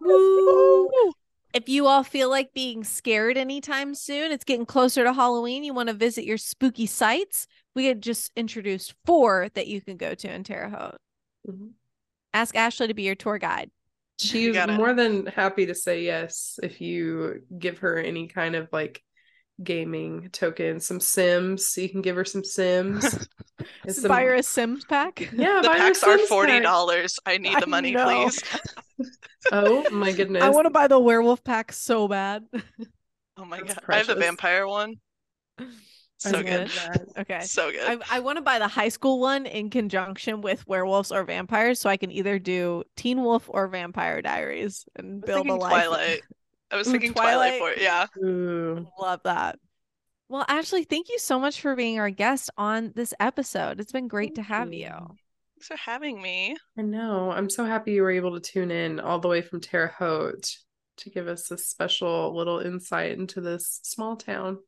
Woo! 0.00 1.12
If 1.52 1.68
you 1.68 1.86
all 1.86 2.02
feel 2.02 2.28
like 2.28 2.52
being 2.52 2.82
scared 2.82 3.36
anytime 3.36 3.94
soon, 3.94 4.32
it's 4.32 4.44
getting 4.44 4.66
closer 4.66 5.04
to 5.04 5.12
Halloween. 5.12 5.62
You 5.62 5.72
want 5.72 5.88
to 5.88 5.94
visit 5.94 6.24
your 6.24 6.38
spooky 6.38 6.86
sites. 6.86 7.46
We 7.76 7.86
had 7.86 8.02
just 8.02 8.32
introduced 8.34 8.94
four 9.04 9.48
that 9.54 9.68
you 9.68 9.80
can 9.80 9.96
go 9.96 10.14
to 10.14 10.32
in 10.32 10.42
Terre 10.42 10.68
Haute. 10.70 11.00
Mhm. 11.48 11.72
Ask 12.32 12.56
Ashley 12.56 12.88
to 12.88 12.94
be 12.94 13.04
your 13.04 13.14
tour 13.14 13.38
guide. 13.38 13.70
She's 14.20 14.54
got 14.54 14.70
it. 14.70 14.74
more 14.74 14.94
than 14.94 15.26
happy 15.26 15.66
to 15.66 15.74
say 15.74 16.04
yes 16.04 16.58
if 16.62 16.80
you 16.80 17.42
give 17.58 17.78
her 17.78 17.98
any 17.98 18.28
kind 18.28 18.54
of 18.54 18.68
like 18.72 19.02
gaming 19.62 20.30
token, 20.32 20.80
some 20.80 21.00
Sims. 21.00 21.76
You 21.76 21.88
can 21.88 22.00
give 22.02 22.16
her 22.16 22.24
some 22.24 22.44
Sims. 22.44 23.04
and 23.84 23.94
some- 23.94 24.08
Buy 24.08 24.22
her 24.24 24.34
a 24.34 24.42
Sims 24.42 24.84
pack. 24.84 25.20
yeah, 25.32 25.60
The 25.62 25.68
buy 25.68 25.74
her 25.74 25.78
packs 25.78 26.02
are 26.04 26.16
Sims 26.18 26.28
forty 26.28 26.60
dollars. 26.60 27.18
I 27.26 27.38
need 27.38 27.60
the 27.60 27.66
money, 27.66 27.94
please. 27.94 28.42
Oh 29.52 29.90
my 29.90 30.12
goodness! 30.12 30.42
I 30.42 30.48
want 30.48 30.64
to 30.66 30.70
buy 30.70 30.86
the 30.86 30.98
werewolf 30.98 31.44
pack 31.44 31.72
so 31.72 32.08
bad. 32.08 32.44
Oh 33.36 33.44
my 33.44 33.58
That's 33.60 33.74
god. 33.74 33.82
I 33.88 33.96
have 33.98 34.06
the 34.06 34.14
vampire 34.14 34.66
one. 34.66 34.94
I 36.24 36.30
So 36.30 36.42
good. 36.42 36.68
that. 36.68 37.06
Okay. 37.18 37.40
So 37.42 37.70
good. 37.70 38.00
I, 38.10 38.16
I 38.16 38.20
want 38.20 38.36
to 38.36 38.42
buy 38.42 38.58
the 38.58 38.68
high 38.68 38.88
school 38.88 39.20
one 39.20 39.46
in 39.46 39.70
conjunction 39.70 40.40
with 40.40 40.66
werewolves 40.66 41.12
or 41.12 41.24
vampires 41.24 41.80
so 41.80 41.88
I 41.90 41.96
can 41.96 42.10
either 42.10 42.38
do 42.38 42.82
Teen 42.96 43.22
Wolf 43.22 43.44
or 43.48 43.68
Vampire 43.68 44.22
Diaries 44.22 44.84
and 44.96 45.20
build 45.24 45.48
a 45.48 45.54
life. 45.54 45.70
Twilight. 45.72 46.20
I 46.70 46.76
was 46.76 46.88
Ooh, 46.88 46.92
thinking 46.92 47.12
Twilight 47.14 47.58
Twilight. 47.58 47.76
for 47.76 47.80
it. 47.80 47.82
Yeah. 47.82 48.06
Ooh. 48.24 48.86
Love 49.00 49.20
that. 49.24 49.58
Well, 50.28 50.44
Ashley, 50.48 50.84
thank 50.84 51.08
you 51.10 51.18
so 51.18 51.38
much 51.38 51.60
for 51.60 51.76
being 51.76 52.00
our 52.00 52.10
guest 52.10 52.50
on 52.56 52.92
this 52.96 53.12
episode. 53.20 53.78
It's 53.78 53.92
been 53.92 54.08
great 54.08 54.36
to 54.36 54.42
have 54.42 54.72
you. 54.72 54.84
you. 54.86 54.90
Thanks 54.90 55.66
for 55.68 55.76
having 55.76 56.20
me. 56.20 56.56
I 56.78 56.82
know. 56.82 57.30
I'm 57.30 57.48
so 57.50 57.64
happy 57.64 57.92
you 57.92 58.02
were 58.02 58.10
able 58.10 58.32
to 58.32 58.40
tune 58.40 58.70
in 58.70 58.98
all 58.98 59.18
the 59.20 59.28
way 59.28 59.42
from 59.42 59.60
Terre 59.60 59.94
Haute 59.98 60.56
to 60.96 61.10
give 61.10 61.28
us 61.28 61.50
a 61.50 61.58
special 61.58 62.34
little 62.34 62.58
insight 62.60 63.12
into 63.12 63.40
this 63.40 63.80
small 63.82 64.16
town. 64.16 64.58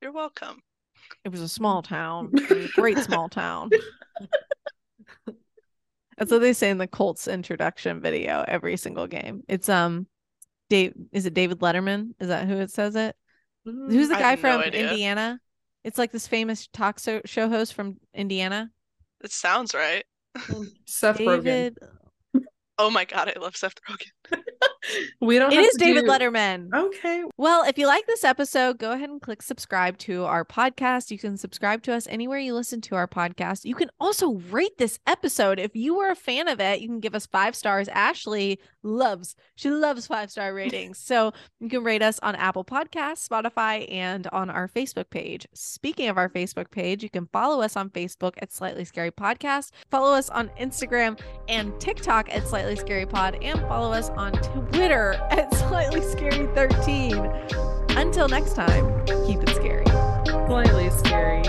You're 0.00 0.12
welcome. 0.12 0.62
It 1.24 1.30
was 1.30 1.40
a 1.40 1.48
small 1.48 1.82
town, 1.82 2.32
a 2.50 2.68
great 2.74 2.98
small 2.98 3.28
town. 3.28 3.70
That's 6.16 6.30
what 6.30 6.40
they 6.40 6.52
say 6.52 6.70
in 6.70 6.78
the 6.78 6.86
Colts 6.86 7.28
introduction 7.28 8.00
video 8.00 8.44
every 8.46 8.76
single 8.76 9.06
game. 9.06 9.42
It's 9.48 9.68
um 9.68 10.06
Dave 10.68 10.94
is 11.12 11.26
it 11.26 11.34
David 11.34 11.60
Letterman? 11.60 12.14
Is 12.20 12.28
that 12.28 12.46
who 12.46 12.56
it 12.58 12.70
says 12.70 12.94
it? 12.96 13.16
Who's 13.64 14.08
the 14.08 14.14
guy 14.14 14.30
have 14.30 14.42
no 14.42 14.62
from. 14.62 14.72
Indiana? 14.72 15.40
It's 15.84 15.98
like 15.98 16.12
this 16.12 16.26
famous 16.26 16.68
talk 16.72 16.98
so- 16.98 17.22
show 17.24 17.48
host 17.48 17.74
from 17.74 17.96
Indiana. 18.14 18.70
It 19.22 19.32
sounds 19.32 19.74
right. 19.74 20.04
Seth 20.86 21.18
Rogen. 21.18 21.76
Oh 22.78 22.90
my 22.90 23.04
god, 23.04 23.32
I 23.34 23.40
love 23.40 23.56
Seth 23.56 23.74
Rogen. 23.88 24.42
We 25.20 25.38
don't. 25.38 25.52
It 25.52 25.56
have 25.56 25.64
is 25.66 25.72
to 25.72 25.78
David 25.78 26.04
do- 26.04 26.10
Letterman. 26.10 26.68
Okay. 26.72 27.22
Well, 27.36 27.64
if 27.64 27.76
you 27.78 27.86
like 27.86 28.06
this 28.06 28.24
episode, 28.24 28.78
go 28.78 28.92
ahead 28.92 29.10
and 29.10 29.20
click 29.20 29.42
subscribe 29.42 29.98
to 29.98 30.24
our 30.24 30.44
podcast. 30.44 31.10
You 31.10 31.18
can 31.18 31.36
subscribe 31.36 31.82
to 31.84 31.92
us 31.92 32.06
anywhere 32.08 32.38
you 32.38 32.54
listen 32.54 32.80
to 32.82 32.94
our 32.94 33.06
podcast. 33.06 33.64
You 33.64 33.74
can 33.74 33.90
also 34.00 34.32
rate 34.50 34.78
this 34.78 34.98
episode. 35.06 35.58
If 35.58 35.76
you 35.76 35.96
were 35.96 36.08
a 36.10 36.14
fan 36.16 36.48
of 36.48 36.60
it, 36.60 36.80
you 36.80 36.88
can 36.88 37.00
give 37.00 37.14
us 37.14 37.26
five 37.26 37.54
stars. 37.54 37.88
Ashley 37.88 38.58
loves, 38.82 39.36
she 39.56 39.68
loves 39.70 40.06
five 40.06 40.30
star 40.30 40.54
ratings. 40.54 40.98
So 41.10 41.32
you 41.58 41.68
can 41.68 41.82
rate 41.82 42.02
us 42.02 42.20
on 42.20 42.36
Apple 42.36 42.64
Podcasts, 42.64 43.28
Spotify, 43.28 43.90
and 43.92 44.28
on 44.28 44.48
our 44.48 44.68
Facebook 44.68 45.10
page. 45.10 45.44
Speaking 45.54 46.08
of 46.08 46.16
our 46.18 46.28
Facebook 46.28 46.70
page, 46.70 47.02
you 47.02 47.10
can 47.10 47.26
follow 47.32 47.62
us 47.62 47.74
on 47.76 47.90
Facebook 47.90 48.34
at 48.40 48.52
Slightly 48.52 48.84
Scary 48.84 49.10
Podcast, 49.10 49.70
follow 49.90 50.14
us 50.14 50.30
on 50.30 50.50
Instagram 50.60 51.18
and 51.48 51.78
TikTok 51.80 52.32
at 52.32 52.46
Slightly 52.46 52.76
Scary 52.76 53.06
Pod, 53.06 53.38
and 53.42 53.58
follow 53.62 53.92
us 53.92 54.08
on 54.10 54.32
Twitter 54.32 54.69
at 55.30 55.54
Slightly 55.54 56.02
Scary 56.02 56.46
13. 56.54 57.14
Until 57.96 58.28
next 58.28 58.54
time, 58.54 59.04
keep 59.26 59.42
it 59.42 59.50
scary. 59.50 59.84
Slightly 60.46 60.90
scary. 60.90 61.42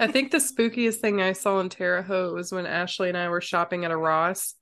I 0.00 0.06
think 0.06 0.30
the 0.30 0.38
spookiest 0.38 0.96
thing 0.96 1.20
I 1.20 1.32
saw 1.32 1.58
in 1.58 1.68
Terre 1.68 2.02
Haute 2.02 2.32
was 2.32 2.52
when 2.52 2.66
Ashley 2.66 3.08
and 3.08 3.18
I 3.18 3.28
were 3.28 3.40
shopping 3.40 3.84
at 3.84 3.90
a 3.90 3.96
Ross, 3.96 4.54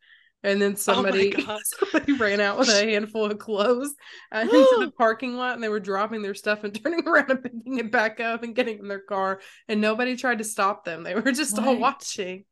and 0.43 0.61
then 0.61 0.76
somebody, 0.76 1.30
God. 1.30 1.61
somebody 1.64 2.12
ran 2.12 2.41
out 2.41 2.59
with 2.59 2.68
a 2.68 2.84
handful 2.91 3.24
of 3.24 3.39
clothes 3.39 3.95
uh, 4.32 4.41
into 4.41 4.76
the 4.78 4.91
parking 4.99 5.37
lot, 5.37 5.55
and 5.55 5.62
they 5.62 5.68
were 5.68 5.80
dropping 5.80 6.22
their 6.22 6.34
stuff 6.34 6.64
and 6.64 6.74
turning 6.82 7.07
around 7.07 7.30
and 7.30 7.43
picking 7.43 7.78
it 7.78 7.91
back 7.91 8.20
up 8.20 8.43
and 8.43 8.55
getting 8.55 8.78
in 8.78 8.89
their 8.89 9.01
car, 9.01 9.41
and 9.68 9.80
nobody 9.80 10.16
tried 10.16 10.39
to 10.39 10.45
stop 10.45 10.84
them. 10.84 11.03
They 11.03 11.14
were 11.14 11.32
just 11.32 11.59
all 11.59 11.76
watching. 11.76 12.45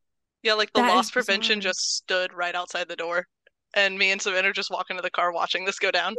Yeah, 0.43 0.53
like 0.53 0.71
the 0.73 0.81
That 0.81 0.89
is 0.89 0.95
loss 0.95 1.11
prevention 1.11 1.59
bizarre. 1.59 1.71
just 1.71 1.95
stood 1.95 2.33
right 2.33 2.53
outside 2.55 2.87
the 2.87 2.95
door. 2.95 3.25
And 3.73 3.97
me 3.97 4.11
and 4.11 4.21
Savannah 4.21 4.53
just 4.53 4.71
walk 4.71 4.89
into 4.89 5.01
the 5.01 5.09
car 5.09 5.33
watching 5.33 5.65
this 5.65 5.79
go 5.79 5.91
down. 5.91 6.15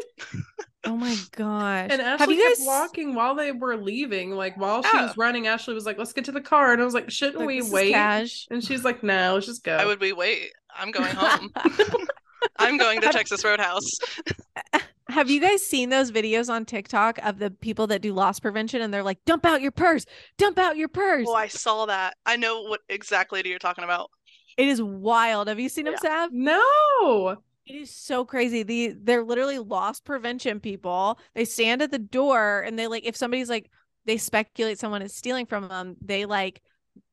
Oh 0.86 0.96
my 0.96 1.16
gosh. 1.32 1.88
And 1.90 2.00
Have 2.00 2.20
Ashley 2.22 2.36
you 2.36 2.48
guys 2.48 2.58
kept 2.58 2.66
walking 2.66 3.14
while 3.14 3.34
they 3.34 3.52
were 3.52 3.76
leaving. 3.76 4.30
Like 4.30 4.56
while 4.56 4.82
she 4.82 4.90
Yeah. 4.96 5.06
was 5.06 5.16
running, 5.16 5.46
Ashley 5.46 5.74
was 5.74 5.84
like, 5.86 5.98
"Let's 5.98 6.12
get 6.12 6.24
to 6.26 6.32
the 6.32 6.40
car," 6.40 6.72
and 6.72 6.80
I 6.80 6.84
was 6.84 6.94
like, 6.94 7.10
"Shouldn't 7.10 7.38
like, 7.38 7.46
we 7.46 7.62
wait?" 7.62 7.92
cash. 7.92 8.46
And 8.50 8.62
she's 8.64 8.84
like, 8.84 9.02
"No, 9.02 9.34
let's 9.34 9.46
just 9.46 9.64
go." 9.64 9.76
Why 9.76 9.84
would 9.86 10.00
we 10.00 10.12
wait? 10.12 10.52
I'm 10.74 10.90
going 10.90 11.14
home. 11.14 11.52
I'm 12.58 12.76
going 12.76 13.00
to 13.00 13.08
Texas 13.10 13.44
Roadhouse. 13.44 13.90
Have 15.08 15.30
you 15.30 15.40
guys 15.40 15.62
seen 15.64 15.88
those 15.88 16.10
videos 16.10 16.50
on 16.50 16.64
TikTok 16.64 17.18
of 17.24 17.38
the 17.38 17.50
people 17.50 17.86
that 17.88 18.02
do 18.02 18.12
loss 18.12 18.40
prevention 18.40 18.82
and 18.82 18.92
they're 18.92 19.02
like, 19.04 19.24
dump 19.24 19.46
out 19.46 19.62
your 19.62 19.70
purse, 19.70 20.04
dump 20.36 20.58
out 20.58 20.76
your 20.76 20.88
purse? 20.88 21.26
Oh, 21.28 21.34
I 21.34 21.46
saw 21.48 21.86
that. 21.86 22.16
I 22.26 22.36
know 22.36 22.62
what 22.62 22.80
exactly 22.88 23.40
you're 23.44 23.58
talking 23.60 23.84
about. 23.84 24.10
It 24.56 24.66
is 24.68 24.82
wild. 24.82 25.48
Have 25.48 25.60
you 25.60 25.68
seen 25.68 25.84
them, 25.84 25.94
Yeah. 26.02 26.26
Sav? 26.28 26.30
no. 26.32 27.36
It 27.66 27.74
is 27.74 27.90
so 27.90 28.24
crazy. 28.24 28.62
The 28.62 28.94
they're 28.96 29.24
literally 29.24 29.58
loss 29.58 30.00
prevention 30.00 30.60
people. 30.60 31.18
They 31.34 31.44
stand 31.44 31.82
at 31.82 31.90
the 31.90 31.98
door 31.98 32.60
and 32.60 32.78
they 32.78 32.86
like 32.86 33.04
if 33.04 33.16
somebody's 33.16 33.48
like 33.48 33.70
they 34.04 34.18
speculate 34.18 34.78
someone 34.78 35.02
is 35.02 35.14
stealing 35.14 35.46
from 35.46 35.68
them, 35.68 35.96
they 36.00 36.26
like 36.26 36.62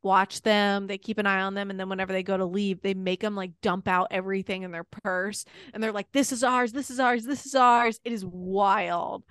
watch 0.03 0.41
them, 0.43 0.85
they 0.85 0.97
keep 0.97 1.17
an 1.17 1.25
eye 1.25 1.41
on 1.41 1.55
them, 1.55 1.71
and 1.71 1.79
then 1.79 1.89
whenever 1.89 2.13
they 2.13 2.23
go 2.23 2.37
to 2.37 2.45
leave, 2.45 2.81
they 2.81 2.93
make 2.93 3.21
them 3.21 3.35
like 3.35 3.51
dump 3.61 3.87
out 3.87 4.07
everything 4.11 4.61
in 4.61 4.71
their 4.71 4.83
purse. 4.83 5.43
And 5.73 5.81
they're 5.81 5.91
like, 5.91 6.11
This 6.11 6.31
is 6.31 6.43
ours, 6.43 6.71
this 6.71 6.91
is 6.91 6.99
ours, 6.99 7.25
this 7.25 7.47
is 7.47 7.55
ours. 7.55 7.99
It 8.03 8.13
is 8.13 8.23
wild. 8.23 9.23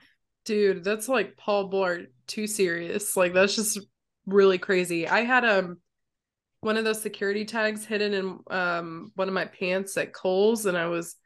Dude, 0.44 0.82
that's 0.82 1.08
like 1.08 1.36
Paul 1.36 1.70
Blart 1.70 2.06
too 2.26 2.48
serious. 2.48 3.16
Like 3.16 3.32
that's 3.32 3.54
just 3.54 3.78
really 4.26 4.58
crazy. 4.58 5.06
I 5.06 5.20
had 5.20 5.44
um 5.44 5.78
one 6.62 6.76
of 6.76 6.84
those 6.84 7.02
security 7.02 7.44
tags 7.44 7.84
hidden 7.84 8.14
in 8.14 8.38
um 8.50 9.12
one 9.16 9.28
of 9.28 9.34
my 9.34 9.44
pants 9.44 9.96
at 9.96 10.12
Kohl's 10.14 10.64
and 10.66 10.78
I 10.78 10.86
was 10.86 11.16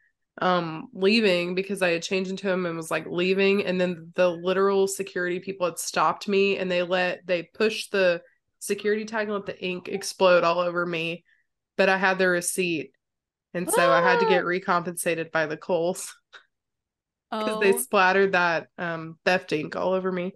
um 0.42 0.88
leaving 0.92 1.54
because 1.54 1.80
I 1.82 1.90
had 1.90 2.02
changed 2.02 2.30
into 2.30 2.50
him 2.50 2.66
and 2.66 2.76
was 2.76 2.90
like 2.90 3.06
leaving 3.06 3.64
and 3.64 3.80
then 3.80 4.12
the 4.16 4.28
literal 4.28 4.88
security 4.88 5.38
people 5.40 5.66
had 5.66 5.78
stopped 5.78 6.26
me 6.26 6.58
and 6.58 6.70
they 6.70 6.82
let 6.82 7.26
they 7.26 7.44
pushed 7.44 7.92
the 7.92 8.22
security 8.58 9.04
tag 9.04 9.28
and 9.28 9.34
let 9.34 9.46
the 9.46 9.64
ink 9.64 9.88
explode 9.88 10.42
all 10.42 10.58
over 10.58 10.84
me 10.84 11.24
but 11.76 11.88
I 11.88 11.98
had 11.98 12.18
the 12.18 12.28
receipt 12.28 12.92
and 13.54 13.70
so 13.70 13.90
I 13.90 14.00
had 14.02 14.20
to 14.20 14.26
get 14.26 14.44
recompensated 14.46 15.30
by 15.30 15.46
the 15.46 15.56
Kohl's 15.56 16.14
because 17.30 17.56
Oh, 17.56 17.60
they 17.60 17.72
splattered 17.72 18.32
that 18.32 18.68
um 18.78 19.18
theft 19.24 19.52
ink 19.52 19.76
all 19.76 19.92
over 19.92 20.10
me. 20.10 20.32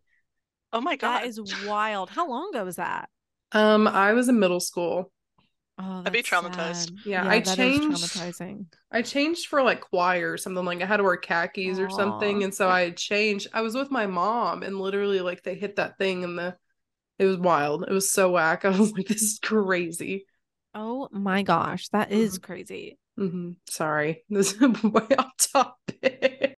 Oh 0.72 0.80
my 0.80 0.96
god. 0.96 1.20
that 1.20 1.26
is 1.26 1.40
wild. 1.66 2.10
How 2.10 2.28
long 2.28 2.50
ago 2.50 2.64
was 2.64 2.76
that? 2.76 3.08
Um, 3.52 3.88
I 3.88 4.12
was 4.12 4.28
in 4.28 4.38
middle 4.38 4.60
school. 4.60 5.10
Oh, 5.78 6.02
I'd 6.04 6.12
be 6.12 6.22
traumatized. 6.22 6.88
sad. 6.88 6.92
Yeah, 7.04 7.24
I 7.26 7.40
that 7.40 7.58
is 7.58 7.78
changed- 7.80 8.02
traumatizing. 8.14 8.66
I 8.92 9.02
changed 9.02 9.46
for 9.46 9.62
like 9.62 9.80
choir 9.80 10.32
or 10.32 10.36
something 10.36 10.64
like 10.64 10.82
I 10.82 10.86
had 10.86 10.96
to 10.98 11.04
wear 11.04 11.16
khakis 11.16 11.78
or 11.78 11.88
something, 11.90 12.42
and 12.42 12.54
so 12.54 12.68
I 12.68 12.82
had 12.82 12.96
changed. 12.96 13.46
I 13.52 13.60
was 13.62 13.74
with 13.74 13.90
my 13.90 14.06
mom, 14.06 14.62
and 14.62 14.78
literally 14.80 15.20
like 15.20 15.42
they 15.42 15.54
hit 15.54 15.76
that 15.76 15.96
thing, 15.96 16.24
and 16.24 16.38
the 16.38 16.56
it 17.18 17.24
was 17.26 17.36
wild. 17.38 17.84
It 17.84 17.92
was 17.92 18.10
so 18.10 18.30
whack. 18.32 18.64
I 18.64 18.70
was 18.70 18.92
like, 18.92 19.06
this 19.06 19.22
is 19.22 19.38
crazy. 19.42 20.26
Oh 20.74 21.08
my 21.12 21.42
gosh, 21.42 21.88
that 21.88 22.10
is 22.12 22.38
Mhm. 22.38 22.42
crazy. 22.42 22.98
hmm 23.16 23.50
Sorry, 23.68 24.24
this 24.30 24.52
is 24.54 24.82
way 24.82 25.06
off 25.18 25.32
topic. 25.52 26.39